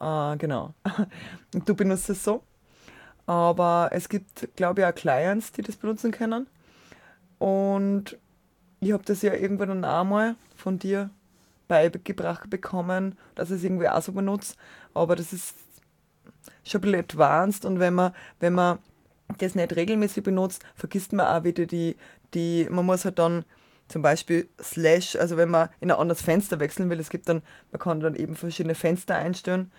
Äh, 0.00 0.36
genau. 0.36 0.74
du 1.52 1.74
benutzt 1.74 2.08
es 2.08 2.22
so. 2.22 2.44
Aber 3.26 3.88
es 3.90 4.08
gibt, 4.08 4.48
glaube 4.54 4.82
ich, 4.82 4.86
auch 4.86 4.94
Clients, 4.94 5.50
die 5.50 5.62
das 5.62 5.74
benutzen 5.74 6.12
können. 6.12 6.46
Und 7.40 8.16
ich 8.78 8.92
habe 8.92 9.02
das 9.04 9.22
ja 9.22 9.34
irgendwann 9.34 9.70
dann 9.70 9.84
auch 9.84 10.04
mal 10.04 10.36
von 10.54 10.78
dir 10.78 11.10
beigebracht 11.66 12.48
bekommen, 12.48 13.18
dass 13.34 13.50
ich 13.50 13.56
es 13.56 13.64
irgendwie 13.64 13.88
auch 13.88 14.02
so 14.02 14.12
benutze. 14.12 14.54
Aber 14.94 15.16
das 15.16 15.32
ist 15.32 15.56
schon 16.62 16.78
ein 16.78 16.82
bisschen 16.82 17.00
advanced 17.00 17.64
und 17.64 17.80
wenn 17.80 17.94
man, 17.94 18.14
wenn 18.38 18.52
man 18.52 18.78
das 19.38 19.54
nicht 19.54 19.74
regelmäßig 19.74 20.22
benutzt, 20.22 20.64
vergisst 20.74 21.12
man 21.12 21.26
auch 21.26 21.44
wieder 21.44 21.66
die, 21.66 21.96
die, 22.34 22.66
man 22.70 22.86
muss 22.86 23.04
halt 23.04 23.18
dann 23.18 23.44
zum 23.88 24.02
Beispiel 24.02 24.48
Slash, 24.62 25.16
also 25.16 25.36
wenn 25.36 25.50
man 25.50 25.68
in 25.80 25.90
ein 25.90 25.98
anderes 25.98 26.22
Fenster 26.22 26.60
wechseln 26.60 26.90
will, 26.90 27.00
es 27.00 27.10
gibt 27.10 27.28
dann, 27.28 27.42
man 27.70 27.78
kann 27.78 28.00
dann 28.00 28.14
eben 28.14 28.36
verschiedene 28.36 28.74
Fenster 28.74 29.16
einstellen, 29.16 29.70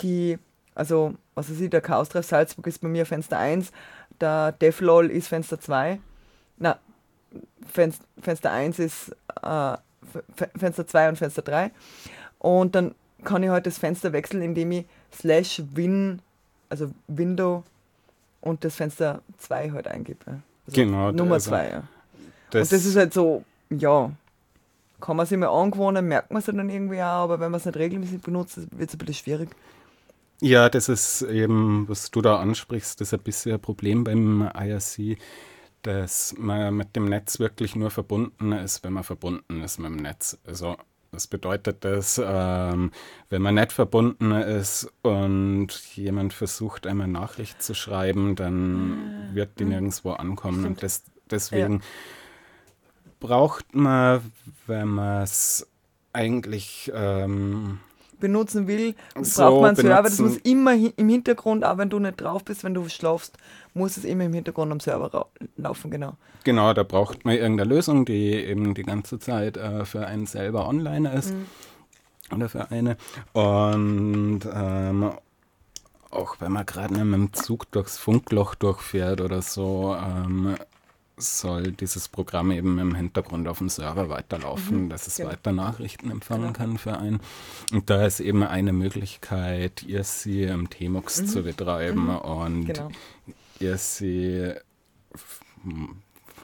die, 0.00 0.38
also, 0.74 1.14
was 1.34 1.50
weiß 1.50 1.60
ich, 1.60 1.70
der 1.70 1.80
Chaos-Treff 1.80 2.26
Salzburg 2.26 2.66
ist 2.66 2.80
bei 2.80 2.88
mir 2.88 3.06
Fenster 3.06 3.38
1, 3.38 3.72
der 4.20 4.52
DevLol 4.52 5.10
ist 5.10 5.28
Fenster 5.28 5.60
2, 5.60 6.00
na, 6.58 6.78
Fenster, 7.66 8.04
Fenster 8.20 8.52
1 8.52 8.78
ist 8.78 9.16
äh, 9.42 9.76
Fenster 10.58 10.86
2 10.86 11.08
und 11.08 11.16
Fenster 11.16 11.42
3 11.42 11.70
und 12.38 12.74
dann 12.74 12.94
kann 13.24 13.42
ich 13.42 13.50
halt 13.50 13.66
das 13.66 13.78
Fenster 13.78 14.12
wechseln, 14.12 14.42
indem 14.42 14.72
ich 14.72 14.86
slash 15.12 15.62
win, 15.72 16.20
also 16.68 16.90
Window 17.06 17.64
und 18.42 18.64
das 18.64 18.76
Fenster 18.76 19.22
2 19.38 19.70
halt 19.70 19.88
eingebe. 19.88 20.42
Also 20.66 20.74
genau. 20.74 21.10
Nummer 21.10 21.38
2, 21.38 21.58
also, 21.58 21.76
ja. 21.76 21.82
Das 22.50 22.70
und 22.70 22.78
das 22.78 22.84
ist 22.84 22.96
halt 22.96 23.14
so, 23.14 23.44
ja, 23.70 24.10
kann 25.00 25.16
man 25.16 25.26
sich 25.26 25.38
mal 25.38 25.48
angewöhnen, 25.48 26.06
merkt 26.06 26.30
man 26.30 26.40
es 26.40 26.46
dann 26.46 26.68
irgendwie 26.68 27.00
auch, 27.00 27.24
aber 27.24 27.40
wenn 27.40 27.50
man 27.50 27.58
es 27.58 27.64
nicht 27.64 27.78
regelmäßig 27.78 28.20
benutzt, 28.20 28.56
wird 28.76 28.90
es 28.90 28.94
ein 28.94 28.98
bisschen 28.98 29.14
schwierig. 29.14 29.50
Ja, 30.40 30.68
das 30.68 30.88
ist 30.88 31.22
eben, 31.22 31.88
was 31.88 32.10
du 32.10 32.20
da 32.20 32.40
ansprichst, 32.40 33.00
das 33.00 33.08
ist 33.08 33.14
ein 33.14 33.22
bisschen 33.22 33.52
ein 33.52 33.60
Problem 33.60 34.04
beim 34.04 34.42
IRC, 34.42 35.16
dass 35.82 36.34
man 36.36 36.74
mit 36.74 36.94
dem 36.96 37.06
Netz 37.06 37.38
wirklich 37.38 37.76
nur 37.76 37.90
verbunden 37.90 38.52
ist, 38.52 38.84
wenn 38.84 38.92
man 38.92 39.04
verbunden 39.04 39.62
ist 39.62 39.78
mit 39.78 39.90
dem 39.90 39.96
Netz. 39.96 40.38
Also 40.44 40.76
das 41.12 41.26
bedeutet, 41.26 41.84
dass 41.84 42.20
ähm, 42.24 42.90
wenn 43.28 43.42
man 43.42 43.56
nicht 43.56 43.72
verbunden 43.72 44.32
ist 44.32 44.90
und 45.02 45.68
jemand 45.94 46.32
versucht, 46.32 46.86
einmal 46.86 47.06
Nachricht 47.06 47.62
zu 47.62 47.74
schreiben, 47.74 48.34
dann 48.34 49.28
ah, 49.30 49.34
wird 49.34 49.58
die 49.58 49.64
hm. 49.64 49.70
nirgendwo 49.70 50.12
ankommen. 50.12 50.64
Und 50.64 50.82
das, 50.82 51.04
deswegen 51.30 51.74
ja. 51.74 51.80
braucht 53.20 53.74
man, 53.74 54.22
wenn 54.66 54.88
man 54.88 55.22
es 55.22 55.68
eigentlich 56.14 56.90
ähm, 56.94 57.80
benutzen 58.22 58.66
will, 58.66 58.94
So 59.20 59.42
braucht 59.42 59.60
man 59.60 59.64
einen 59.70 59.76
Server. 59.76 60.02
Das 60.04 60.18
muss 60.18 60.36
immer 60.38 60.72
im 60.72 61.08
Hintergrund, 61.08 61.64
auch 61.64 61.76
wenn 61.76 61.90
du 61.90 61.98
nicht 61.98 62.20
drauf 62.20 62.44
bist, 62.44 62.64
wenn 62.64 62.72
du 62.72 62.88
schlafst, 62.88 63.36
muss 63.74 63.98
es 63.98 64.04
immer 64.04 64.24
im 64.24 64.32
Hintergrund 64.32 64.72
am 64.72 64.80
Server 64.80 65.26
laufen, 65.56 65.90
genau. 65.90 66.14
Genau, 66.44 66.72
da 66.72 66.84
braucht 66.84 67.24
man 67.24 67.34
irgendeine 67.34 67.68
Lösung, 67.68 68.04
die 68.04 68.32
eben 68.32 68.74
die 68.74 68.84
ganze 68.84 69.18
Zeit 69.18 69.56
äh, 69.56 69.84
für 69.84 70.06
einen 70.06 70.26
selber 70.26 70.66
online 70.66 71.12
ist. 71.12 71.34
Oder 72.34 72.48
für 72.48 72.70
eine. 72.70 72.96
Und 73.32 74.40
ähm, 74.54 75.12
auch 76.10 76.36
wenn 76.40 76.52
man 76.52 76.64
gerade 76.64 77.04
mit 77.04 77.14
dem 77.14 77.32
Zug 77.32 77.70
durchs 77.72 77.98
Funkloch 77.98 78.54
durchfährt 78.54 79.20
oder 79.20 79.42
so, 79.42 79.96
ähm, 79.96 80.56
soll 81.22 81.72
dieses 81.72 82.08
Programm 82.08 82.50
eben 82.50 82.78
im 82.78 82.94
Hintergrund 82.94 83.48
auf 83.48 83.58
dem 83.58 83.68
Server 83.68 84.08
weiterlaufen, 84.08 84.88
dass 84.90 85.06
es 85.06 85.16
genau. 85.16 85.30
weiter 85.30 85.52
Nachrichten 85.52 86.10
empfangen 86.10 86.52
Genau. 86.52 86.58
kann 86.58 86.78
für 86.78 86.98
einen. 86.98 87.20
Und 87.72 87.88
da 87.90 88.04
ist 88.06 88.20
eben 88.20 88.42
eine 88.42 88.72
Möglichkeit, 88.72 89.82
IRC 89.82 90.26
im 90.50 90.68
Tmux 90.70 91.26
zu 91.26 91.42
betreiben 91.42 92.08
und 92.08 92.66
Genau. 92.66 92.90
IRC 93.60 94.00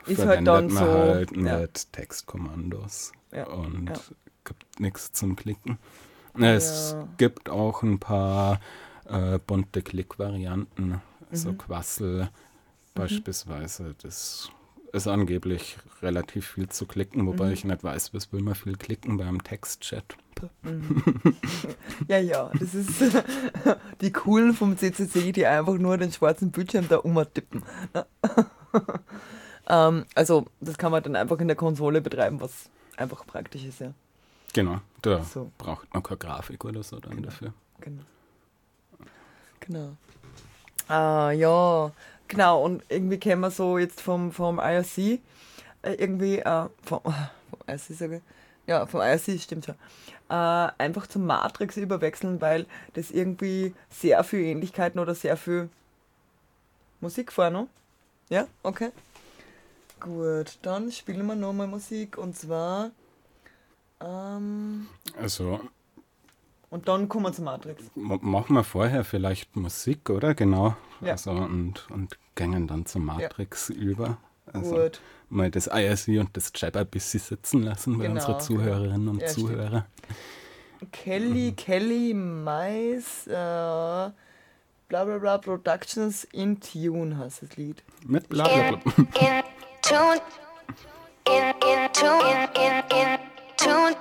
Ist 0.06 0.18
halt 0.20 0.44
verwendet 0.46 0.70
man 0.72 0.84
so, 0.84 0.90
halt 0.92 1.36
ja. 1.36 1.58
mit 1.60 1.92
Textkommandos 1.92 3.12
Ja, 3.32 3.46
und 3.48 3.88
ja. 3.90 3.94
gibt 4.44 4.80
nichts 4.80 5.12
zum 5.12 5.36
Klicken. 5.36 5.78
Es 6.40 6.94
gibt 7.16 7.48
auch 7.50 7.82
ein 7.82 7.98
paar 7.98 8.60
äh, 9.06 9.38
bunte 9.44 9.82
Klickvarianten, 9.82 11.00
so 11.32 11.50
Mhm. 11.52 11.58
Quassel 11.58 12.30
beispielsweise. 12.94 13.94
Das 14.02 14.50
ist 14.92 15.06
angeblich 15.06 15.76
relativ 16.02 16.46
viel 16.52 16.68
zu 16.68 16.86
klicken, 16.86 17.26
wobei 17.26 17.46
Mhm. 17.46 17.52
ich 17.52 17.64
nicht 17.64 17.84
weiß, 17.84 18.14
was 18.14 18.32
will 18.32 18.42
man 18.42 18.54
viel 18.54 18.76
klicken 18.76 19.16
beim 19.16 19.42
Textchat. 19.42 20.16
Ja, 22.06 22.18
ja, 22.18 22.50
das 22.58 22.74
ist 22.74 22.90
die 24.00 24.12
coolen 24.12 24.54
vom 24.54 24.76
CCC, 24.76 25.32
die 25.32 25.46
einfach 25.46 25.74
nur 25.74 25.98
den 25.98 26.12
schwarzen 26.12 26.50
Bildschirm 26.52 26.86
da 26.88 26.98
umtippen. 26.98 27.64
ähm, 29.68 30.04
also, 30.14 30.46
das 30.60 30.78
kann 30.78 30.92
man 30.92 31.02
dann 31.02 31.16
einfach 31.16 31.38
in 31.40 31.48
der 31.48 31.56
Konsole 31.56 32.00
betreiben, 32.00 32.40
was 32.40 32.70
einfach 32.96 33.26
praktisch 33.26 33.64
ist, 33.64 33.80
ja. 33.80 33.92
Genau, 34.54 34.80
da 35.02 35.22
So. 35.24 35.50
braucht 35.58 35.92
man 35.92 36.02
keine 36.02 36.18
Grafik 36.18 36.64
oder 36.64 36.82
so 36.82 36.98
dann 37.00 37.22
dafür. 37.22 37.52
Genau. 37.80 38.02
Genau. 39.60 39.96
Ah, 40.88 41.32
ja, 41.32 41.90
genau. 42.28 42.62
Und 42.62 42.82
irgendwie 42.88 43.18
kennen 43.18 43.40
wir 43.40 43.50
so 43.50 43.78
jetzt 43.78 44.00
vom, 44.00 44.32
vom 44.32 44.58
IRC, 44.58 44.98
äh, 45.82 45.94
irgendwie, 45.94 46.38
äh, 46.38 46.68
vom, 46.82 47.00
vom 47.02 47.60
IRC 47.66 47.80
sage 47.94 48.16
ich, 48.16 48.22
ja, 48.68 48.86
vom 48.86 49.00
IRC 49.00 49.40
stimmt 49.40 49.64
schon, 49.64 49.74
äh, 50.28 50.70
einfach 50.78 51.06
zum 51.06 51.26
Matrix 51.26 51.76
überwechseln, 51.76 52.40
weil 52.40 52.66
das 52.94 53.10
irgendwie 53.10 53.74
sehr 53.90 54.22
viel 54.24 54.40
Ähnlichkeiten 54.40 55.00
oder 55.00 55.14
sehr 55.14 55.36
viel 55.36 55.68
Musik 57.00 57.32
vor, 57.32 57.50
ne? 57.50 57.66
Ja, 58.28 58.46
okay. 58.62 58.90
Gut, 60.00 60.58
dann 60.62 60.92
spielen 60.92 61.26
wir 61.26 61.34
nochmal 61.34 61.66
Musik 61.66 62.18
und 62.18 62.36
zwar, 62.36 62.90
ähm, 64.00 64.86
Also 65.20 65.60
und 66.70 66.88
dann 66.88 67.08
kommen 67.08 67.26
wir 67.26 67.32
zum 67.32 67.44
Matrix. 67.46 67.84
m- 67.96 68.18
machen 68.22 68.54
wir 68.54 68.64
vorher 68.64 69.04
vielleicht 69.04 69.56
Musik, 69.56 70.10
oder? 70.10 70.34
Genau. 70.34 70.76
Ja. 71.00 71.12
Also 71.12 71.30
und, 71.30 71.88
und 71.90 72.18
gängen 72.34 72.66
dann 72.66 72.86
zum 72.86 73.04
Matrix 73.04 73.70
über. 73.70 74.18
Also 74.52 74.76
Gut. 74.76 75.00
mal 75.28 75.50
das 75.50 75.66
IRC 75.66 76.20
und 76.20 76.30
das 76.36 76.52
Chat 76.52 76.76
ein 76.76 76.86
bisschen 76.86 77.20
sitzen 77.20 77.62
lassen 77.62 77.98
bei 77.98 78.04
Genau, 78.04 78.14
unseren 78.14 78.40
Zuhörerinnen 78.40 79.08
und 79.08 79.20
Ja, 79.22 79.28
stimmt. 79.28 79.48
Zuhörern. 79.48 79.84
Kelly, 80.92 81.52
Kelly 81.56 82.14
Mais, 82.14 83.26
äh, 83.26 83.32
bla 83.32 84.12
bla 84.88 85.18
bla 85.18 85.38
Productions 85.38 86.24
in 86.32 86.60
Tune 86.60 87.18
heißt 87.18 87.42
das 87.42 87.56
Lied. 87.56 87.82
Mit 88.06 88.28
bla 88.28 88.44
bla 88.44 88.70
bla. 88.76 88.92
in 88.96 89.42
tune 89.82 90.20
in 91.26 91.50
in 91.50 91.92
tune 91.92 92.48
in 92.54 92.82
in 92.96 92.96
in 92.96 93.18
tune 93.56 93.96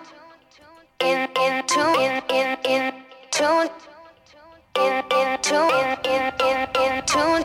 in 1.00 1.30
in 1.40 1.64
tune 1.68 1.96
in 2.02 2.24
in 2.30 2.58
in 2.66 2.94
tune 3.30 3.70
in 4.76 5.04
in 5.12 5.38
tune 5.42 5.70
in 5.70 5.98
in 6.06 6.34
in 6.42 6.68
in 6.76 7.06
tune 7.06 7.44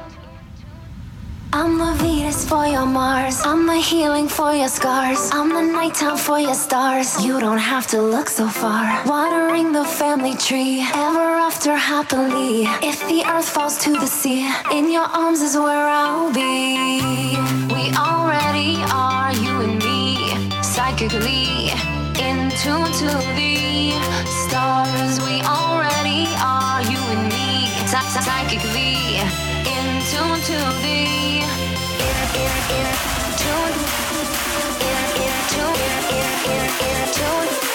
I'm 1.55 1.77
the 1.77 1.93
Venus 2.03 2.49
for 2.49 2.65
your 2.65 2.87
Mars. 2.87 3.43
I'm 3.45 3.67
the 3.67 3.77
healing 3.77 4.27
for 4.27 4.55
your 4.55 4.69
scars. 4.69 5.31
I'm 5.35 5.51
the 5.51 5.61
nighttime 5.61 6.17
for 6.17 6.39
your 6.39 6.55
stars. 6.55 7.23
You 7.23 7.41
don't 7.41 7.59
have 7.59 7.87
to 7.89 8.01
look 8.01 8.31
so 8.31 8.49
far. 8.49 9.05
Watering 9.07 9.71
the 9.73 9.85
family 9.85 10.35
tree, 10.35 10.81
ever 10.95 11.29
after 11.49 11.77
happily. 11.77 12.63
If 12.81 13.07
the 13.07 13.23
earth 13.31 13.51
falls 13.51 13.77
to 13.85 13.93
the 13.93 14.07
sea, 14.07 14.51
in 14.73 14.91
your 14.91 15.05
arms 15.05 15.43
is 15.43 15.55
where 15.55 15.87
I'll 15.87 16.33
be. 16.33 17.37
We 17.69 17.93
already 17.99 18.79
are, 18.91 19.35
you 19.35 19.61
and 19.61 19.79
me, 19.85 20.63
psychically 20.63 21.92
in 22.65 22.69
tune 22.69 22.93
to 22.93 23.07
the 23.35 23.93
stars. 24.27 25.19
We 25.21 25.41
already 25.43 26.27
are, 26.43 26.83
you 26.83 26.99
and 26.99 27.29
me, 27.29 27.67
psy- 27.87 28.01
psy- 28.09 28.21
psychically. 28.21 29.19
In 29.67 30.03
tune 30.11 30.41
to 30.41 30.59
the 30.83 31.43
in 32.07 32.19
in 32.43 32.55
in 32.79 32.91
tune. 33.43 33.75
In 34.81 35.05
in 35.23 35.39
tune 35.53 35.77
in 36.11 36.35
in 36.53 36.71
in 36.91 37.13
tune 37.15 37.72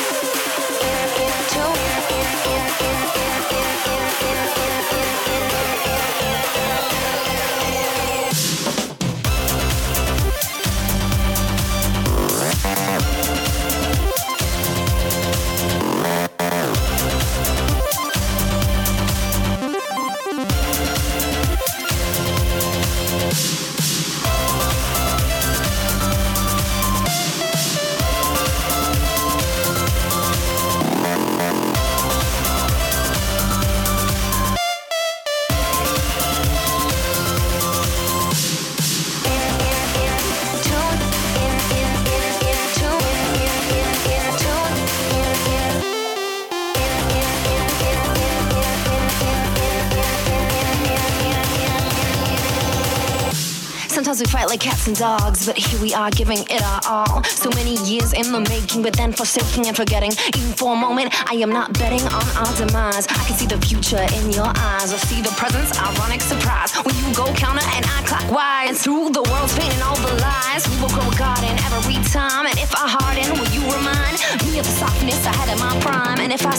Like 54.47 54.61
cats 54.61 54.87
and 54.87 54.95
dogs, 54.95 55.45
but 55.45 55.57
here 55.57 55.79
we 55.81 55.93
are 55.93 56.09
giving 56.09 56.39
it 56.49 56.63
our 56.63 56.81
all. 56.87 57.23
So 57.25 57.49
many 57.49 57.75
years 57.83 58.13
in 58.13 58.31
the 58.31 58.39
making, 58.39 58.81
but 58.81 58.95
then 58.95 59.11
forsaking 59.11 59.67
and 59.67 59.75
forgetting. 59.75 60.11
Even 60.39 60.53
for 60.53 60.71
a 60.71 60.75
moment, 60.75 61.11
I 61.29 61.35
am 61.35 61.51
not 61.51 61.77
betting 61.77 62.01
on 62.07 62.23
our 62.39 62.55
demise. 62.55 63.07
I 63.07 63.19
can 63.27 63.35
see 63.35 63.45
the 63.45 63.59
future 63.59 63.99
in 63.99 64.31
your 64.31 64.47
eyes, 64.47 64.93
I 64.93 64.99
see 65.03 65.21
the 65.21 65.35
presence, 65.35 65.75
ironic 65.77 66.21
surprise. 66.21 66.71
When 66.85 66.95
you 66.95 67.13
go 67.13 67.27
counter 67.33 67.67
and 67.75 67.85
I 67.85 67.99
clockwise, 68.07 68.69
and 68.69 68.77
through 68.77 69.11
the 69.11 69.23
world's 69.23 69.55
pain 69.59 69.71
and 69.71 69.83
all 69.83 69.95
the 69.95 70.15
lies, 70.19 70.63
we 70.67 70.75
will 70.79 70.91
grow 70.95 71.07
a 71.07 71.15
garden 71.15 71.55
every 71.67 71.99
time. 72.11 72.47
And 72.47 72.57
if 72.59 72.71
I 72.75 72.87
harden, 72.87 73.27
will 73.35 73.51
you 73.51 73.63
remind 73.67 74.15
me 74.47 74.59
of 74.59 74.65
the 74.67 74.75
softness 74.79 75.23
I 75.27 75.35
had 75.35 75.51
in 75.51 75.59
my 75.59 75.75
prime? 75.83 76.19
And 76.19 76.31
if 76.31 76.45
I 76.45 76.55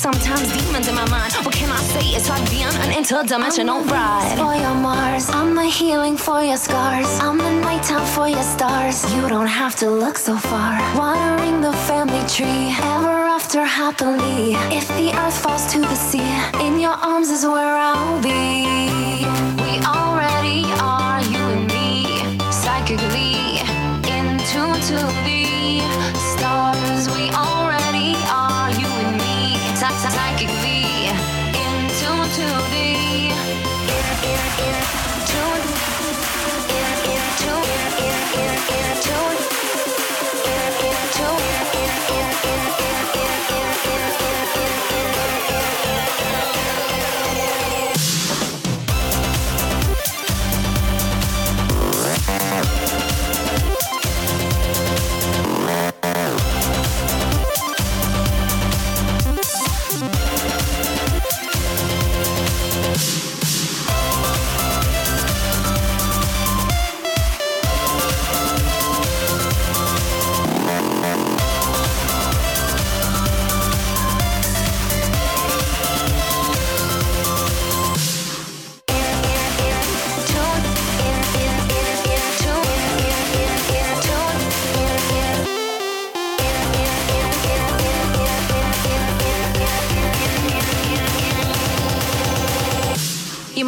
sometimes 0.00 0.50
demons 0.56 0.88
in 0.88 0.94
my 0.94 1.06
mind. 1.10 1.30
What 1.44 1.54
can 1.54 1.70
I 1.70 1.82
say? 1.92 2.06
It's 2.16 2.30
like 2.30 2.44
being 2.48 2.74
an 2.84 2.90
interdimensional 3.00 3.86
bride. 3.86 4.38
For 4.38 4.54
your 4.54 4.74
Mars, 4.74 5.28
I'm 5.28 5.54
the 5.54 5.66
healing 5.66 6.16
for 6.16 6.42
your 6.42 6.56
scars. 6.56 7.10
I'm 7.20 7.36
the 7.36 7.52
nighttime 7.66 8.06
for 8.06 8.26
your 8.26 8.42
stars. 8.42 8.96
You 9.14 9.28
don't 9.28 9.52
have 9.62 9.76
to 9.76 9.90
look 9.90 10.16
so 10.16 10.38
far. 10.38 10.72
Watering 10.96 11.60
the 11.60 11.74
family 11.88 12.24
tree, 12.34 12.72
ever 12.96 13.16
after 13.38 13.62
happily. 13.62 14.54
If 14.78 14.88
the 14.96 15.12
earth 15.22 15.38
falls 15.42 15.70
to 15.74 15.80
the 15.80 15.98
sea, 16.08 16.32
in 16.66 16.80
your 16.80 16.96
arms 17.10 17.28
is 17.28 17.44
where 17.44 17.76
I'll 17.88 18.22
be. 18.22 18.64
We 19.64 19.72
already 19.96 20.64
are, 20.80 21.20
you 21.32 21.42
and 21.54 21.66
me, 21.74 21.92
psychically 22.50 23.60
in 24.16 24.26
tune 24.50 24.80
to 24.88 24.94
the 25.04 25.29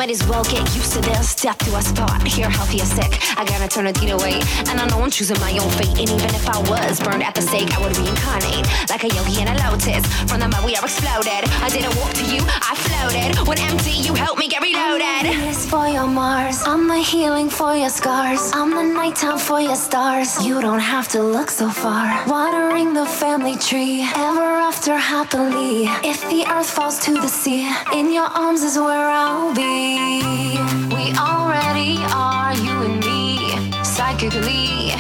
might 0.03 0.11
as 0.11 0.27
well 0.27 0.43
get 0.43 0.67
used 0.75 0.93
to 0.93 1.01
this. 1.01 1.31
Step 1.31 1.57
to 1.59 1.77
a 1.77 1.81
spot, 1.81 2.27
here 2.27 2.51
healthy 2.51 2.81
or 2.81 2.91
sick. 2.99 3.13
I 3.39 3.45
gotta 3.45 3.69
turn 3.69 3.87
a 3.87 3.93
deed 3.93 4.11
away, 4.11 4.41
and 4.67 4.81
I 4.81 4.85
know 4.89 5.01
I'm 5.01 5.13
choosing 5.13 5.39
my 5.39 5.53
own 5.63 5.71
fate. 5.79 5.95
And 6.03 6.11
even 6.11 6.31
if 6.35 6.49
I 6.49 6.59
was 6.73 6.99
burned 6.99 7.23
at 7.23 7.37
the 7.37 7.43
stake, 7.43 7.71
I 7.71 7.79
would 7.83 7.97
reincarnate 7.97 8.67
like 8.91 9.05
a 9.05 9.11
yogi 9.15 9.41
in 9.43 9.47
a 9.47 9.55
lotus. 9.63 10.05
From 10.29 10.41
the 10.41 10.49
mud 10.49 10.65
we 10.65 10.75
are 10.75 10.83
exploded. 10.83 11.43
I 11.67 11.69
didn't 11.69 11.95
walk 12.01 12.13
to 12.15 12.25
you, 12.35 12.43
I 12.71 12.75
floated. 12.87 13.47
When 13.47 13.59
empty, 13.61 13.93
you 13.93 14.13
helped 14.15 14.41
me 14.41 14.49
get 14.49 14.61
reloaded. 14.61 15.23
Venus 15.23 15.71
for 15.71 15.87
your 15.87 16.09
Mars. 16.09 16.59
I'm 16.67 16.89
the 16.89 16.99
healing 16.99 17.49
for 17.49 17.77
your 17.77 17.91
scars. 17.91 18.51
I'm 18.53 18.71
the 18.71 18.83
nighttime 18.83 19.39
for 19.39 19.61
your 19.61 19.77
stars. 19.77 20.45
You 20.45 20.61
don't 20.61 20.85
have 20.95 21.07
to 21.15 21.23
look 21.23 21.49
so 21.49 21.71
far. 21.71 22.07
Watering 22.27 22.93
the 22.93 23.07
family 23.07 23.55
tree. 23.55 24.03
Ever 24.17 24.51
after 24.71 24.97
happily. 24.97 25.87
If 26.03 26.21
the 26.29 26.43
earth 26.51 26.71
falls 26.71 26.99
to 27.07 27.13
the 27.15 27.29
sea, 27.29 27.71
in 27.93 28.13
your 28.13 28.29
arms 28.43 28.63
is 28.65 28.77
where 28.77 29.09
I'll 29.09 29.55
be. 29.55 29.92
We 29.93 31.13
already 31.19 31.99
are, 32.15 32.55
you 32.57 32.73
and 32.89 32.99
me, 33.05 33.85
psychically 33.85 34.93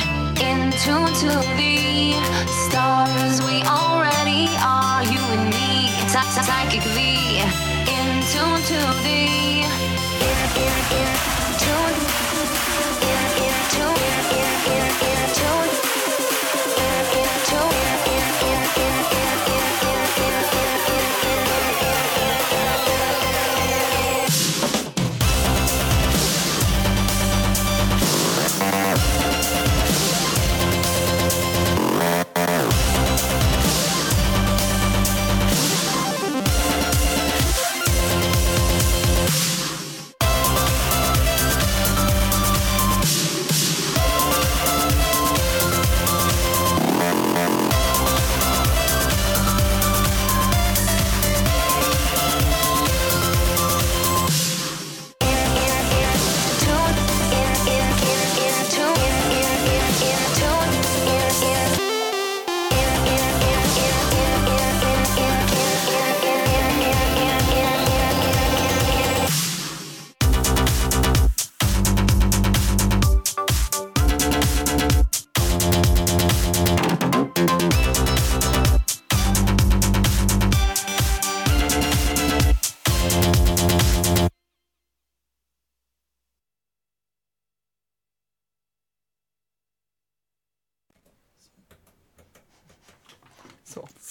in 0.49 0.71
tune 0.85 1.13
to 1.25 1.33
the 1.57 2.13
stars. 2.69 3.41
We 3.41 3.63
already 3.65 4.49
are, 4.61 5.03
you 5.05 5.21
and 5.37 5.49
me, 5.49 5.89
psy- 6.09 6.29
psy- 6.35 6.43
psychically 6.43 7.41
in 7.89 8.09
tune 8.33 8.61
to 8.71 8.81
the 9.05 9.65
in 10.29 10.39
in 10.61 10.75
in 11.01 11.32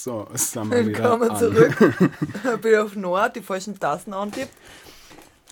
So. 0.04 0.28
So, 0.34 0.36
sind 0.36 0.72
wir 0.72 0.88
wieder 0.88 0.98
Willkommen 1.04 1.30
an. 1.30 1.38
zurück. 1.38 1.78
Ich 2.56 2.62
bin 2.62 2.76
auf 2.80 2.96
Nord, 2.96 3.36
die 3.36 3.42
falschen 3.42 3.80
Tasten 3.80 4.14
antippt. 4.14 4.52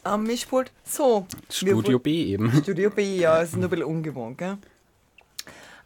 Am 0.03 0.23
Mischpult. 0.23 0.71
So. 0.83 1.27
Studio 1.51 1.99
B 1.99 2.25
eben. 2.33 2.51
Studio 2.63 2.89
B, 2.89 3.17
ja, 3.17 3.41
es 3.43 3.49
ist 3.49 3.55
nur 3.57 3.65
ein 3.65 3.69
bisschen 3.69 3.85
ungewohnt, 3.85 4.37
gell? 4.39 4.57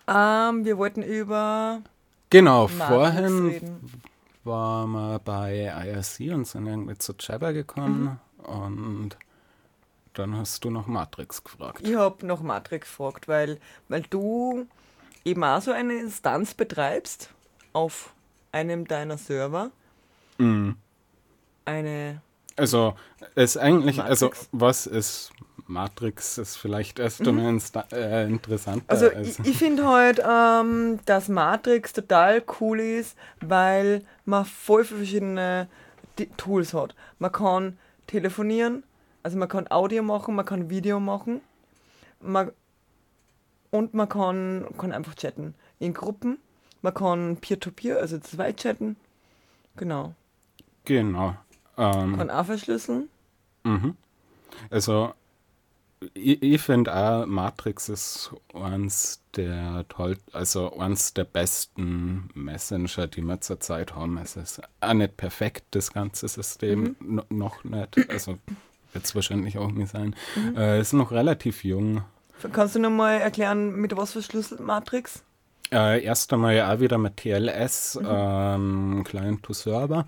Ähm, 0.08 0.63
wir 0.63 0.78
wollten 0.78 1.04
über 1.04 1.82
Genau, 2.30 2.69
Matrix 2.69 2.88
vorhin 2.88 3.47
reden. 3.47 3.91
waren 4.45 4.91
wir 4.91 5.19
bei 5.19 5.65
IRC 5.86 6.34
und 6.34 6.47
sind 6.47 6.65
irgendwie 6.67 6.97
zu 6.97 7.13
Jabber 7.19 7.52
gekommen 7.52 8.19
Mhm. 8.38 8.45
und 8.45 9.17
dann 10.13 10.38
hast 10.38 10.63
du 10.63 10.69
noch 10.69 10.88
Matrix 10.88 11.43
gefragt. 11.43 11.82
Ich 11.86 11.95
habe 11.95 12.26
nach 12.26 12.39
Matrix 12.41 12.88
gefragt, 12.88 13.28
weil, 13.28 13.60
weil 13.89 14.04
du 14.10 14.67
eben 15.26 15.43
auch 15.43 15.62
so 15.62 15.71
eine 15.71 15.95
Instanz 15.95 16.54
betreibst 16.54 17.30
auf 17.73 18.13
einem 18.53 18.87
deiner 18.87 19.17
Server. 19.17 19.71
Mhm. 20.37 20.77
Eine. 21.65 22.21
Also, 22.55 22.95
es 23.35 23.55
ist 23.55 23.57
eigentlich, 23.57 24.01
also 24.01 24.27
Matrix. 24.27 24.49
was 24.51 24.85
ist 24.87 25.31
Matrix, 25.65 26.37
ist 26.37 26.55
vielleicht 26.57 26.99
erst 26.99 27.21
insta- 27.21 27.91
äh, 27.93 28.25
interessanter. 28.27 28.85
Also 28.87 29.07
als- 29.09 29.39
ich, 29.39 29.47
ich 29.47 29.57
finde 29.57 29.87
halt, 29.87 30.21
ähm, 30.25 30.99
dass 31.05 31.29
Matrix 31.29 31.93
total 31.93 32.43
cool 32.59 32.79
ist, 32.79 33.17
weil 33.41 34.03
man 34.25 34.45
voll 34.45 34.83
verschiedene 34.85 35.67
Tools 36.37 36.73
hat. 36.73 36.93
Man 37.17 37.31
kann 37.31 37.77
telefonieren, 38.05 38.83
also 39.23 39.37
man 39.37 39.47
kann 39.49 39.69
Audio 39.71 40.03
machen, 40.03 40.35
man 40.35 40.45
kann 40.45 40.69
Video 40.69 40.99
machen. 40.99 41.41
Man, 42.19 42.51
und 43.71 43.93
man 43.95 44.07
kann, 44.09 44.67
kann 44.77 44.91
einfach 44.91 45.15
chatten 45.15 45.55
in 45.79 45.93
Gruppen. 45.95 46.37
Man 46.83 46.93
kann 46.93 47.37
Peer-to-Peer, 47.37 47.97
also 47.97 48.19
zwei 48.19 48.51
chatten. 48.51 48.97
Genau. 49.77 50.13
genau. 50.83 51.35
Ähm, 51.77 52.17
Kann 52.17 52.29
auch 52.29 52.45
verschlüsseln. 52.45 53.09
Mhm. 53.63 53.95
Also, 54.69 55.13
ich, 56.13 56.43
ich 56.43 56.61
finde 56.61 56.93
auch, 56.93 57.25
Matrix 57.25 57.87
ist 57.87 58.33
eins 58.53 59.21
der 59.37 59.85
toll, 59.87 60.17
also 60.33 60.77
eins 60.77 61.13
der 61.13 61.23
besten 61.23 62.29
Messenger, 62.33 63.07
die 63.07 63.21
wir 63.21 63.39
zurzeit 63.39 63.95
haben. 63.95 64.17
Es 64.17 64.35
ist 64.35 64.61
auch 64.81 64.93
nicht 64.93 65.15
perfekt, 65.15 65.63
das 65.71 65.93
ganze 65.93 66.27
System, 66.27 66.97
no, 66.99 67.23
noch 67.29 67.63
nicht. 67.63 67.97
Also, 68.09 68.38
wird 68.91 69.05
es 69.05 69.15
wahrscheinlich 69.15 69.57
auch 69.57 69.71
nicht 69.71 69.89
sein. 69.89 70.17
Äh, 70.55 70.81
ist 70.81 70.91
noch 70.91 71.11
relativ 71.11 71.63
jung. 71.63 72.03
Kannst 72.51 72.75
du 72.75 72.79
nochmal 72.79 73.21
erklären, 73.21 73.73
mit 73.73 73.95
was 73.95 74.11
verschlüsselt 74.11 74.59
Matrix? 74.59 75.23
Äh, 75.74 76.03
erst 76.03 76.32
einmal 76.34 76.61
auch 76.61 76.80
wieder 76.80 76.97
mit 76.97 77.17
TLS, 77.17 77.99
Mhm. 78.01 78.07
ähm, 78.09 79.03
Client 79.05 79.43
to 79.43 79.53
Server. 79.53 80.05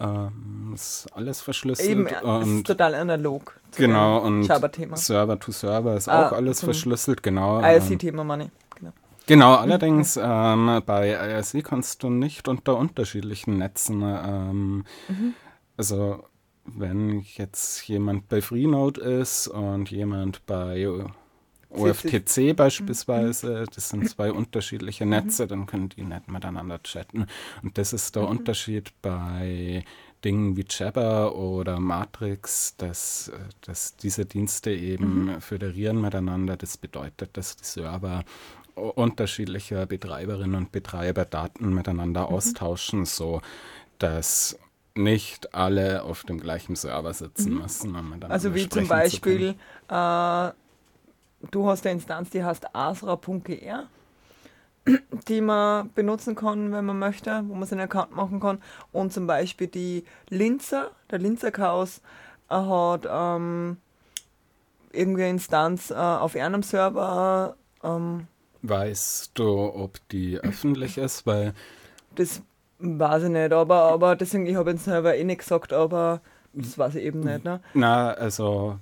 Ähm, 0.00 0.72
ist 0.74 1.06
alles 1.14 1.40
verschlüsselt. 1.40 1.88
Eben, 1.88 2.06
ist 2.06 2.66
total 2.66 2.94
analog. 2.94 3.58
zu 3.70 3.80
Genau, 3.82 4.18
und. 4.18 4.44
Server 4.44 5.38
to 5.40 5.52
Server 5.52 5.96
ist 5.96 6.08
Ah, 6.08 6.28
auch 6.28 6.32
alles 6.32 6.60
verschlüsselt, 6.62 7.22
genau. 7.22 7.58
ähm, 7.58 7.64
IRC-Thema, 7.64 8.24
meine 8.24 8.44
ich. 8.44 8.50
Genau. 8.78 8.92
Genau, 9.26 9.54
allerdings 9.54 10.18
ähm, 10.22 10.82
bei 10.84 11.10
IRC 11.10 11.64
kannst 11.64 12.02
du 12.02 12.10
nicht 12.10 12.46
unter 12.48 12.76
unterschiedlichen 12.76 13.56
Netzen, 13.58 14.02
ähm, 14.02 14.84
also 15.76 16.24
wenn 16.66 17.20
jetzt 17.36 17.86
jemand 17.88 18.28
bei 18.28 18.40
Freenode 18.42 19.00
ist 19.00 19.48
und 19.48 19.90
jemand 19.90 20.44
bei 20.46 20.88
OFTC 21.74 22.54
beispielsweise, 22.54 23.64
das 23.74 23.88
sind 23.88 24.08
zwei 24.08 24.32
unterschiedliche 24.32 25.06
Netze, 25.06 25.46
dann 25.46 25.66
können 25.66 25.88
die 25.88 26.02
nicht 26.02 26.28
miteinander 26.28 26.82
chatten. 26.82 27.26
Und 27.62 27.78
das 27.78 27.92
ist 27.92 28.16
der 28.16 28.28
Unterschied 28.28 28.92
bei 29.02 29.84
Dingen 30.24 30.56
wie 30.56 30.64
Jabber 30.68 31.36
oder 31.36 31.78
Matrix, 31.78 32.76
dass, 32.76 33.28
äh, 33.28 33.38
dass 33.60 33.96
diese 33.96 34.24
Dienste 34.24 34.72
eben 34.72 35.40
föderieren 35.40 36.00
miteinander. 36.00 36.56
Das 36.56 36.78
bedeutet, 36.78 37.36
dass 37.36 37.56
die 37.56 37.64
Server 37.64 38.24
unterschiedlicher 38.74 39.86
Betreiberinnen 39.86 40.56
und 40.56 40.72
Betreiber 40.72 41.24
Daten 41.24 41.74
miteinander 41.74 42.28
austauschen, 42.28 43.04
so 43.04 43.40
dass 43.98 44.58
nicht 44.96 45.54
alle 45.54 46.02
auf 46.04 46.24
dem 46.24 46.38
gleichen 46.38 46.76
Server 46.76 47.12
sitzen 47.12 47.54
müssen. 47.54 47.96
Um 47.96 48.14
Also 48.28 48.54
wie 48.54 48.68
zum. 48.68 48.86
Beispiel, 48.86 49.54
äh, 49.88 50.50
du 51.50 51.68
hast 51.68 51.86
eine 51.86 51.94
Instanz, 51.94 52.30
die 52.30 52.44
heißt 52.44 52.74
asra.gr, 52.74 53.84
die 55.28 55.40
man 55.40 55.90
benutzen 55.94 56.34
kann, 56.34 56.72
wenn 56.72 56.84
man 56.84 56.98
möchte, 56.98 57.42
wo 57.46 57.54
man 57.54 57.66
seinen 57.66 57.80
Account 57.80 58.14
machen 58.14 58.40
kann. 58.40 58.58
Und 58.92 59.12
zum 59.12 59.26
Beispiel 59.26 59.66
die 59.66 60.04
Linzer, 60.28 60.90
der 61.10 61.18
Linzer 61.18 61.50
Chaos, 61.50 62.00
äh, 62.50 62.54
hat 62.54 63.06
ähm, 63.10 63.78
irgendeine 64.92 65.30
Instanz 65.30 65.90
äh, 65.90 65.94
auf 65.94 66.36
einem 66.36 66.62
Server. 66.62 67.56
Ähm, 67.82 68.26
Weißt 68.62 69.32
du, 69.34 69.74
ob 69.74 69.98
die 70.10 70.38
öffentlich 70.38 70.98
ist? 70.98 71.26
Weil 71.26 71.54
das 72.14 72.42
weiß 72.78 73.24
ich 73.24 73.30
nicht, 73.30 73.52
aber, 73.52 73.82
aber 73.84 74.16
deswegen, 74.16 74.46
ich 74.46 74.56
habe 74.56 74.70
den 74.70 74.78
Server 74.78 75.14
eh 75.14 75.24
nicht 75.24 75.38
gesagt, 75.38 75.72
aber 75.72 76.20
Das 76.54 76.78
weiß 76.78 76.94
ich 76.94 77.04
eben 77.04 77.20
nicht. 77.20 77.44
Ne? 77.44 77.60
Na, 77.74 78.12
also, 78.12 78.78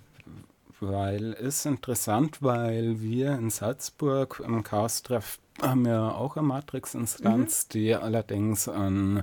weil 0.82 1.32
ist 1.32 1.64
interessant, 1.66 2.42
weil 2.42 3.00
wir 3.00 3.32
in 3.32 3.50
Salzburg 3.50 4.40
im 4.44 4.62
Chaos-Treff 4.62 5.38
haben 5.60 5.84
ja 5.86 6.10
auch 6.12 6.36
eine 6.36 6.46
Matrix-Instanz, 6.46 7.66
Mhm. 7.66 7.68
die 7.72 7.94
allerdings 7.94 8.68
an, 8.68 9.22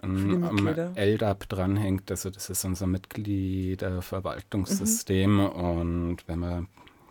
am. 0.00 0.66
LDAP 0.96 1.48
dranhängt. 1.48 2.10
Also 2.10 2.30
das 2.30 2.50
ist 2.50 2.64
unser 2.64 2.86
Mitgliederverwaltungssystem 2.88 5.34
Mhm. 5.36 5.46
und 5.46 6.16
wenn 6.26 6.38
man 6.38 6.66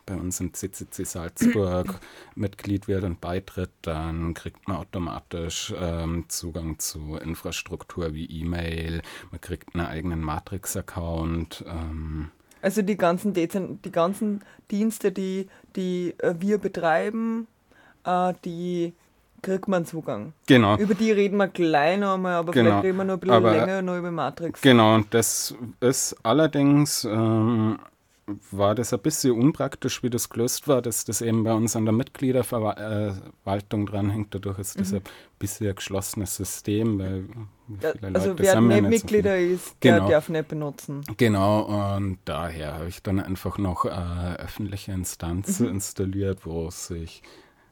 bei 0.05 0.15
uns 0.15 0.39
im 0.39 0.53
CCC 0.53 1.03
Salzburg 1.05 1.99
Mitglied 2.35 2.87
wird 2.87 3.03
und 3.03 3.21
beitritt, 3.21 3.69
dann 3.83 4.33
kriegt 4.33 4.67
man 4.67 4.77
automatisch 4.77 5.71
ähm, 5.77 6.25
Zugang 6.27 6.79
zu 6.79 7.15
Infrastruktur 7.17 8.13
wie 8.13 8.25
E-Mail, 8.25 9.03
man 9.29 9.39
kriegt 9.39 9.75
einen 9.75 9.85
eigenen 9.85 10.21
Matrix-Account. 10.21 11.63
Ähm, 11.67 12.31
Also 12.61 12.81
die 12.81 12.97
ganzen, 12.97 13.33
Dezen 13.33 13.81
die 13.81 13.91
ganzen 13.91 14.41
Dienste, 14.69 15.11
die, 15.11 15.47
die 15.75 16.13
äh, 16.19 16.35
wir 16.39 16.57
betreiben, 16.57 17.47
äh, 18.05 18.33
die 18.45 18.93
kriegt 19.41 19.67
man 19.67 19.85
Zugang. 19.85 20.33
genau. 20.45 20.77
Über 20.77 20.93
die 20.93 21.11
reden 21.11 21.37
wir 21.37 21.47
gleich 21.47 21.97
noch 21.97 22.13
einmal, 22.13 22.35
aber 22.35 22.51
Genau. 22.51 22.69
vielleicht 22.69 22.83
reden 22.85 22.97
wir 22.97 23.03
noch 23.05 23.13
ein 23.15 23.19
bisschen 23.19 23.35
Aber- 23.35 23.51
länger 23.51 23.81
noch 23.81 23.97
über 23.97 24.11
Matrix. 24.11 24.61
Genau, 24.61 24.93
und 24.95 25.11
das 25.13 25.55
ist 25.79 26.15
allerdings, 26.21 27.03
ähm, 27.05 27.79
war 28.51 28.75
das 28.75 28.93
ein 28.93 28.99
bisschen 28.99 29.31
unpraktisch, 29.33 30.03
wie 30.03 30.09
das 30.09 30.29
gelöst 30.29 30.67
war, 30.67 30.81
dass 30.81 31.03
das 31.05 31.21
eben 31.21 31.43
bei 31.43 31.53
uns 31.53 31.75
an 31.75 31.85
der 31.85 31.93
Mitgliederverwaltung 31.93 33.85
dranhängt. 33.85 34.33
Dadurch 34.33 34.59
ist 34.59 34.79
das 34.79 34.93
ein 34.93 35.01
bisschen 35.39 35.67
ein 35.69 35.75
geschlossenes 35.75 36.35
System, 36.35 36.99
weil 36.99 37.25
Ja, 37.81 37.91
viele 37.93 38.15
also 38.15 38.29
Leute 38.29 38.43
wer 38.43 38.61
nicht 38.61 38.83
so 38.83 38.89
Mitglieder 38.89 39.35
viele. 39.37 39.53
ist, 39.53 39.75
der 39.83 39.95
Genau. 39.97 40.09
darf 40.09 40.29
nicht 40.29 40.47
benutzen. 40.47 41.01
Genau, 41.17 41.95
und 41.95 42.19
daher 42.25 42.75
habe 42.75 42.87
ich 42.87 43.01
dann 43.03 43.19
einfach 43.19 43.57
noch 43.57 43.85
eine 43.85 44.37
öffentliche 44.39 44.91
Instanz 44.91 45.59
Mhm. 45.59 45.67
installiert, 45.69 46.45
wo 46.45 46.69
sich 46.69 47.23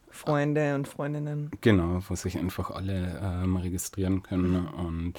Freunde 0.09 0.75
und 0.75 0.87
Freundinnen. 0.87 1.51
Genau, 1.61 2.01
wo 2.07 2.15
sich 2.15 2.37
einfach 2.37 2.71
alle 2.71 3.19
ähm, 3.23 3.55
registrieren 3.57 4.23
können. 4.23 4.67
Und 4.67 5.13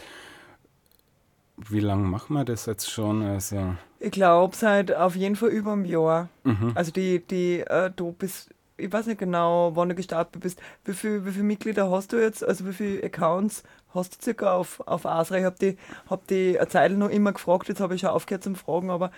wie 1.68 1.80
lange 1.80 2.06
machen 2.06 2.34
wir 2.34 2.44
das 2.44 2.66
jetzt 2.66 2.90
schon? 2.90 3.22
Also, 3.22 3.74
Ich 3.98 4.10
glaube, 4.12 4.56
seit 4.56 4.94
auf 4.94 5.14
jeden 5.16 5.36
Fall 5.36 5.50
über 5.50 5.72
einem 5.72 5.84
Jahr. 5.84 6.28
mhm. 6.44 6.72
Also 6.74 6.90
die, 6.92 7.20
die, 7.26 7.60
äh, 7.60 7.90
du 7.94 8.12
bist, 8.12 8.50
ich 8.76 8.90
weiß 8.92 9.06
nicht 9.06 9.18
genau, 9.18 9.72
wann 9.76 9.90
du 9.90 9.94
gestartet 9.94 10.40
bist. 10.42 10.60
Wie 10.84 10.94
viele 10.94 11.26
wie 11.26 11.32
viel 11.32 11.42
Mitglieder 11.42 11.90
hast 11.90 12.12
du 12.12 12.16
jetzt? 12.20 12.42
Also 12.42 12.66
wie 12.66 12.72
viele 12.72 13.02
Accounts 13.04 13.62
hast 13.94 14.16
du 14.16 14.22
circa 14.24 14.54
auf, 14.54 14.80
auf 14.86 15.04
Asra? 15.04 15.36
Ich 15.38 15.44
habe 15.44 15.56
die, 15.60 15.76
hab 16.08 16.26
die 16.28 16.58
eine 16.58 16.68
Zeit 16.68 16.92
noch 16.92 17.10
immer 17.10 17.32
gefragt, 17.32 17.68
jetzt 17.68 17.80
habe 17.80 17.94
ich 17.94 18.00
schon 18.00 18.10
aufgehört 18.10 18.44
zum 18.44 18.54
Fragen, 18.54 18.90
aber 18.90 19.10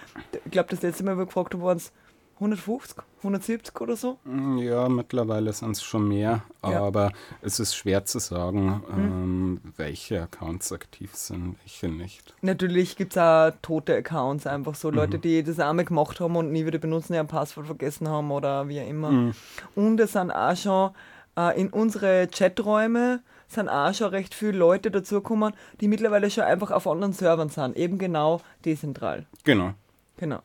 ich 0.45 0.51
glaube, 0.51 0.69
das 0.71 0.83
letzte 0.83 1.05
Mal, 1.05 1.17
wo 1.17 1.23
ich 1.23 1.29
gefragt 1.29 1.55
habe, 1.55 1.63
waren 1.63 1.77
es 1.77 1.93
150, 2.41 2.97
170 3.19 3.81
oder 3.81 3.97
so. 3.97 4.19
Ja, 4.59 4.89
mittlerweile 4.89 5.53
sind 5.53 5.73
es 5.77 5.83
schon 5.83 6.09
mehr, 6.09 6.43
Ja. 6.65 6.69
Mhm. 6.71 6.77
aber 6.77 7.13
es 7.41 7.61
ist 7.61 7.75
schwer 7.77 8.05
zu 8.05 8.19
sagen, 8.19 8.83
ähm, 8.93 9.61
welche 9.77 10.23
Accounts 10.23 10.73
aktiv 10.73 11.15
sind, 11.15 11.57
welche 11.63 11.89
nicht. 11.89 12.35
Natürlich 12.43 12.97
gibt 12.97 13.13
es 13.13 13.19
auch 13.19 13.53
tote 13.63 13.95
Accounts, 13.97 14.47
einfach 14.47 14.75
so 14.75 14.89
Mhm. 14.91 14.95
Leute, 14.97 15.19
die 15.19 15.43
das 15.45 15.61
einmal 15.61 15.85
gemacht 15.85 16.19
haben 16.21 16.35
und 16.37 16.51
nie 16.51 16.67
wieder 16.67 16.79
benutzen, 16.79 17.15
ihr 17.15 17.23
Passwort 17.25 17.67
vergessen 17.67 18.09
haben 18.09 18.31
oder 18.33 18.69
wie 18.69 18.81
auch 18.81 18.89
immer. 18.89 19.11
Mhm. 19.11 19.35
Und 19.77 20.01
es 20.01 20.13
sind 20.13 20.31
auch 20.33 20.57
schon 20.57 20.91
äh, 21.37 21.59
in 21.59 21.69
unsere 21.71 22.27
Chaträume 22.29 23.21
sind 23.49 23.69
auch 23.69 23.95
schon 23.95 24.09
recht 24.11 24.35
viele 24.35 24.59
Leute 24.59 24.91
dazugekommen, 24.91 25.55
die 25.81 25.89
mittlerweile 25.89 26.31
schon 26.31 26.45
einfach 26.45 26.71
auf 26.71 26.87
anderen 26.87 27.13
Servern 27.15 27.49
sind, 27.51 27.77
eben 27.77 27.99
genau 27.99 28.41
dezentral. 28.65 29.27
Genau. 29.45 29.73
Genau. 30.19 30.41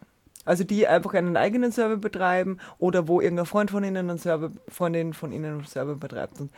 Also 0.48 0.64
die 0.64 0.88
einfach 0.88 1.14
einen 1.14 1.38
eigenen 1.38 1.72
Server 1.72 1.98
betreiben 1.98 2.60
oder 2.80 3.08
wo 3.08 3.22
irgendein 3.22 3.46
Freund 3.46 3.70
von 3.72 3.84
ihnen 3.84 4.10
einen 4.10 4.18
Server, 4.18 4.52
Freundin 4.70 5.14
von 5.14 5.32
ihnen 5.32 5.46
einen 5.60 5.66
Server 5.66 5.96
betreibt 5.96 6.40
und 6.40 6.52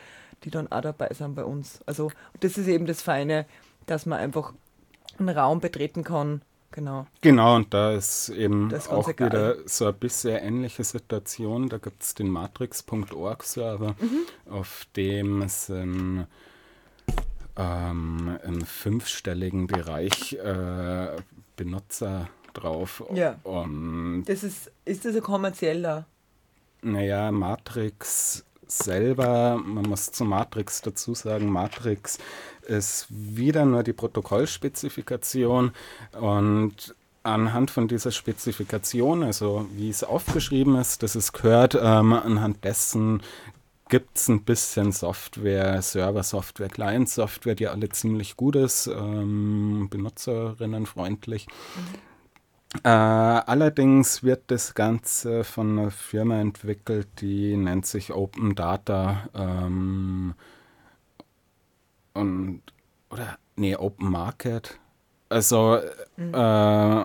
die 0.44 0.50
dann 0.50 0.70
auch 0.72 0.80
dabei 0.80 1.08
sind 1.12 1.34
bei 1.34 1.44
uns. 1.44 1.80
Also 1.86 2.10
das 2.40 2.56
ist 2.56 2.66
eben 2.68 2.86
das 2.86 3.02
Feine, 3.02 3.46
dass 3.86 4.06
man 4.06 4.18
einfach 4.18 4.52
einen 5.18 5.28
Raum 5.36 5.60
betreten 5.60 6.04
kann. 6.04 6.42
Genau. 6.72 7.06
Genau, 7.20 7.56
und 7.56 7.74
da 7.74 7.90
ist 7.92 8.28
eben 8.28 8.68
Das 8.68 8.86
ist 8.86 8.92
auch 8.92 9.08
egal. 9.08 9.28
wieder 9.28 9.56
so 9.66 9.86
ein 9.88 9.94
bisschen 9.94 10.36
ähnliche 10.36 10.84
Situation. 10.84 11.68
Da 11.68 11.78
gibt 11.78 12.00
es 12.02 12.14
den 12.14 12.30
Matrix.org-Server, 12.30 13.96
Mhm. 14.00 14.52
auf 14.52 14.86
dem 14.96 15.48
sind 15.48 16.26
ähm, 17.56 18.38
im 18.44 18.60
fünfstelligen 18.60 19.66
Bereich 19.66 20.34
äh, 20.34 21.16
Benutzer 21.56 22.28
drauf. 22.54 23.02
Ja. 23.14 23.38
Und 23.44 24.24
Das 24.26 24.42
ist, 24.42 24.70
ist 24.84 25.04
das 25.04 25.14
ein 25.16 25.22
kommerzieller? 25.22 26.06
naja, 26.82 27.30
Matrix 27.30 28.44
selber, 28.66 29.60
man 29.64 29.84
muss 29.84 30.12
zu 30.12 30.24
Matrix 30.24 30.80
dazu 30.82 31.14
sagen, 31.14 31.50
Matrix 31.50 32.18
ist 32.62 33.06
wieder 33.10 33.64
nur 33.64 33.82
die 33.82 33.92
Protokollspezifikation 33.92 35.72
und 36.20 36.94
anhand 37.22 37.70
von 37.70 37.88
dieser 37.88 38.12
Spezifikation, 38.12 39.24
also 39.24 39.66
wie 39.74 39.90
es 39.90 40.04
aufgeschrieben 40.04 40.76
ist, 40.76 41.02
dass 41.02 41.16
es 41.16 41.32
gehört, 41.32 41.74
ähm, 41.74 42.12
anhand 42.12 42.64
dessen 42.64 43.22
gibt 43.88 44.18
es 44.18 44.28
ein 44.28 44.44
bisschen 44.44 44.92
Software, 44.92 45.82
Server-Software, 45.82 46.68
Client-Software, 46.68 47.56
die 47.56 47.66
alle 47.66 47.88
ziemlich 47.88 48.36
gut 48.36 48.54
ist, 48.54 48.86
ähm, 48.86 49.88
benutzerinnenfreundlich. 49.90 51.48
Äh, 52.84 52.88
allerdings 52.88 54.22
wird 54.22 54.44
das 54.50 54.74
Ganze 54.74 55.42
von 55.44 55.76
einer 55.78 55.90
Firma 55.90 56.40
entwickelt, 56.40 57.08
die 57.20 57.56
nennt 57.56 57.84
sich 57.86 58.12
Open 58.12 58.54
Data 58.54 59.28
ähm, 59.34 60.34
und 62.14 62.62
oder 63.10 63.38
nee 63.56 63.74
Open 63.76 64.10
Market. 64.10 64.78
Also 65.28 65.78
äh, 66.32 67.04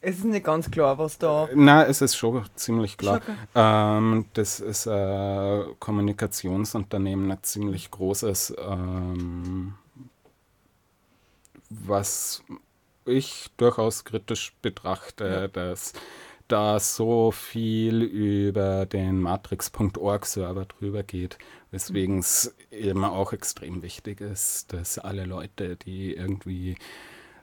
Es 0.00 0.18
ist 0.18 0.24
nicht 0.24 0.44
ganz 0.44 0.70
klar, 0.70 0.96
was 0.98 1.18
da. 1.18 1.48
na, 1.54 1.84
es 1.84 2.00
ist 2.02 2.16
schon 2.16 2.44
ziemlich 2.54 2.96
klar. 2.98 3.20
Ähm, 3.54 4.26
das 4.34 4.60
ist 4.60 4.86
ein 4.86 5.74
Kommunikationsunternehmen, 5.80 7.30
ein 7.32 7.42
ziemlich 7.42 7.90
großes, 7.90 8.54
ähm, 8.58 9.74
was 11.70 12.42
ich 13.08 13.48
durchaus 13.56 14.04
kritisch 14.04 14.54
betrachte, 14.62 15.48
dass 15.52 15.92
da 16.48 16.80
so 16.80 17.30
viel 17.30 18.02
über 18.02 18.86
den 18.86 19.20
Matrix.org-Server 19.20 20.64
drüber 20.64 21.02
geht, 21.02 21.38
weswegen 21.70 22.18
es 22.18 22.54
eben 22.70 23.04
auch 23.04 23.32
extrem 23.32 23.82
wichtig 23.82 24.20
ist, 24.20 24.72
dass 24.72 24.98
alle 24.98 25.24
Leute, 25.24 25.76
die 25.76 26.14
irgendwie 26.14 26.76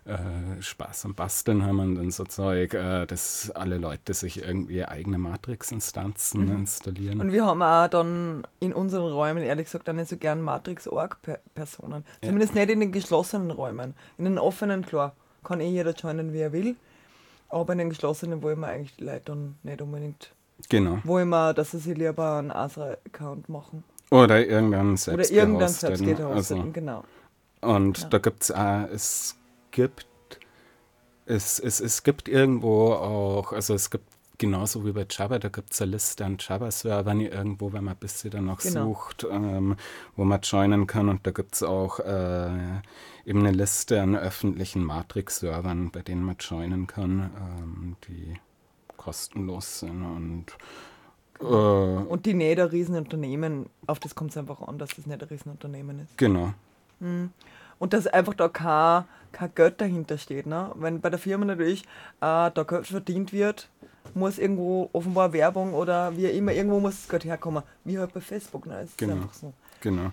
äh, 0.06 0.62
Spaß 0.62 1.06
am 1.06 1.16
Basteln 1.16 1.66
haben 1.66 1.80
und 1.80 1.96
dann 1.96 2.12
so 2.12 2.26
Zeug, 2.26 2.74
äh, 2.74 3.06
dass 3.06 3.52
alle 3.52 3.78
Leute 3.78 4.14
sich 4.14 4.42
irgendwie 4.44 4.86
eigene 4.86 5.18
Matrix-Instanzen 5.18 6.48
installieren. 6.48 7.22
Und 7.22 7.32
wir 7.32 7.46
haben 7.46 7.62
auch 7.62 7.88
dann 7.88 8.46
in 8.60 8.74
unseren 8.74 9.12
Räumen, 9.12 9.44
ehrlich 9.44 9.66
gesagt, 9.66 9.90
auch 9.90 9.94
nicht 9.94 10.10
so 10.10 10.18
gern 10.18 10.42
Matrix-Org-Personen. 10.42 12.04
Ja. 12.22 12.28
Zumindest 12.28 12.56
nicht 12.56 12.70
in 12.70 12.82
den 12.82 12.92
geschlossenen 12.92 13.52
Räumen. 13.52 13.96
In 14.18 14.26
den 14.26 14.38
offenen, 14.38 14.86
klar, 14.86 15.16
kann 15.46 15.62
eh 15.62 15.70
jeder 15.70 15.92
joinen, 15.94 16.34
wie 16.34 16.40
er 16.40 16.52
will. 16.52 16.76
Aber 17.50 17.72
in 17.74 17.80
den 17.80 17.90
geschlossenen 17.90 18.42
wollen 18.44 18.60
wir 18.60 18.68
eigentlich 18.68 18.96
die 18.98 19.06
Leute 19.06 19.22
dann 19.26 19.56
nicht 19.64 19.82
unbedingt. 19.82 20.32
genau. 20.68 21.00
Wollen 21.06 21.30
wir, 21.30 21.54
dass 21.54 21.72
sie 21.72 21.80
sich 21.80 21.98
lieber 21.98 22.38
einen 22.38 22.52
Asra-Account 22.52 23.48
machen. 23.50 23.84
Oder 24.12 24.46
irgendein 24.46 24.98
selbst 24.98 25.32
Oder 25.32 25.40
irgendein 25.40 25.68
gehosteten. 25.68 26.06
selbst 26.06 26.22
Also, 26.52 26.64
genau. 26.74 27.04
und 27.62 28.00
Ja. 28.02 28.10
da 28.10 28.18
gibt 28.18 28.44
es 28.44 28.52
auch, 28.52 28.88
es 28.92 29.36
gibt, 29.72 30.08
es, 31.26 31.60
es, 31.60 31.80
es 31.80 32.04
gibt 32.04 32.28
irgendwo 32.28 32.94
auch, 32.94 33.52
also 33.54 33.74
es 33.74 33.90
gibt 33.90 34.06
genauso 34.38 34.86
wie 34.86 34.92
bei 34.92 35.06
Java, 35.10 35.40
da 35.40 35.50
gibt 35.50 35.74
es 35.74 35.82
eine 35.82 35.92
Liste 35.92 36.26
an 36.26 36.38
Java-Servern 36.40 37.22
irgendwo, 37.22 37.74
wenn 37.74 37.84
man 37.84 37.94
ein 37.96 38.00
bisschen 38.00 38.32
danach 38.32 38.60
Genau. 38.60 38.88
sucht, 38.94 39.26
ähm, 39.30 39.76
wo 40.16 40.26
man 40.26 40.42
joinen 40.42 40.88
kann. 40.88 41.10
Und 41.10 41.26
da 41.28 41.32
gibt 41.32 41.56
es 41.56 41.64
auch 41.64 42.00
äh, 42.00 42.82
eben 43.26 43.40
eine 43.40 43.52
Liste 43.52 44.02
an 44.02 44.16
öffentlichen 44.16 44.84
Matrix-Servern, 44.84 45.92
bei 45.92 46.02
denen 46.02 46.24
man 46.24 46.36
joinen 46.40 46.88
kann, 46.88 47.32
ähm, 47.38 47.96
die 48.08 48.36
kostenlos 48.98 49.80
sind 49.80 50.04
und 50.04 50.46
äh, 51.42 51.44
Und 51.46 52.26
die 52.26 52.34
nicht 52.34 52.60
ein 52.60 52.68
Riesenunternehmen, 52.68 53.68
auf 53.88 54.00
das 54.00 54.16
kommt 54.16 54.32
es 54.32 54.38
einfach 54.38 54.62
an, 54.62 54.78
dass 54.78 54.96
das 54.96 55.06
nicht 55.06 55.22
ein 55.22 55.28
Riesenunternehmen 55.30 56.00
ist. 56.00 56.18
genau. 56.18 56.54
Und 57.80 57.94
dass 57.94 58.08
einfach 58.08 58.34
da 58.34 58.48
kein, 58.50 59.04
kein 59.32 59.54
Geld 59.56 59.82
dahinter 59.82 60.18
steht. 60.18 60.46
Ne? 60.46 60.72
Wenn 60.76 61.02
bei 61.02 61.10
der 61.10 61.20
Firma 61.20 61.46
natürlich 61.46 61.84
äh, 62.22 62.52
da 62.52 62.66
Geld 62.68 62.88
verdient 62.88 63.34
wird, 63.34 63.70
muss 64.14 64.38
irgendwo 64.38 64.90
offenbar 64.94 65.34
Werbung 65.34 65.74
oder 65.74 66.16
wie 66.16 66.26
immer, 66.28 66.54
irgendwo 66.54 66.80
muss 66.80 67.02
das 67.02 67.10
Geld 67.10 67.26
herkommen. 67.26 67.64
Wie 67.84 67.98
halt 68.00 68.14
bei 68.14 68.22
Facebook. 68.22 68.66
Ne? 68.66 68.80
Es 68.82 68.96
Genau. 68.98 69.14
ist 69.16 69.22
einfach 69.22 69.34
so. 69.34 69.54
Genau. 69.82 70.12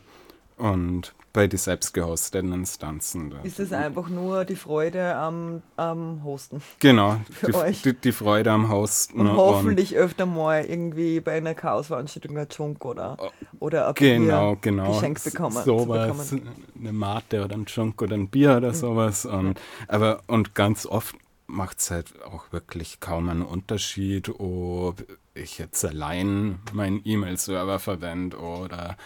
Und 0.57 1.15
bei 1.33 1.47
den 1.47 1.59
selbst 1.59 1.95
gehosteten 1.95 2.53
Instanzen. 2.53 3.35
Ist 3.43 3.59
es 3.59 3.73
einfach 3.73 4.09
nur 4.09 4.45
die 4.45 4.55
Freude 4.55 5.15
am, 5.17 5.63
am 5.77 6.23
Hosten? 6.25 6.61
Genau, 6.79 7.17
Für 7.31 7.47
die, 7.47 7.55
euch. 7.55 7.83
die, 7.83 7.95
die 7.95 8.13
Freude 8.13 8.51
am 8.53 8.71
Hosten. 8.71 9.21
Und 9.21 9.33
hoffentlich 9.37 9.97
öfter 9.97 10.27
mal 10.27 10.65
irgendwie 10.65 11.21
bei 11.21 11.33
einer 11.33 11.55
Chaosveranstaltung 11.55 12.37
ein 12.37 12.47
Junk 12.51 12.85
oder, 12.85 13.17
oder 13.61 13.89
ein 13.89 13.95
Genau, 13.95 14.51
Bier 14.53 14.59
genau. 14.61 14.93
geschenkt 14.93 15.25
bekommen. 15.25 15.57
zu 15.57 15.63
Sowas, 15.65 16.31
bekommen. 16.31 16.49
eine 16.79 16.93
Mate 16.93 17.45
oder 17.45 17.55
ein 17.57 17.65
Junk 17.67 18.03
oder 18.03 18.15
ein 18.15 18.29
Bier 18.29 18.59
oder 18.59 18.69
Mhm. 18.69 18.75
sowas. 18.75 19.25
Und, 19.25 19.59
aber, 19.89 20.21
und 20.27 20.55
ganz 20.55 20.85
oft 20.85 21.17
macht 21.47 21.79
es 21.79 21.91
halt 21.91 22.13
auch 22.25 22.53
wirklich 22.53 23.01
kaum 23.01 23.31
einen 23.31 23.43
Unterschied, 23.43 24.29
ob 24.39 25.03
ich 25.35 25.57
jetzt 25.59 25.83
allein 25.85 26.59
meinen 26.75 27.01
E-Mail-Server 27.05 27.79
verwende 27.79 28.37
oder 28.39 28.99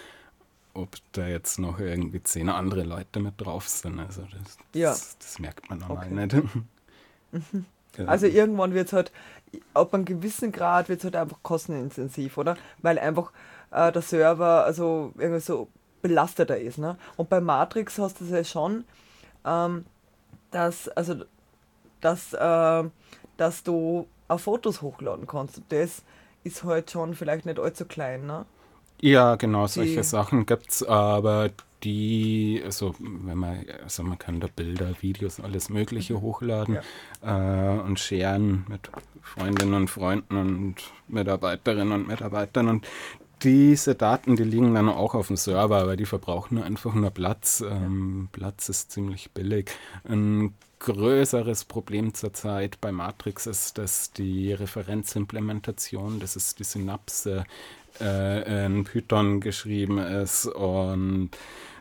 ob 0.76 0.96
da 1.12 1.26
jetzt 1.26 1.58
noch 1.58 1.78
irgendwie 1.80 2.22
zehn 2.22 2.48
andere 2.48 2.82
Leute 2.84 3.20
mit 3.20 3.34
drauf 3.40 3.68
sind. 3.68 3.98
Also 3.98 4.22
das, 4.22 4.56
Ja. 4.74 4.90
das, 4.90 5.18
das 5.18 5.38
merkt 5.38 5.68
man 5.70 5.78
normal 5.80 6.06
Okay. 6.06 6.14
nicht. 6.14 6.36
Ja. 7.98 8.04
Also 8.06 8.26
irgendwann 8.26 8.74
wird 8.74 8.88
es 8.88 8.92
halt, 8.92 9.10
ab 9.72 9.94
einem 9.94 10.04
gewissen 10.04 10.52
Grad 10.52 10.88
wird 10.90 10.98
es 11.00 11.04
halt 11.04 11.16
einfach 11.16 11.38
kostenintensiv, 11.42 12.36
oder? 12.36 12.56
Weil 12.82 12.98
einfach 12.98 13.32
äh, 13.70 13.90
der 13.90 14.02
Server 14.02 14.64
also 14.64 15.12
irgendwie 15.16 15.40
so 15.40 15.68
belasteter 16.02 16.58
ist. 16.58 16.76
Ne? 16.78 16.98
Und 17.16 17.30
bei 17.30 17.40
Matrix 17.40 17.98
hast 17.98 18.20
du 18.20 18.24
es 18.24 18.30
ja 18.30 18.44
schon, 18.44 18.84
ähm, 19.46 19.86
dass, 20.50 20.88
also, 20.90 21.24
dass, 22.02 22.34
äh, 22.34 22.84
dass 23.38 23.62
du 23.62 24.06
auch 24.28 24.40
Fotos 24.40 24.82
hochladen 24.82 25.26
kannst. 25.26 25.62
Das 25.70 26.02
ist 26.44 26.64
halt 26.64 26.90
schon 26.90 27.14
vielleicht 27.14 27.46
nicht 27.46 27.58
allzu 27.58 27.86
klein. 27.86 28.26
Ne? 28.26 28.44
Ja, 29.00 29.36
genau, 29.36 29.66
solche 29.66 30.02
Sachen 30.02 30.46
gibt 30.46 30.70
es, 30.70 30.82
aber 30.82 31.50
die, 31.84 32.62
also 32.64 32.94
wenn 32.98 33.38
man, 33.38 33.64
also 33.82 34.02
man 34.02 34.18
kann 34.18 34.40
da 34.40 34.48
Bilder, 34.54 34.94
Videos, 35.00 35.40
alles 35.40 35.68
Mögliche 35.68 36.20
hochladen 36.20 36.78
äh, 37.22 37.78
und 37.80 38.00
sharen 38.00 38.64
mit 38.68 38.90
Freundinnen 39.22 39.74
und 39.74 39.88
Freunden 39.88 40.36
und 40.36 40.74
Mitarbeiterinnen 41.08 41.92
und 41.92 42.08
Mitarbeitern 42.08 42.68
und 42.68 42.86
diese 43.42 43.94
Daten, 43.94 44.34
die 44.34 44.44
liegen 44.44 44.74
dann 44.74 44.88
auch 44.88 45.14
auf 45.14 45.26
dem 45.26 45.36
Server, 45.36 45.76
aber 45.76 45.96
die 45.96 46.06
verbrauchen 46.06 46.62
einfach 46.62 46.94
nur 46.94 47.10
Platz. 47.10 47.60
Ähm, 47.60 48.30
Platz 48.32 48.70
ist 48.70 48.92
ziemlich 48.92 49.30
billig. 49.32 49.70
Ein 50.04 50.54
größeres 50.78 51.66
Problem 51.66 52.14
zurzeit 52.14 52.80
bei 52.80 52.92
Matrix 52.92 53.46
ist, 53.46 53.76
dass 53.76 54.10
die 54.12 54.52
Referenzimplementation, 54.52 56.18
das 56.18 56.36
ist 56.36 56.58
die 56.58 56.64
Synapse, 56.64 57.44
äh, 58.00 58.66
in 58.66 58.84
Python 58.84 59.40
geschrieben 59.40 59.98
ist 59.98 60.46
und 60.46 61.30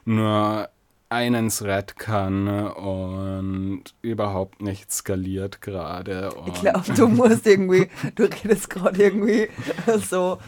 nur 0.05 0.70
einen 1.09 1.49
Thread 1.49 1.97
kann 1.97 2.47
und 2.47 3.84
überhaupt 4.01 4.61
nicht 4.61 4.91
skaliert 4.91 5.61
gerade. 5.61 6.34
Ich 6.47 6.61
glaube, 6.61 6.93
du 6.95 7.07
musst 7.07 7.45
irgendwie, 7.45 7.88
du 8.16 8.24
redest 8.24 8.70
gerade 8.70 9.01
irgendwie 9.01 9.47
so 10.09 10.39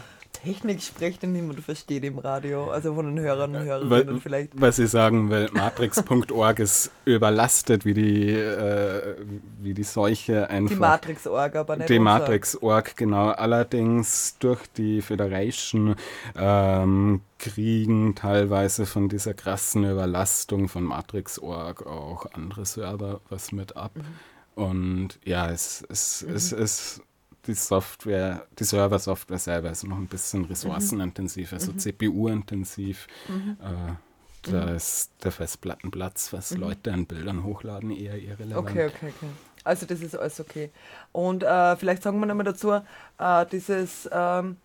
Technik 0.42 0.82
spricht 0.82 1.24
und 1.24 1.32
niemand 1.32 1.60
versteht 1.60 2.04
im 2.04 2.18
Radio, 2.18 2.70
also 2.70 2.94
von 2.94 3.06
den 3.14 3.24
Hörern 3.24 3.54
und 3.54 3.64
Hörerinnen 3.64 3.90
Weil, 3.90 4.20
vielleicht. 4.20 4.60
was 4.60 4.78
ich 4.78 4.90
sagen 4.90 5.30
will, 5.30 5.48
matrix.org 5.52 6.58
ist 6.60 6.90
überlastet 7.04 7.84
wie 7.84 7.94
die, 7.94 8.30
äh, 8.30 9.16
wie 9.60 9.74
die 9.74 9.82
Seuche 9.82 10.48
einfach. 10.48 10.74
Die 10.74 10.80
Matrix-Org, 10.80 11.56
aber 11.56 11.76
nicht 11.76 11.88
Die. 11.88 11.98
Matrix.org, 11.98 12.96
genau. 12.96 13.28
Allerdings 13.30 14.36
durch 14.38 14.66
die 14.76 15.02
Federation 15.02 15.96
ähm, 16.36 17.20
kriegen 17.38 18.14
teilweise 18.14 18.86
von 18.86 19.08
dieser 19.08 19.34
krassen 19.34 19.84
Überlastung 19.84 20.68
von 20.68 20.84
Matrix.org 20.84 21.86
auch 21.86 22.26
andere 22.32 22.64
Server 22.64 23.20
was 23.28 23.52
mit 23.52 23.76
ab. 23.76 23.92
Mhm. 23.94 24.62
Und 24.62 25.20
ja, 25.24 25.50
es, 25.50 25.84
es, 25.88 26.22
es 26.22 26.50
ist 26.50 27.02
die 27.48 27.54
Software, 27.54 28.46
die 28.58 28.64
Server-Software 28.64 29.38
selber 29.38 29.70
ist 29.70 29.84
noch 29.84 29.96
ein 29.96 30.06
bisschen 30.06 30.44
ressourcenintensiv, 30.44 31.52
also 31.52 31.72
Mhm. 31.72 31.78
CPU-intensiv. 31.78 33.06
Äh, 33.28 34.50
da 34.50 34.70
ist 34.70 35.10
der 35.24 35.32
Festplattenplatz, 35.32 36.32
was 36.32 36.56
Leute 36.56 36.92
an 36.92 37.06
Bildern 37.06 37.42
hochladen, 37.42 37.90
eher 37.90 38.16
irrelevant. 38.16 38.66
Mhm. 38.66 38.70
Okay, 38.70 38.86
okay, 38.86 39.12
okay. 39.16 39.30
Also 39.64 39.86
das 39.86 40.00
ist 40.00 40.16
alles 40.16 40.38
okay. 40.40 40.70
Und 41.12 41.42
äh, 41.42 41.76
vielleicht 41.76 42.02
sagen 42.02 42.20
wir 42.20 42.26
nochmal 42.26 42.44
dazu, 42.44 42.72
äh, 43.18 43.46
dieses 43.50 44.08
ähm, 44.12 44.56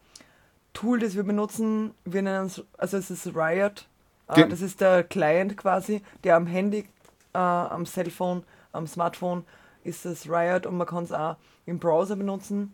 Tool, 0.74 1.00
das 1.00 1.16
wir 1.16 1.24
benutzen, 1.24 1.92
wir 2.06 2.22
nennen 2.22 2.46
es, 2.46 2.64
also 2.78 2.98
es 2.98 3.10
ist 3.10 3.28
Riot. 3.36 3.88
Äh, 4.28 4.48
das 4.48 4.62
ist 4.62 4.80
der 4.82 5.04
Client 5.04 5.58
quasi, 5.58 6.02
der 6.24 6.36
am 6.36 6.46
Handy, 6.48 6.88
äh, 7.34 7.38
am 7.38 7.86
Cellphone, 7.86 8.44
am 8.72 8.88
Smartphone 8.88 9.46
ist 9.84 10.06
das 10.06 10.30
Riot 10.30 10.66
und 10.66 10.78
man 10.78 10.88
kann 10.88 11.04
es 11.04 11.12
auch 11.12 11.36
im 11.66 11.80
Browser 11.80 12.16
benutzen. 12.16 12.74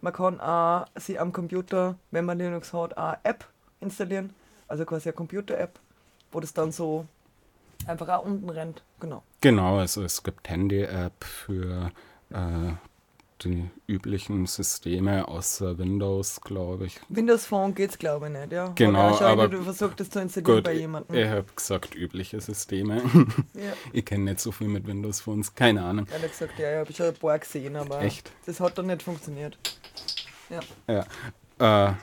Man 0.00 0.12
kann 0.12 0.40
auch 0.40 0.86
sie 0.96 1.18
am 1.18 1.32
Computer, 1.32 1.96
wenn 2.10 2.24
man 2.24 2.38
Linux 2.38 2.72
hat, 2.72 2.96
eine 2.96 3.18
App 3.24 3.48
installieren, 3.80 4.32
also 4.68 4.84
quasi 4.84 5.08
eine 5.08 5.16
Computer-App, 5.16 5.78
wo 6.30 6.40
das 6.40 6.52
dann 6.52 6.70
so 6.72 7.06
einfach 7.86 8.08
auch 8.08 8.24
unten 8.24 8.48
rennt. 8.48 8.82
Genau. 9.00 9.22
Genau, 9.40 9.78
also 9.78 10.02
es 10.02 10.22
gibt 10.22 10.48
Handy-App 10.48 11.24
für 11.24 11.90
äh, 12.30 12.72
die 13.44 13.70
üblichen 13.86 14.46
Systeme 14.46 15.28
außer 15.28 15.78
Windows, 15.78 16.40
glaube 16.40 16.86
ich. 16.86 17.00
Windows 17.08 17.46
Phone 17.46 17.74
geht's 17.74 17.98
glaube 17.98 18.26
ich 18.26 18.32
nicht, 18.32 18.52
ja. 18.52 18.72
Genau, 18.74 19.16
schon 19.16 19.26
aber- 19.26 19.48
du 19.48 19.62
versucht 19.62 20.00
das 20.00 20.10
zu 20.10 20.20
installieren 20.20 20.56
Gut, 20.56 20.64
bei 20.64 20.72
jemandem. 20.74 21.16
ich 21.16 21.28
habe 21.28 21.44
gesagt 21.54 21.94
übliche 21.94 22.40
Systeme. 22.40 23.02
Ja. 23.54 23.72
ich 23.92 24.04
kenne 24.04 24.24
nicht 24.24 24.40
so 24.40 24.52
viel 24.52 24.68
mit 24.68 24.86
Windows 24.86 25.20
Phones, 25.20 25.54
keine 25.54 25.82
Ahnung. 25.82 26.06
Hat 26.10 26.22
gesagt, 26.22 26.58
ja, 26.58 26.72
ich 26.72 26.78
habe 26.78 26.92
schon 26.92 27.06
ein 27.06 27.14
paar 27.14 27.38
gesehen, 27.38 27.76
aber 27.76 28.00
Echt? 28.02 28.30
das 28.46 28.60
hat 28.60 28.78
dann 28.78 28.86
nicht 28.86 29.02
funktioniert. 29.02 29.58
Ja. 30.48 31.04
Ja. 31.58 31.88
Äh, 31.90 31.94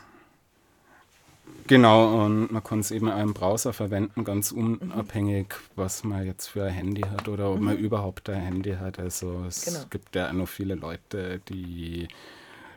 genau, 1.68 2.26
und 2.26 2.52
man 2.52 2.64
kann 2.64 2.80
es 2.80 2.92
eben 2.92 3.10
auch 3.10 3.20
im 3.22 3.34
Browser 3.34 3.74
verwenden, 3.74 4.24
ganz 4.24 4.52
unabhängig, 4.52 5.56
was 5.76 6.04
man 6.04 6.26
jetzt 6.26 6.48
für 6.48 6.64
ein 6.66 6.74
Handy 6.74 7.02
hat 7.02 7.28
oder 7.28 7.52
ob 7.52 7.60
man 7.60 7.78
überhaupt 7.78 8.30
ein 8.30 8.42
Handy 8.42 8.74
hat. 8.76 9.00
Also 9.00 9.44
es 9.48 9.66
Genau. 9.66 9.86
gibt 9.90 10.16
ja 10.16 10.32
noch 10.34 10.48
viele 10.48 10.76
Leute, 10.76 11.40
die 11.50 12.08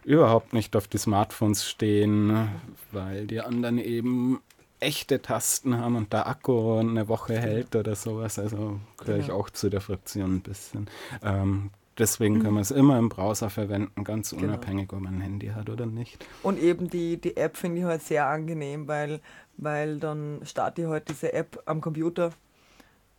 überhaupt 0.05 0.53
nicht 0.53 0.75
auf 0.77 0.89
die 0.89 0.99
Smartphones 0.99 1.69
stehen, 1.69 2.49
weil 2.93 3.27
die 3.27 3.41
anderen 3.41 3.79
eben 3.79 4.41
echte 4.81 5.21
Tasten 5.21 5.77
haben 5.77 5.97
und 5.97 6.13
der 6.13 6.29
Akku 6.29 6.79
eine 6.79 7.09
Woche 7.09 7.39
hält 7.39 7.75
oder 7.75 7.95
sowas. 7.97 8.39
Also 8.39 8.79
gehöre 8.97 9.19
ich 9.19 9.27
Genau. 9.27 9.39
auch 9.41 9.51
zu 9.51 9.69
der 9.71 9.81
Fraktion 9.81 10.37
ein 10.37 10.41
bisschen. 10.41 10.89
Ähm, 11.23 11.71
deswegen 11.99 12.43
kann 12.43 12.55
man 12.55 12.63
es 12.63 12.71
immer 12.71 12.99
im 12.99 13.09
Browser 13.09 13.51
verwenden, 13.51 14.05
ganz 14.05 14.31
Genau. 14.31 14.45
unabhängig, 14.45 14.93
ob 14.93 15.01
man 15.01 15.17
ein 15.17 15.21
Handy 15.21 15.49
hat 15.49 15.69
oder 15.69 15.87
nicht. 15.87 16.25
Und 16.43 16.59
eben 16.59 16.89
die, 16.89 17.17
die 17.21 17.37
App 17.37 17.57
finde 17.57 17.81
ich 17.81 17.85
halt 17.85 18.03
sehr 18.03 18.27
angenehm, 18.27 18.89
weil, 18.89 19.21
weil 19.57 19.99
dann 19.99 20.41
starte 20.45 20.83
ich 20.83 20.89
halt 20.89 21.09
diese 21.09 21.33
App 21.33 21.63
am 21.67 21.81
Computer 21.81 22.33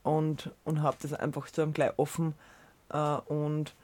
und, 0.03 0.51
und 0.63 0.81
habe 0.81 0.97
das 1.01 1.13
einfach 1.13 1.47
schon 1.53 1.73
gleich 1.73 1.91
offen. 1.97 2.33
Äh, 2.89 2.97
und 3.25 3.75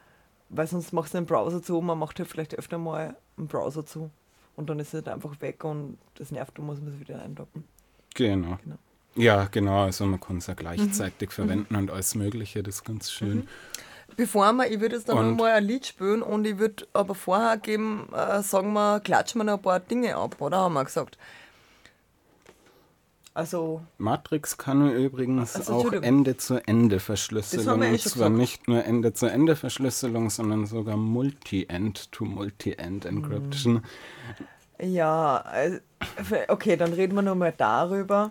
weil 0.48 0.66
sonst 0.66 0.92
machst 0.92 1.12
du 1.14 1.18
den 1.18 1.26
Browser 1.26 1.62
zu, 1.62 1.80
man 1.80 1.98
macht 1.98 2.18
halt 2.18 2.28
vielleicht 2.28 2.54
öfter 2.58 2.78
mal 2.78 3.16
einen 3.36 3.48
Browser 3.48 3.84
zu. 3.84 4.10
Und 4.54 4.70
dann 4.70 4.78
ist 4.78 4.88
es 4.88 4.94
halt 4.94 5.08
einfach 5.08 5.40
weg 5.40 5.64
und 5.64 5.98
das 6.14 6.30
nervt, 6.30 6.56
dann 6.56 6.64
muss 6.66 6.80
man 6.80 6.94
es 6.94 7.00
wieder 7.00 7.20
eindocken. 7.20 7.64
Genau. 8.14 8.56
Genau. 8.64 8.76
Ja, 9.16 9.44
genau. 9.50 9.84
Also 9.84 10.06
man 10.06 10.20
kann 10.20 10.38
es 10.38 10.46
ja 10.46 10.54
gleichzeitig 10.54 11.30
verwenden 11.30 11.74
und 11.76 11.90
alles 11.90 12.14
Mögliche. 12.14 12.62
Das 12.62 12.76
ist 12.76 12.84
ganz 12.84 13.10
schön. 13.10 13.48
Bevor 14.16 14.52
wir, 14.54 14.70
ich 14.70 14.80
würde 14.80 14.96
jetzt 14.96 15.08
dann 15.08 15.18
Und- 15.18 15.36
mal 15.36 15.52
ein 15.52 15.64
Lied 15.64 15.86
spielen 15.86 16.22
und 16.22 16.46
ich 16.46 16.58
würde 16.58 16.86
aber 16.92 17.14
vorher 17.14 17.56
geben, 17.58 18.08
äh, 18.14 18.42
sagen 18.42 18.72
wir, 18.72 19.00
klatschen 19.00 19.40
wir 19.40 19.44
noch 19.44 19.54
ein 19.54 19.62
paar 19.62 19.80
Dinge 19.80 20.16
ab, 20.16 20.36
oder? 20.40 20.58
Haben 20.58 20.74
wir 20.74 20.84
gesagt. 20.84 21.18
Also, 23.34 23.82
Matrix 23.98 24.56
kann 24.56 24.90
übrigens 24.90 25.54
Also, 25.56 25.72
auch 25.74 25.76
Entschuldigung. 25.82 26.04
Ende-zu-Ende 26.08 26.96
Das 26.96 27.04
Verschlüsselung. 27.04 27.66
haben 27.68 27.80
wir 27.82 27.88
eh 27.88 27.92
Und 27.92 28.00
zwar 28.00 28.12
gesagt. 28.30 28.36
nicht 28.36 28.66
nur 28.68 28.82
Ende-zu-Ende-Verschlüsselung, 28.84 30.30
sondern 30.30 30.64
sogar 30.64 30.96
Multi-End-to-Multi-End-Encryption. 30.96 33.82
ja, 34.80 35.44
äh, 35.54 35.80
okay, 36.48 36.76
dann 36.78 36.94
reden 36.94 37.14
wir 37.14 37.20
noch 37.22 37.34
mal 37.34 37.52
darüber. 37.56 38.30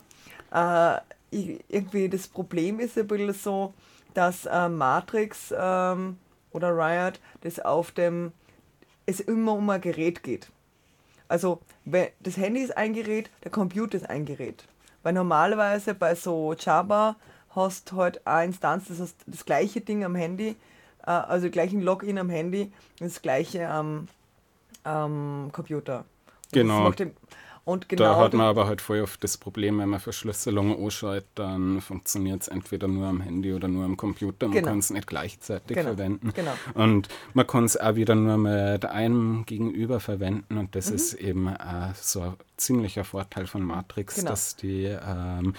Äh, 0.52 0.96
irgendwie 1.32 2.10
das 2.10 2.28
Problem 2.28 2.80
ist 2.80 2.98
ein 2.98 3.06
bisschen 3.08 3.34
so, 3.34 3.74
dass 4.16 4.46
äh, 4.46 4.70
Matrix 4.70 5.54
ähm, 5.58 6.18
oder 6.52 6.76
Riot 6.76 7.20
das 7.42 7.60
auf 7.60 7.92
dem, 7.92 8.32
es 9.06 9.20
immer 9.20 9.54
um 9.54 9.70
ein 9.70 9.82
Gerät 9.82 10.24
geht. 10.24 10.50
Also 11.28 11.60
das 11.86 12.38
Handy 12.38 12.62
ist 12.62 12.76
ein 12.78 12.94
Gerät, 12.94 13.30
der 13.44 13.52
Computer 13.52 13.98
ist 13.98 14.10
ein 14.10 14.26
Gerät. 14.26 14.66
Weil 15.04 15.14
normalerweise 15.14 15.94
bei 15.94 16.16
so 16.16 16.54
Java 16.54 17.16
hast 17.50 17.92
du 17.92 17.98
halt 17.98 18.26
eine 18.26 18.46
Instanz, 18.46 18.88
das 18.88 19.00
heißt 19.00 19.18
das 19.28 19.46
gleiche 19.46 19.82
Ding 19.82 20.04
am 20.04 20.16
Handy, 20.16 20.56
äh, 21.06 21.12
also 21.12 21.50
gleichen 21.50 21.82
Login 21.82 22.18
am 22.18 22.30
Handy 22.30 22.72
und 23.00 23.10
das 23.10 23.22
gleiche 23.22 23.70
am, 23.70 24.08
am 24.84 25.50
Computer. 25.52 26.06
Und 26.86 26.96
Genau. 26.98 27.14
Und 27.66 27.90
genau 27.90 28.04
da 28.04 28.16
hat 28.18 28.34
man 28.34 28.46
aber 28.46 28.68
halt 28.68 28.80
voll 28.80 29.02
oft 29.02 29.24
das 29.24 29.38
Problem, 29.38 29.80
wenn 29.80 29.90
man 29.90 30.00
Verschlüsselung 30.00 30.84
anschaut, 30.84 31.24
dann 31.34 31.82
funktioniert 31.82 32.44
es 32.44 32.48
entweder 32.48 32.88
nur 32.88 33.08
am 33.08 33.22
Handy 33.22 33.54
oder 33.54 33.68
nur 33.68 33.86
am 33.86 33.98
Computer. 33.98 34.48
Man 34.48 34.54
Genau. 34.56 34.68
kann 34.70 34.80
es 34.80 34.92
nicht 34.92 35.08
gleichzeitig 35.08 35.76
Genau, 35.76 35.90
verwenden. 35.90 36.32
genau. 36.36 36.52
Und 36.76 37.10
man 37.34 37.48
kann 37.48 37.64
es 37.66 37.76
auch 37.76 37.96
wieder 37.96 38.14
nur 38.14 38.38
mit 38.38 38.86
einem 38.86 39.46
Gegenüber 39.48 40.00
verwenden. 40.00 40.58
Und 40.60 40.66
Mhm. 40.66 40.72
das 40.72 40.92
ist 40.92 41.14
eben 41.16 41.48
auch 41.58 41.96
so 41.96 42.22
ein 42.22 42.34
ziemlicher 42.56 43.04
Vorteil 43.04 43.48
von 43.48 43.64
Matrix, 43.64 44.16
Genau. 44.18 44.30
dass 44.30 44.56
die 44.56 44.84
ähm, 44.86 45.56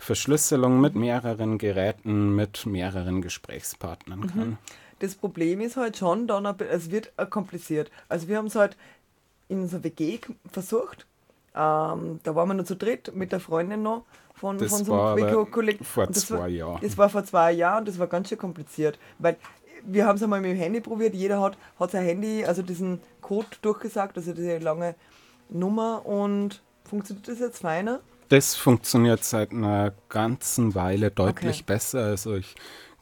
Verschlüsselung 0.00 0.80
mit 0.80 0.94
mehreren 0.96 1.58
Geräten, 1.58 2.34
mit 2.34 2.66
mehreren 2.66 3.22
Gesprächspartnern 3.22 4.20
Mhm. 4.20 4.26
kann. 4.28 4.58
Das 4.98 5.14
Problem 5.14 5.60
ist 5.60 5.76
halt 5.76 5.96
schon, 5.96 6.26
dann, 6.26 6.46
es 6.68 6.90
wird 6.90 7.12
kompliziert. 7.30 7.90
Also 8.08 8.28
wir 8.28 8.38
haben 8.38 8.46
es 8.46 8.54
halt 8.56 8.76
in 9.48 9.60
unserer 9.60 9.84
WG 9.84 10.18
versucht. 10.50 11.06
Ähm, 11.54 12.20
da 12.22 12.34
waren 12.34 12.48
wir 12.48 12.54
nur 12.54 12.64
zu 12.64 12.76
dritt 12.76 13.14
mit 13.14 13.32
der 13.32 13.40
Freundin 13.40 13.82
noch 13.82 14.04
von, 14.34 14.58
Das 14.58 14.70
von 14.70 14.84
so 14.84 14.92
einem 14.94 15.24
aber 15.24 15.46
Kollegen. 15.46 15.84
vor 15.84 16.06
das 16.06 16.26
zwei 16.26 16.38
war, 16.38 16.48
Jahren. 16.48 16.78
Das 16.82 16.98
war 16.98 17.08
vor 17.08 17.24
zwei 17.24 17.52
Jahren 17.52 17.80
und 17.80 17.88
das 17.88 17.98
war 17.98 18.06
ganz 18.08 18.28
schön 18.28 18.38
kompliziert. 18.38 18.98
Weil 19.18 19.36
wir 19.86 20.06
haben 20.06 20.16
es 20.16 20.22
einmal 20.22 20.40
mit 20.40 20.50
dem 20.50 20.58
Handy 20.58 20.80
probiert, 20.80 21.14
jeder 21.14 21.40
hat, 21.40 21.56
hat 21.78 21.90
sein 21.92 22.04
Handy, 22.04 22.44
also 22.44 22.62
diesen 22.62 23.00
Code 23.20 23.46
durchgesagt, 23.62 24.16
also 24.16 24.32
diese 24.32 24.58
lange 24.58 24.94
Nummer 25.48 26.04
und 26.06 26.62
funktioniert 26.84 27.28
das 27.28 27.38
jetzt 27.38 27.58
feiner? 27.60 28.00
Das 28.30 28.54
funktioniert 28.54 29.22
seit 29.22 29.52
einer 29.52 29.92
ganzen 30.08 30.74
Weile 30.74 31.10
deutlich 31.10 31.56
Okay. 31.60 31.64
besser. 31.66 32.00
Also 32.04 32.34
ich 32.34 32.54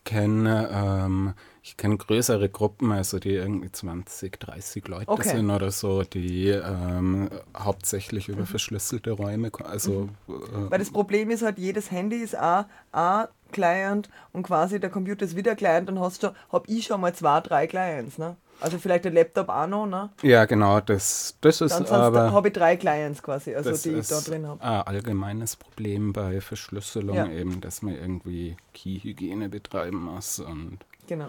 kenne 0.04 0.68
ähm, 0.72 1.34
ich 1.64 1.76
kenne 1.76 1.96
größere 1.96 2.48
Gruppen, 2.48 2.90
also 2.92 3.18
die 3.18 3.30
irgendwie 3.34 3.70
20, 3.70 4.38
30 4.40 4.88
Leute 4.88 5.10
Okay. 5.12 5.28
sind 5.28 5.48
oder 5.50 5.70
so, 5.70 6.02
die 6.02 6.48
ähm, 6.48 7.30
hauptsächlich 7.56 8.28
Mhm. 8.28 8.34
über 8.34 8.46
verschlüsselte 8.46 9.12
Räume, 9.12 9.50
also 9.64 10.08
äh, 10.28 10.70
Weil 10.70 10.78
das 10.80 10.90
Problem 10.90 11.30
ist 11.30 11.42
halt, 11.42 11.58
jedes 11.58 11.90
Handy 11.90 12.16
ist 12.16 12.36
auch 12.36 12.64
ein 12.90 13.26
Client 13.52 14.08
und 14.32 14.42
quasi 14.42 14.80
der 14.80 14.90
Computer 14.90 15.24
ist 15.24 15.36
wieder 15.36 15.54
Client, 15.54 15.88
dann 15.88 16.00
hast 16.00 16.22
du, 16.22 16.34
hab 16.50 16.68
ich 16.68 16.84
schon 16.86 17.00
mal 17.00 17.14
zwei, 17.14 17.40
drei 17.40 17.66
Clients, 17.66 18.18
ne? 18.18 18.36
Also 18.60 18.78
vielleicht 18.78 19.04
der 19.04 19.12
Laptop 19.12 19.48
auch 19.48 19.66
noch, 19.66 19.86
ne? 19.86 20.10
ja 20.22 20.44
genau, 20.44 20.80
das, 20.80 21.36
das 21.40 21.60
ist 21.60 21.72
Dann 21.72 21.86
aber 21.86 22.32
habe 22.32 22.48
ich 22.48 22.54
drei 22.54 22.76
Clients 22.76 23.20
quasi, 23.22 23.54
also 23.54 23.76
die 23.76 23.98
ich 23.98 24.06
da 24.08 24.20
drin 24.20 24.46
habe. 24.46 24.62
ein 24.62 24.82
allgemeines 24.82 25.56
Problem 25.56 26.12
bei 26.12 26.40
Verschlüsselung 26.40 27.16
Ja. 27.16 27.28
eben, 27.28 27.60
dass 27.60 27.82
man 27.82 27.94
irgendwie 27.94 28.56
Key-Hygiene 28.74 29.48
betreiben 29.48 30.02
muss 30.04 30.38
und 30.38 30.78
Genau. 31.06 31.28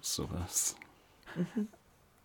sowas. 0.00 0.76
Mhm. 1.36 1.68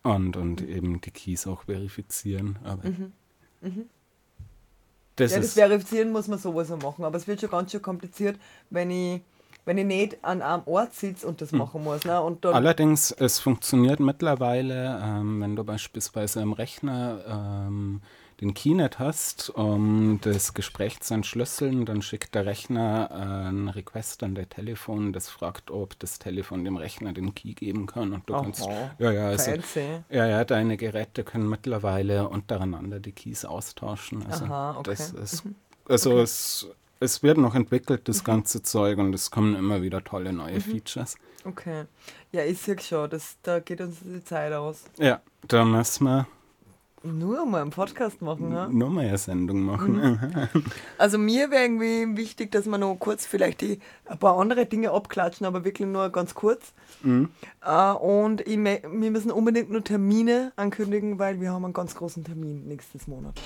Und, 0.02 0.36
und 0.36 0.62
eben 0.62 1.00
die 1.00 1.10
Keys 1.10 1.46
auch 1.46 1.62
verifizieren. 1.64 2.58
Aber 2.64 2.82
Das 2.82 2.92
Mhm. 2.92 3.88
ja, 5.18 5.40
das 5.40 5.52
Verifizieren 5.54 6.12
muss 6.12 6.28
man 6.28 6.38
sowieso 6.38 6.76
machen, 6.76 7.04
aber 7.04 7.16
es 7.16 7.26
wird 7.26 7.40
schon 7.40 7.50
ganz 7.50 7.72
schön 7.72 7.82
kompliziert, 7.82 8.38
wenn 8.70 8.90
ich, 8.90 9.20
wenn 9.64 9.76
ich 9.78 9.84
nicht 9.84 10.24
an 10.24 10.40
einem 10.40 10.62
Ort 10.66 10.94
sitze 10.94 11.26
und 11.26 11.40
das 11.40 11.52
machen 11.52 11.82
muss. 11.82 12.04
Ne? 12.04 12.20
Und 12.22 12.46
allerdings, 12.46 13.10
es 13.10 13.38
funktioniert 13.38 14.00
mittlerweile, 14.00 15.00
ähm, 15.02 15.40
wenn 15.40 15.56
du 15.56 15.64
beispielsweise 15.64 16.40
am 16.40 16.52
Rechner 16.52 17.66
ähm, 17.66 18.00
den 18.40 18.54
Keynet 18.54 18.98
hast, 18.98 19.50
um 19.50 20.20
das 20.22 20.54
Gespräch 20.54 21.00
zu 21.00 21.14
entschlüsseln, 21.14 21.84
dann 21.84 22.02
schickt 22.02 22.34
der 22.34 22.46
Rechner 22.46 23.08
äh, 23.10 23.48
einen 23.48 23.68
Request 23.68 24.22
an 24.22 24.34
der 24.34 24.48
Telefon, 24.48 25.12
das 25.12 25.28
fragt, 25.28 25.70
ob 25.70 25.98
das 25.98 26.20
Telefon 26.20 26.64
dem 26.64 26.76
Rechner 26.76 27.12
den 27.12 27.34
Key 27.34 27.54
geben 27.54 27.86
kann. 27.86 28.12
Und 28.12 28.28
du 28.28 28.34
Aha. 28.34 28.42
kannst. 28.42 28.64
Ja, 28.98 29.10
ja, 29.10 29.28
also, 29.28 29.52
ja, 30.08 30.26
ja, 30.26 30.44
deine 30.44 30.76
Geräte 30.76 31.24
können 31.24 31.48
mittlerweile 31.48 32.28
untereinander 32.28 33.00
die 33.00 33.12
Keys 33.12 33.44
austauschen. 33.44 34.24
Also 34.26 34.44
Aha, 34.44 34.78
okay. 34.78 34.90
das 34.90 35.10
ist, 35.10 35.42
also 35.88 36.20
es, 36.20 36.68
es 37.00 37.22
wird 37.24 37.38
noch 37.38 37.56
entwickelt, 37.56 38.08
das 38.08 38.22
ganze 38.22 38.62
Zeug, 38.62 38.98
und 38.98 39.14
es 39.14 39.32
kommen 39.32 39.56
immer 39.56 39.82
wieder 39.82 40.04
tolle 40.04 40.32
neue 40.32 40.60
Features. 40.60 41.16
Okay. 41.44 41.84
Ja, 42.30 42.44
ich 42.44 42.58
sehe 42.58 42.78
schon, 42.78 43.10
das, 43.10 43.36
da 43.42 43.58
geht 43.58 43.80
uns 43.80 43.96
die 44.00 44.22
Zeit 44.22 44.52
aus. 44.52 44.84
Ja, 44.98 45.20
da 45.46 45.64
müssen 45.64 46.04
wir 46.04 46.26
Nur 47.04 47.46
mal 47.46 47.62
einen 47.62 47.70
Podcast 47.70 48.20
machen, 48.22 48.48
ne? 48.48 48.68
noch 48.72 48.88
mal 48.90 49.06
eine 49.06 49.18
Sendung 49.18 49.60
machen. 49.60 50.36
Also 50.98 51.16
mir 51.16 51.50
wäre 51.50 51.62
irgendwie 51.62 52.16
wichtig, 52.16 52.50
dass 52.50 52.66
wir 52.66 52.76
noch 52.76 52.96
kurz 52.96 53.24
vielleicht 53.24 53.60
die, 53.60 53.78
ein 54.06 54.18
paar 54.18 54.36
andere 54.38 54.66
Dinge 54.66 54.90
abklatschen, 54.90 55.46
aber 55.46 55.64
wirklich 55.64 55.86
nur 55.86 56.10
ganz 56.10 56.34
kurz. 56.34 56.72
Äh, 57.04 57.92
und 57.92 58.40
ich, 58.40 58.56
wir 58.58 59.10
müssen 59.10 59.30
unbedingt 59.30 59.70
nur 59.70 59.84
Termine 59.84 60.52
ankündigen, 60.56 61.18
weil 61.20 61.40
wir 61.40 61.52
haben 61.52 61.64
einen 61.64 61.74
ganz 61.74 61.94
großen 61.94 62.24
Termin 62.24 62.66
nächstes 62.66 63.06
Monat. 63.06 63.40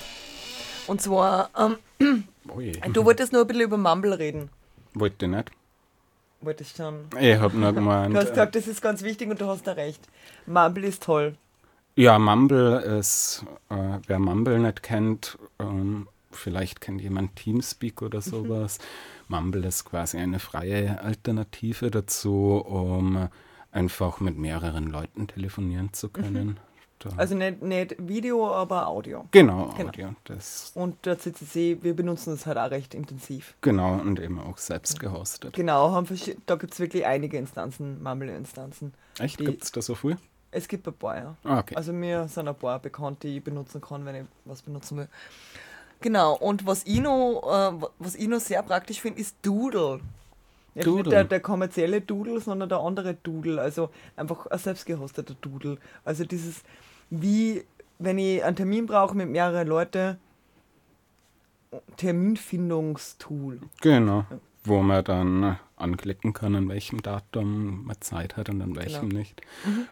Und 0.87 1.03
zwar, 1.03 1.51
ähm, 1.59 2.25
Ui, 2.57 2.73
du 2.93 3.05
wolltest 3.05 3.33
nur 3.33 3.43
ein 3.43 3.47
bisschen 3.47 3.63
über 3.65 3.77
Mumble 3.77 4.19
reden. 4.19 4.49
wollte 4.95 5.29
nicht. 5.29 5.51
Wolltest 6.41 6.77
schon. 6.77 7.05
Ich 7.21 7.39
hab 7.39 7.53
nur 7.55 7.73
gemeint. 7.75 8.15
Du 8.15 8.19
hast 8.19 8.31
gesagt, 8.31 8.57
das 8.57 8.67
ist 8.67 8.81
ganz 8.81 9.03
wichtig 9.03 9.31
und 9.31 9.41
du 9.41 9.47
hast 9.47 9.67
da 9.67 9.73
recht. 9.73 10.09
Mumble 10.47 10.85
ist 10.87 11.03
toll. 11.03 11.37
Ja, 11.95 12.19
Mumble 12.19 12.81
ist, 12.81 13.45
äh, 13.69 13.99
wer 14.07 14.19
Mumble 14.19 14.59
nicht 14.59 14.83
kennt, 14.83 15.39
ähm, 15.59 16.09
vielleicht 16.31 16.81
kennt 16.81 17.03
jemand 17.03 17.37
Teamspeak 17.37 18.01
oder 18.01 18.19
Mhm. 18.19 18.23
sowas. 18.23 18.79
Mumble 19.29 19.67
ist 19.67 19.85
quasi 19.85 20.17
eine 20.19 20.39
freie 20.39 21.01
Alternative 21.03 21.91
dazu, 21.91 22.57
um 22.65 23.29
einfach 23.73 24.21
mit 24.21 24.39
mehreren 24.39 24.87
Leuten 24.91 25.27
telefonieren 25.27 25.93
zu 25.93 26.09
können. 26.09 26.59
Da, 26.99 27.11
Also 27.17 27.35
nicht, 27.35 27.61
nicht 27.63 27.97
Video, 27.99 28.51
aber 28.55 28.87
Audio. 28.87 29.27
genau, 29.33 29.75
genau. 29.77 29.89
Audio. 29.91 30.15
Das, 30.25 30.71
Und 30.75 31.05
der 31.05 31.19
CCC, 31.19 31.79
wir 31.83 31.95
benutzen 31.95 32.31
das 32.31 32.47
halt 32.47 32.57
auch 32.59 32.71
recht 32.71 32.95
intensiv. 32.95 33.55
genau, 33.61 33.95
und 33.95 34.21
eben 34.21 34.39
auch 34.39 34.57
selbst 34.57 34.99
gehostet. 35.01 35.53
Genau, 35.55 35.91
haben 35.91 36.07
da 36.47 36.55
gibt 36.55 36.73
es 36.75 36.81
wirklich 36.81 37.05
einige 37.05 37.37
Instanzen, 37.39 38.03
Mumble-Instanzen. 38.03 38.95
Echt? 39.19 39.37
Gibt 39.39 39.65
es 39.65 39.73
da 39.73 39.83
so 39.83 39.95
viel? 39.95 40.17
Es 40.53 40.69
gibt 40.69 40.87
ein 40.87 40.95
paar, 40.95 41.17
ja. 41.17 41.37
Ah, 41.45 41.61
okay. 41.61 41.75
Also 41.75 41.93
mir 41.93 42.29
sind 42.29 42.47
ein 42.47 42.55
paar 42.55 42.79
bekannt, 42.79 43.23
die 43.23 43.39
ich 43.39 43.45
benutzen 43.45 43.81
kann, 43.81 44.05
wenn 44.05 44.15
ich 44.15 44.25
was 44.45 44.63
benutzen 44.63 44.99
will. 44.99 45.09
Genau, 46.01 46.35
und 46.37 46.67
was 46.67 46.85
ich 46.85 47.01
noch, 47.01 47.43
äh, 47.43 47.87
was 47.99 48.15
ich 48.15 48.29
noch 48.29 48.41
sehr 48.41 48.63
praktisch 48.63 49.01
finde, 49.01 49.21
ist 49.21 49.37
Doodle. 49.43 50.01
Nicht 50.75 50.87
Doodle. 50.87 51.03
Nicht 51.05 51.13
der, 51.13 51.25
der 51.25 51.41
kommerzielle 51.41 52.01
Doodle, 52.01 52.41
sondern 52.41 52.69
der 52.69 52.81
andere 52.81 53.15
Doodle. 53.15 53.61
Also 53.61 53.91
einfach 54.15 54.47
ein 54.47 54.59
selbstgehosteter 54.59 55.35
Doodle. 55.41 55.79
Also 56.05 56.25
dieses, 56.25 56.63
wie 57.09 57.65
wenn 57.99 58.19
ich 58.19 58.45
einen 58.45 58.57
Termin 58.57 58.87
brauche 58.87 59.17
mit 59.17 59.29
mehreren 59.29 59.67
Leuten, 59.67 60.19
Terminfindungstool. 61.97 63.61
Genau. 63.81 64.27
Wo 64.65 64.83
man 64.83 65.05
dann 65.05 65.43
äh, 65.43 65.55
anklicken 65.83 66.33
kann, 66.33 66.55
an 66.55 66.69
welchem 66.69 67.03
Datum 67.03 67.85
man 67.85 67.97
Zeit 68.01 68.37
hat 68.37 68.49
und 68.49 68.63
an 68.63 68.75
welchem 68.77 69.09
Genau. 69.11 69.19
nicht. 69.21 69.41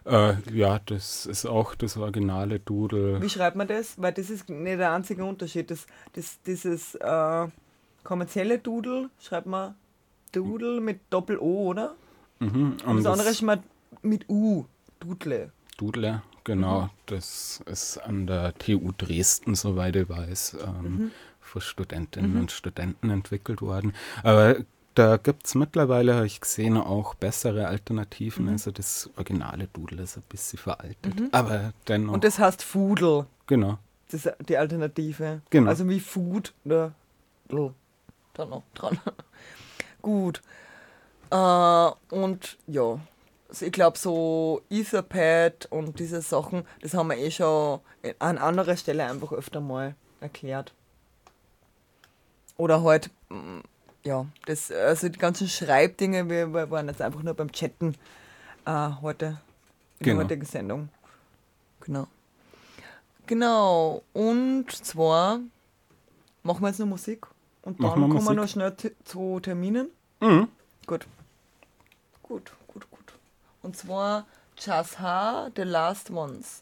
Äh, 0.05 0.33
ja, 0.51 0.79
das 0.85 1.25
ist 1.25 1.45
auch 1.45 1.75
das 1.75 1.97
originale 1.97 2.59
Doodle. 2.59 3.21
Wie 3.21 3.29
schreibt 3.29 3.55
man 3.55 3.67
das? 3.67 4.01
Weil 4.01 4.13
das 4.13 4.29
ist 4.29 4.49
nicht 4.49 4.79
der 4.79 4.91
einzige 4.93 5.23
Unterschied. 5.25 5.69
Das, 5.69 5.85
das, 6.13 6.41
dieses 6.43 6.95
äh, 6.95 7.47
kommerzielle 8.03 8.57
Doodle 8.59 9.09
schreibt 9.19 9.47
man 9.47 9.75
Doodle 10.31 10.81
mit 10.81 11.01
Doppel-O, 11.09 11.67
oder? 11.69 11.95
Mhm. 12.39 12.49
Und 12.49 12.83
Und 12.85 12.97
das 12.97 13.05
andere 13.05 13.27
das 13.27 13.35
ist 13.35 13.41
mal 13.41 13.61
mit 14.01 14.27
U. 14.29 14.65
Doodle. 14.99 15.51
Doodle, 15.77 16.21
genau, 16.43 16.83
Mhm. 16.83 16.89
das 17.07 17.61
ist 17.65 17.97
an 17.97 18.27
der 18.27 18.53
TU 18.57 18.91
Dresden, 18.97 19.55
soweit 19.55 19.95
ich 19.95 20.07
weiß, 20.09 20.57
ähm, 20.65 20.81
Mhm. 20.83 21.11
für 21.39 21.59
Studentinnen 21.61 22.37
und 22.37 22.51
Studenten 22.51 23.09
entwickelt 23.09 23.61
worden. 23.61 23.93
Aber 24.23 24.55
da 24.95 25.17
gibt 25.17 25.45
es 25.47 25.55
mittlerweile, 25.55 26.15
habe 26.15 26.25
ich 26.25 26.41
gesehen, 26.41 26.77
auch 26.77 27.15
bessere 27.15 27.67
Alternativen. 27.67 28.45
Mhm. 28.45 28.51
Also 28.51 28.71
das 28.71 29.09
originale 29.15 29.67
Doodle 29.67 30.03
ist 30.03 30.17
ein 30.17 30.23
bisschen 30.29 30.59
veraltet. 30.59 31.13
Aber 31.31 31.73
dennoch, 31.87 32.13
Und 32.13 32.23
das 32.23 32.39
heißt 32.39 32.63
Foodle. 32.63 33.25
genau. 33.47 33.77
Das 34.09 34.25
ist 34.25 34.35
die 34.49 34.57
Alternative. 34.57 35.41
Genau. 35.49 35.69
Also 35.69 35.87
wie 35.87 35.99
Food 36.01 36.53
oder 36.65 36.93
L. 37.49 37.73
Da 38.33 38.45
noch 38.45 38.63
dran. 38.73 38.99
Gut. 40.01 40.41
Äh, 41.29 41.35
und 42.13 42.57
ja, 42.67 42.99
also 43.47 43.65
ich 43.65 43.71
glaube 43.71 43.97
so 43.97 44.61
Etherpad 44.69 45.67
und 45.69 45.99
diese 45.99 46.21
Sachen, 46.21 46.65
das 46.81 46.93
haben 46.93 47.09
wir 47.09 47.17
eh 47.17 47.31
schon 47.31 47.79
an 48.19 48.37
anderer 48.37 48.75
Stelle 48.75 49.05
einfach 49.05 49.31
öfter 49.31 49.61
mal 49.61 49.95
erklärt. 50.19 50.73
Oder 52.57 52.83
halt, 52.83 53.09
mm, 53.29 53.59
ja, 54.03 54.25
das, 54.45 54.71
also 54.71 55.09
die 55.09 55.19
ganzen 55.19 55.47
Schreibdinge, 55.47 56.29
wir, 56.29 56.47
wir 56.53 56.69
waren 56.71 56.87
jetzt 56.87 57.01
einfach 57.01 57.21
nur 57.23 57.33
beim 57.33 57.51
Chatten 57.51 57.95
äh, 58.65 58.89
heute, 59.01 59.39
in 59.99 60.05
Genau. 60.05 60.17
der 60.19 60.25
heutigen 60.25 60.45
Sendung. 60.45 60.89
Genau. 61.81 62.07
Genau, 63.27 64.01
und 64.13 64.71
zwar 64.71 65.39
machen 66.43 66.61
wir 66.61 66.67
jetzt 66.69 66.79
noch 66.79 66.87
Musik 66.87 67.25
und 67.61 67.79
dann 67.79 67.87
Machen 67.87 68.01
wir 68.01 68.09
kommen 68.15 68.27
wir 68.27 68.33
noch 68.33 68.47
schnell 68.47 68.75
zu 69.05 69.39
Terminen. 69.39 69.89
Mhm. 70.19 70.47
Gut. 70.87 71.05
Gut, 72.23 72.51
gut, 72.67 72.89
gut. 72.89 73.13
Und 73.61 73.77
zwar 73.77 74.25
Just 74.57 74.99
Ha, 74.99 75.49
The 75.55 75.61
Last 75.63 76.09
Ones. 76.11 76.61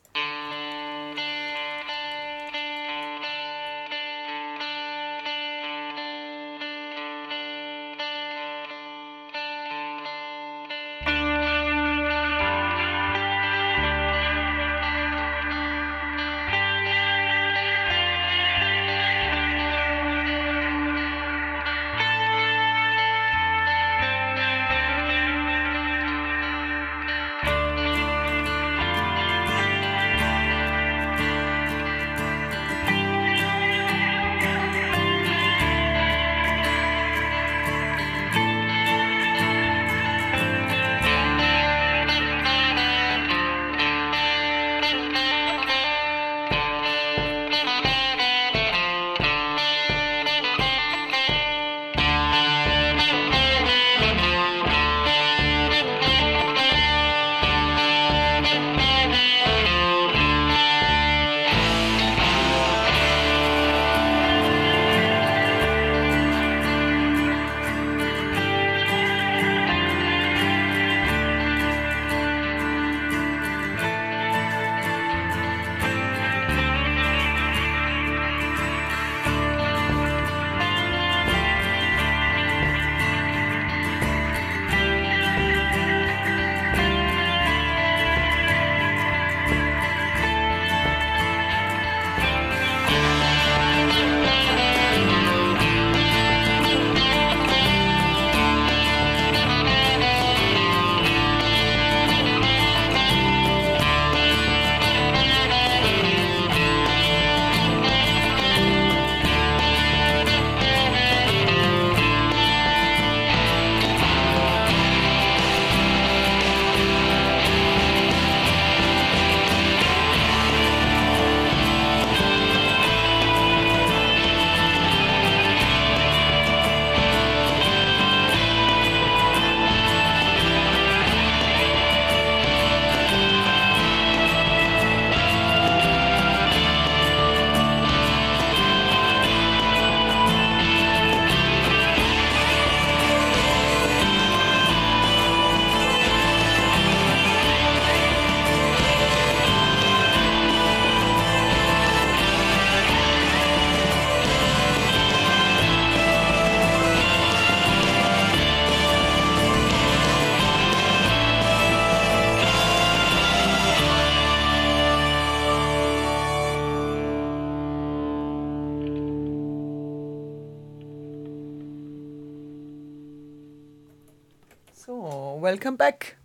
Welcome 175.59 175.75
back. 175.77 176.15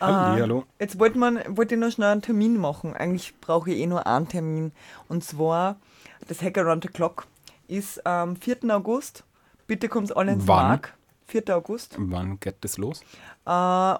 Halli, 0.00 0.38
Äh, 0.38 0.42
hallo. 0.42 0.64
Jetzt 0.80 0.98
wollte 0.98 1.18
man, 1.18 1.38
wollte 1.56 1.76
ich 1.76 1.80
noch 1.80 1.90
schnell 1.92 2.10
einen 2.10 2.20
Termin 2.22 2.56
machen. 2.58 2.92
Eigentlich 2.94 3.38
brauche 3.40 3.70
ich 3.70 3.78
eh 3.78 3.86
nur 3.86 4.08
einen 4.08 4.26
Termin. 4.26 4.72
Und 5.08 5.22
zwar, 5.22 5.76
das 6.26 6.42
Hack 6.42 6.58
Around 6.58 6.82
the 6.82 6.88
Clock 6.88 7.26
ist 7.68 8.04
am 8.04 8.34
4. 8.34 8.56
August. 8.74 9.22
Bitte 9.68 9.88
kommt 9.88 10.16
alle 10.16 10.32
ins 10.32 10.48
Wann? 10.48 10.66
Mark. 10.68 10.94
4. 11.28 11.44
August. 11.56 11.94
Wann 11.96 12.40
geht 12.40 12.56
das 12.62 12.76
los? 12.76 13.02
Äh, 13.46 13.50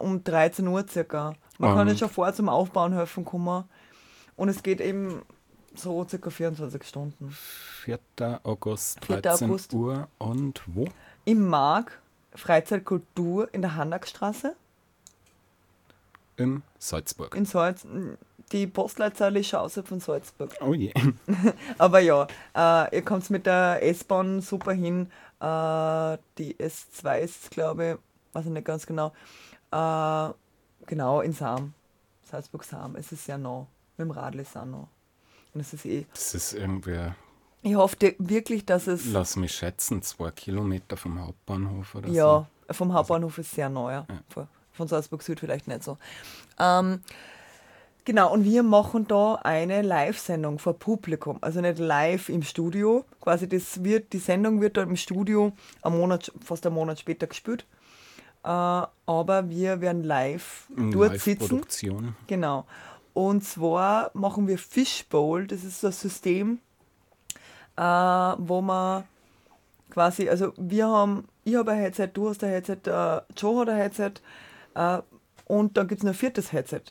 um 0.05 0.25
13 0.25 0.67
Uhr 0.67 0.85
circa. 0.89 1.35
Man 1.59 1.71
kann 1.71 1.83
Und- 1.83 1.89
ja 1.95 1.97
schon 1.97 2.11
vorher 2.11 2.35
zum 2.35 2.49
Aufbauen 2.49 2.93
helfen 2.93 3.25
kommen. 3.25 3.65
Und 4.37 4.49
es 4.49 4.65
geht 4.65 4.81
eben 4.81 5.23
so 5.77 6.05
circa 6.09 6.31
24 6.31 6.83
Stunden. 6.83 7.31
4. 7.85 8.01
August, 8.43 9.05
4. 9.05 9.21
13 9.21 9.49
August. 9.49 9.73
Uhr 9.75 10.09
und 10.19 10.61
wo? 10.67 10.87
Im 11.25 11.47
Mark, 11.49 12.01
Freizeitkultur 12.35 13.53
in 13.53 13.63
der 13.63 13.77
Hannackstraße 13.77 14.57
In 16.37 16.63
Salzburg. 16.79 17.35
in 17.35 17.45
Salz. 17.45 17.87
Die 18.53 18.67
Postleitzahl 18.67 19.37
ist 19.37 19.49
schon 19.49 19.61
außerhalb 19.61 19.89
von 19.89 20.01
Salzburg. 20.01 20.55
Oh 20.61 20.75
je. 20.75 20.93
Aber 21.79 22.01
ja, 22.01 22.27
äh, 22.55 22.97
ihr 22.97 23.03
kommt 23.03 23.31
mit 23.31 23.47
der 23.47 23.83
S-Bahn 23.83 24.41
super 24.41 24.73
hin. 24.73 25.11
Äh, 25.41 26.19
die 26.39 26.55
S2 26.59 27.19
ist, 27.21 27.51
glaube 27.51 27.99
ich, 27.99 28.35
weiß 28.35 28.47
ich 28.47 28.53
nicht 28.53 28.67
ganz 28.67 28.85
genau. 28.87 29.13
Äh, 29.71 30.31
genau, 30.87 31.21
in 31.23 31.33
Sam. 31.33 31.73
Salzburg-Sam. 32.31 32.97
Es 32.97 33.13
ist 33.13 33.25
sehr 33.25 33.39
nah. 33.39 33.67
Mit 33.97 34.07
dem 34.07 34.11
Radl 34.11 34.41
ist 34.41 34.51
es 34.51 34.57
auch 34.57 34.65
nah. 34.67 34.89
Und 35.55 35.61
es 35.61 35.73
ist 35.73 35.87
eh. 35.87 36.05
Das 36.13 36.35
ist 36.35 36.53
irgendwie, 36.53 37.13
Ich 37.67 37.75
hoffe 37.77 37.97
wirklich, 38.19 38.67
dass 38.67 38.87
es. 38.87 39.07
lass 39.07 39.37
mich 39.37 39.53
schätzen, 39.55 40.03
zwei 40.03 40.31
Kilometer 40.31 40.99
vom 40.99 41.19
Hauptbahnhof 41.19 41.95
oder 41.95 42.09
Ja, 42.11 42.47
vom 42.71 42.93
Hauptbahnhof 42.93 43.39
ist 43.39 43.53
sehr 43.53 43.71
neu. 43.71 43.91
Ja. 43.93 44.07
Ja. 44.37 44.47
Von- 44.73 44.89
Salzburg 44.89 45.23
Süd 45.23 45.41
vielleicht 45.41 45.67
nicht 45.67 45.83
so. 45.83 45.97
Ähm, 46.59 47.01
genau, 48.05 48.33
und 48.35 48.45
wir 48.45 48.63
machen 48.63 49.07
da 49.09 49.37
eine 49.37 49.81
Live-Sendung 49.81 50.59
vor 50.59 50.75
Publikum. 50.79 51.39
Also 51.41 51.63
nicht 51.63 51.79
live 51.79 52.29
im 52.29 52.43
Studio. 52.43 53.05
Quasi 53.21 53.49
das 53.49 53.83
wird, 53.83 54.13
die 54.13 54.19
Sendung 54.19 54.61
wird 54.61 54.77
da 54.77 54.83
im 54.83 54.97
Studio 54.97 55.53
am 55.81 55.97
Monat, 55.99 56.31
fast 56.45 56.67
einen 56.67 56.75
Monat 56.75 56.99
später 57.01 57.27
gespielt. 57.29 57.65
Äh, 58.43 58.49
aber 58.49 59.49
wir 59.49 59.81
werden 59.81 60.03
live 60.05 60.67
so. 60.69 60.83
In 60.83 60.91
dort 60.91 61.19
sitzen. 61.19 61.41
Live-Produktion. 61.41 62.17
Genau. 62.27 62.67
Und 63.15 63.43
zwar 63.45 64.11
machen 64.13 64.49
wir 64.49 64.59
Fishbowl. 64.59 65.47
Das 65.47 65.65
ist 65.65 65.81
so 65.81 65.87
ein 65.87 65.93
System, 65.95 66.59
äh, 67.77 67.83
wo 67.83 68.61
man 68.61 69.05
quasi, 69.91 70.29
also 70.29 70.53
wir 70.57 70.89
haben, 70.89 71.29
ich 71.45 71.55
habe 71.57 71.73
ein 71.73 71.79
Headset, 71.79 72.09
du 72.13 72.29
hast 72.29 72.43
ein 72.45 72.51
Headset, 72.51 72.79
äh, 72.87 73.21
Joe 73.37 73.61
hat 73.61 73.69
ein 73.69 73.77
Headset 73.77 74.13
äh, 74.75 74.99
und 75.47 75.77
dann 75.77 75.89
gibt 75.89 76.01
es 76.01 76.05
noch 76.05 76.13
ein 76.13 76.19
viertes 76.19 76.53
Headset. 76.53 76.83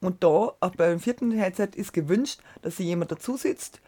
Und 0.00 0.22
da, 0.22 0.52
auch 0.60 0.74
beim 0.76 1.00
vierten 1.00 1.32
Headset, 1.32 1.70
ist 1.74 1.92
gewünscht, 1.92 2.40
dass 2.62 2.76
sich 2.76 2.86
jemand 2.86 3.10
dazu 3.10 3.36
sitzt, 3.36 3.80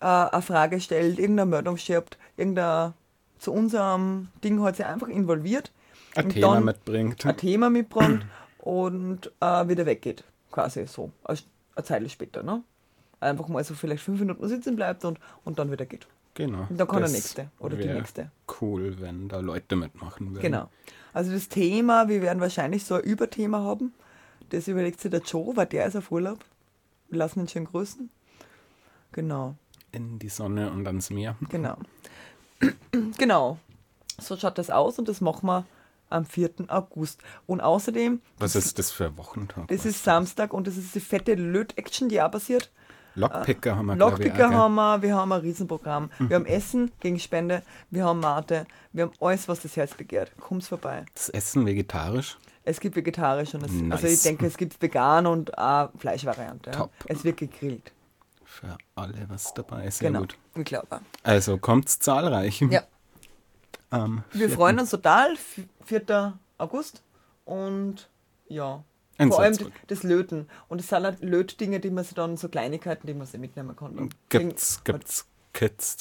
äh, 0.00 0.06
eine 0.06 0.42
Frage 0.42 0.80
stellt, 0.80 1.18
irgendeine 1.18 1.50
Meldung 1.50 1.76
schreibt, 1.76 2.18
irgendein 2.36 2.94
zu 3.38 3.52
unserem 3.52 4.28
Ding 4.44 4.62
hat 4.62 4.76
sich 4.76 4.86
einfach 4.86 5.08
involviert. 5.08 5.72
Ein 6.14 6.28
Thema 6.28 6.60
mitbringt. 6.60 7.26
ein 7.26 7.36
Thema 7.36 7.70
mitbringt 7.70 8.24
und 8.58 9.32
äh, 9.40 9.68
wieder 9.68 9.84
weggeht. 9.84 10.22
Quasi 10.52 10.86
so. 10.86 11.10
Eine 11.24 11.38
Zeit 11.84 12.08
später. 12.10 12.42
Ne? 12.44 12.62
Einfach 13.22 13.48
mal 13.48 13.62
so 13.64 13.74
vielleicht 13.74 14.02
fünf 14.02 14.20
Minuten 14.20 14.46
sitzen 14.48 14.76
bleibt 14.76 15.04
und, 15.04 15.18
und 15.44 15.58
dann 15.58 15.70
wieder 15.70 15.86
geht. 15.86 16.06
Genau. 16.34 16.66
Und 16.68 16.78
dann 16.78 16.88
kann 16.88 17.02
der 17.02 17.10
Nächste 17.10 17.50
oder 17.58 17.76
die 17.76 17.86
Nächste. 17.88 18.30
Cool, 18.60 18.96
wenn 19.00 19.28
da 19.28 19.40
Leute 19.40 19.76
mitmachen 19.76 20.30
würden. 20.30 20.42
Genau. 20.42 20.68
Also 21.12 21.30
das 21.32 21.48
Thema, 21.48 22.08
wir 22.08 22.22
werden 22.22 22.40
wahrscheinlich 22.40 22.84
so 22.84 22.94
ein 22.94 23.02
Überthema 23.02 23.60
haben. 23.60 23.92
Das 24.48 24.66
überlegt 24.66 25.00
sich 25.00 25.10
der 25.10 25.20
Joe, 25.20 25.56
weil 25.56 25.66
der 25.66 25.86
ist 25.86 25.96
auf 25.96 26.10
Urlaub. 26.10 26.38
Wir 27.10 27.18
lassen 27.18 27.40
ihn 27.40 27.48
schön 27.48 27.64
grüßen. 27.66 28.08
Genau, 29.12 29.56
In 29.92 30.18
die 30.18 30.30
Sonne 30.30 30.70
und 30.70 30.86
ans 30.86 31.10
Meer. 31.10 31.36
genau. 31.50 31.76
genau. 33.18 33.58
So 34.18 34.36
schaut 34.36 34.56
das 34.56 34.70
aus 34.70 34.98
und 34.98 35.08
das 35.08 35.20
machen 35.20 35.46
wir 35.46 35.66
am 36.08 36.24
4. 36.24 36.50
August. 36.68 37.20
Und 37.46 37.60
außerdem, 37.60 38.20
Was 38.38 38.54
ist 38.56 38.78
das 38.78 38.90
für 38.90 39.06
ein 39.06 39.16
Wochentag? 39.18 39.68
das 39.68 39.84
ist 39.84 40.02
Samstag 40.04 40.52
und 40.54 40.66
das 40.66 40.76
ist 40.76 40.94
die 40.94 41.00
fette 41.00 41.34
Löt-Action, 41.34 42.08
die 42.08 42.20
auch 42.22 42.30
passiert. 42.30 42.70
Lockpicker 43.14 43.76
haben 43.76 43.86
wir, 43.86 43.92
ich, 43.94 43.98
Lockpicker 43.98 44.48
gell? 44.48 44.54
haben 44.54 44.74
wir, 44.74 45.02
wir 45.02 45.14
haben 45.16 45.32
ein 45.32 45.40
Riesenprogramm. 45.40 46.10
Wir 46.18 46.36
haben 46.36 46.46
Essen 46.46 46.90
gegen 47.00 47.18
Spende, 47.18 47.62
wir 47.90 48.04
haben 48.04 48.20
Mate, 48.20 48.66
wir 48.92 49.04
haben 49.04 49.12
alles, 49.20 49.48
was 49.48 49.60
das 49.60 49.76
Herz 49.76 49.94
begehrt. 49.94 50.32
Kommt's 50.40 50.68
vorbei. 50.68 51.04
Das 51.14 51.28
Essen 51.28 51.66
vegetarisch. 51.66 52.38
Es 52.64 52.78
gibt 52.80 52.94
vegetarisch 52.96 53.54
und 53.54 53.64
es, 53.64 53.70
also 53.72 54.06
Nice. 54.06 54.14
ich 54.14 54.22
denke, 54.22 54.46
es 54.46 54.56
gibt 54.56 54.80
vegan 54.80 55.26
und 55.26 55.56
auch 55.58 55.90
Fleischvariante. 55.98 56.70
Top. 56.70 56.90
Es 57.06 57.24
wird 57.24 57.36
gegrillt. 57.38 57.92
Für 58.44 58.76
alle 58.94 59.26
was 59.28 59.52
dabei. 59.54 59.90
Sehr 59.90 60.08
Genau. 60.08 60.20
gut. 60.20 60.36
Ich 60.54 60.64
glaube. 60.64 61.00
Also 61.22 61.58
kommt's 61.58 61.98
zahlreich. 61.98 62.60
Ja. 62.70 62.82
Am 63.90 64.24
Wir 64.32 64.48
4. 64.48 64.56
freuen 64.56 64.78
uns 64.78 64.90
total. 64.90 65.32
f- 65.34 65.62
4. 65.84 66.34
August. 66.58 67.02
Und 67.44 68.08
ja. 68.48 68.84
In 69.18 69.30
Vor 69.30 69.40
allem 69.40 69.56
das 69.88 70.02
Löten. 70.02 70.48
Und 70.68 70.80
es 70.80 70.88
sind 70.88 71.04
halt 71.04 71.22
Lötdinge, 71.22 71.80
die 71.80 71.90
man 71.90 72.04
sich 72.04 72.14
dann, 72.14 72.36
so 72.36 72.48
Kleinigkeiten, 72.48 73.06
die 73.06 73.14
man 73.14 73.26
sich 73.26 73.38
mitnehmen 73.40 73.76
kann. 73.76 74.08
Gibt's, 74.28 74.82
gibt's 74.84 75.26
Kids? 75.52 75.98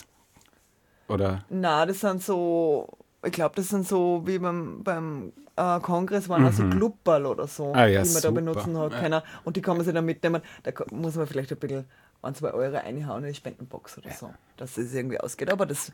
Oder 1.07 1.43
Na, 1.49 1.85
das 1.85 1.99
sind 1.99 2.23
so, 2.23 2.87
ich 3.23 3.31
glaube, 3.33 3.55
das 3.55 3.69
sind 3.69 3.87
so 3.87 4.21
wie 4.25 4.39
beim, 4.39 4.81
beim 4.83 5.33
äh, 5.57 5.79
Kongress 5.81 6.29
waren 6.29 6.45
also 6.45 6.67
Klubberl 6.69 7.25
oder 7.25 7.47
so, 7.47 7.67
Mhm. 7.69 7.75
Ah 7.75 7.85
ja, 7.85 8.01
die 8.03 8.09
man 8.09 8.21
super. 8.21 8.21
da 8.21 8.31
benutzen 8.31 8.77
hat. 8.77 8.91
Ja. 8.93 8.99
Keiner. 9.01 9.23
Und 9.43 9.57
die 9.57 9.61
kann 9.61 9.75
man 9.75 9.85
sich 9.85 9.93
dann 9.93 10.05
mitnehmen. 10.05 10.41
Da 10.63 10.71
muss 10.91 11.15
man 11.15 11.27
vielleicht 11.27 11.51
ein 11.51 11.57
bisschen 11.59 11.85
ein, 12.21 12.33
zwei 12.35 12.51
Euro 12.53 12.75
reinhauen 12.77 13.23
in 13.23 13.29
die 13.31 13.35
Spendenbox 13.35 13.97
oder 13.97 14.11
so, 14.11 14.33
dass 14.55 14.77
es 14.77 14.93
irgendwie 14.93 15.19
ausgeht. 15.19 15.51
Aber 15.51 15.65
das 15.65 15.91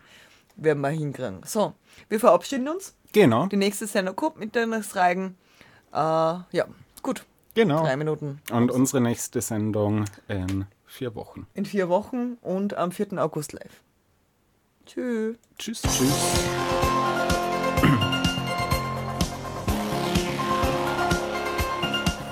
werden 0.55 0.81
wir 0.81 0.89
hinkriegen. 0.89 1.41
So, 1.45 1.73
wir 2.09 2.19
verabschieden 2.19 2.67
uns. 2.67 2.95
genau, 3.11 3.47
Die 3.47 3.57
nächste 3.57 3.87
Sendung 3.87 4.15
kommt 4.15 4.37
mit 4.37 4.53
den 4.55 4.71
Reigen. 4.73 5.35
Äh, 5.91 5.97
ja, 5.97 6.65
gut. 7.03 7.25
genau. 7.55 7.83
Drei 7.83 7.97
Minuten. 7.97 8.41
Und 8.51 8.71
unsere 8.71 9.01
nächste 9.01 9.41
Sendung 9.41 10.05
in 10.27 10.65
vier 10.85 11.15
Wochen. 11.15 11.47
In 11.53 11.65
vier 11.65 11.89
Wochen 11.89 12.37
und 12.41 12.75
am 12.75 12.91
4. 12.91 13.13
August 13.21 13.53
live. 13.53 13.81
Tschüss. 14.85 15.35
Tschüss, 15.57 15.81
tschüss. 15.81 16.13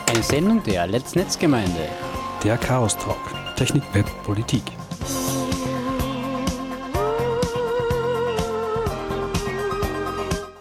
Eine 0.08 0.24
Sendung 0.24 0.64
der 0.64 0.88
Letztnetzgemeinde. 0.88 1.90
Der 2.44 2.58
Chaos 2.58 2.98
Talk. 2.98 3.18
Technik, 3.56 3.84
Web, 3.94 4.06
Politik. 4.24 4.64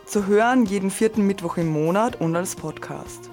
Zu 0.07 0.27
hören 0.27 0.65
jeden 0.67 0.91
vierten 0.91 1.27
Mittwoch 1.27 1.57
im 1.57 1.69
Monat 1.69 2.21
und 2.21 2.37
als 2.37 2.55
Podcast. 2.55 3.31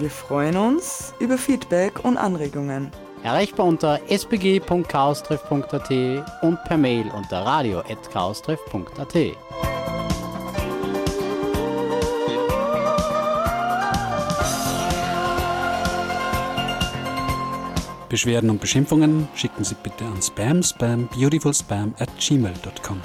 Wir 0.00 0.10
freuen 0.10 0.56
uns 0.56 1.12
über 1.18 1.36
Feedback 1.36 2.02
und 2.06 2.16
Anregungen. 2.16 2.90
Erreichbar 3.22 3.66
unter 3.66 4.00
spg.chaostreff.at 4.08 5.90
und 6.40 6.64
per 6.64 6.78
Mail 6.78 7.10
unter 7.14 7.40
radio.chaostreff.at. 7.44 9.36
Beschwerden 18.08 18.48
und 18.48 18.62
Beschimpfungen 18.62 19.28
schicken 19.34 19.64
Sie 19.64 19.76
bitte 19.82 20.06
an 20.06 20.22
spam 20.22 20.62
spam 20.62 21.08
beautifulspam 21.08 21.94
at 21.98 22.08
gmail.com. 22.18 23.02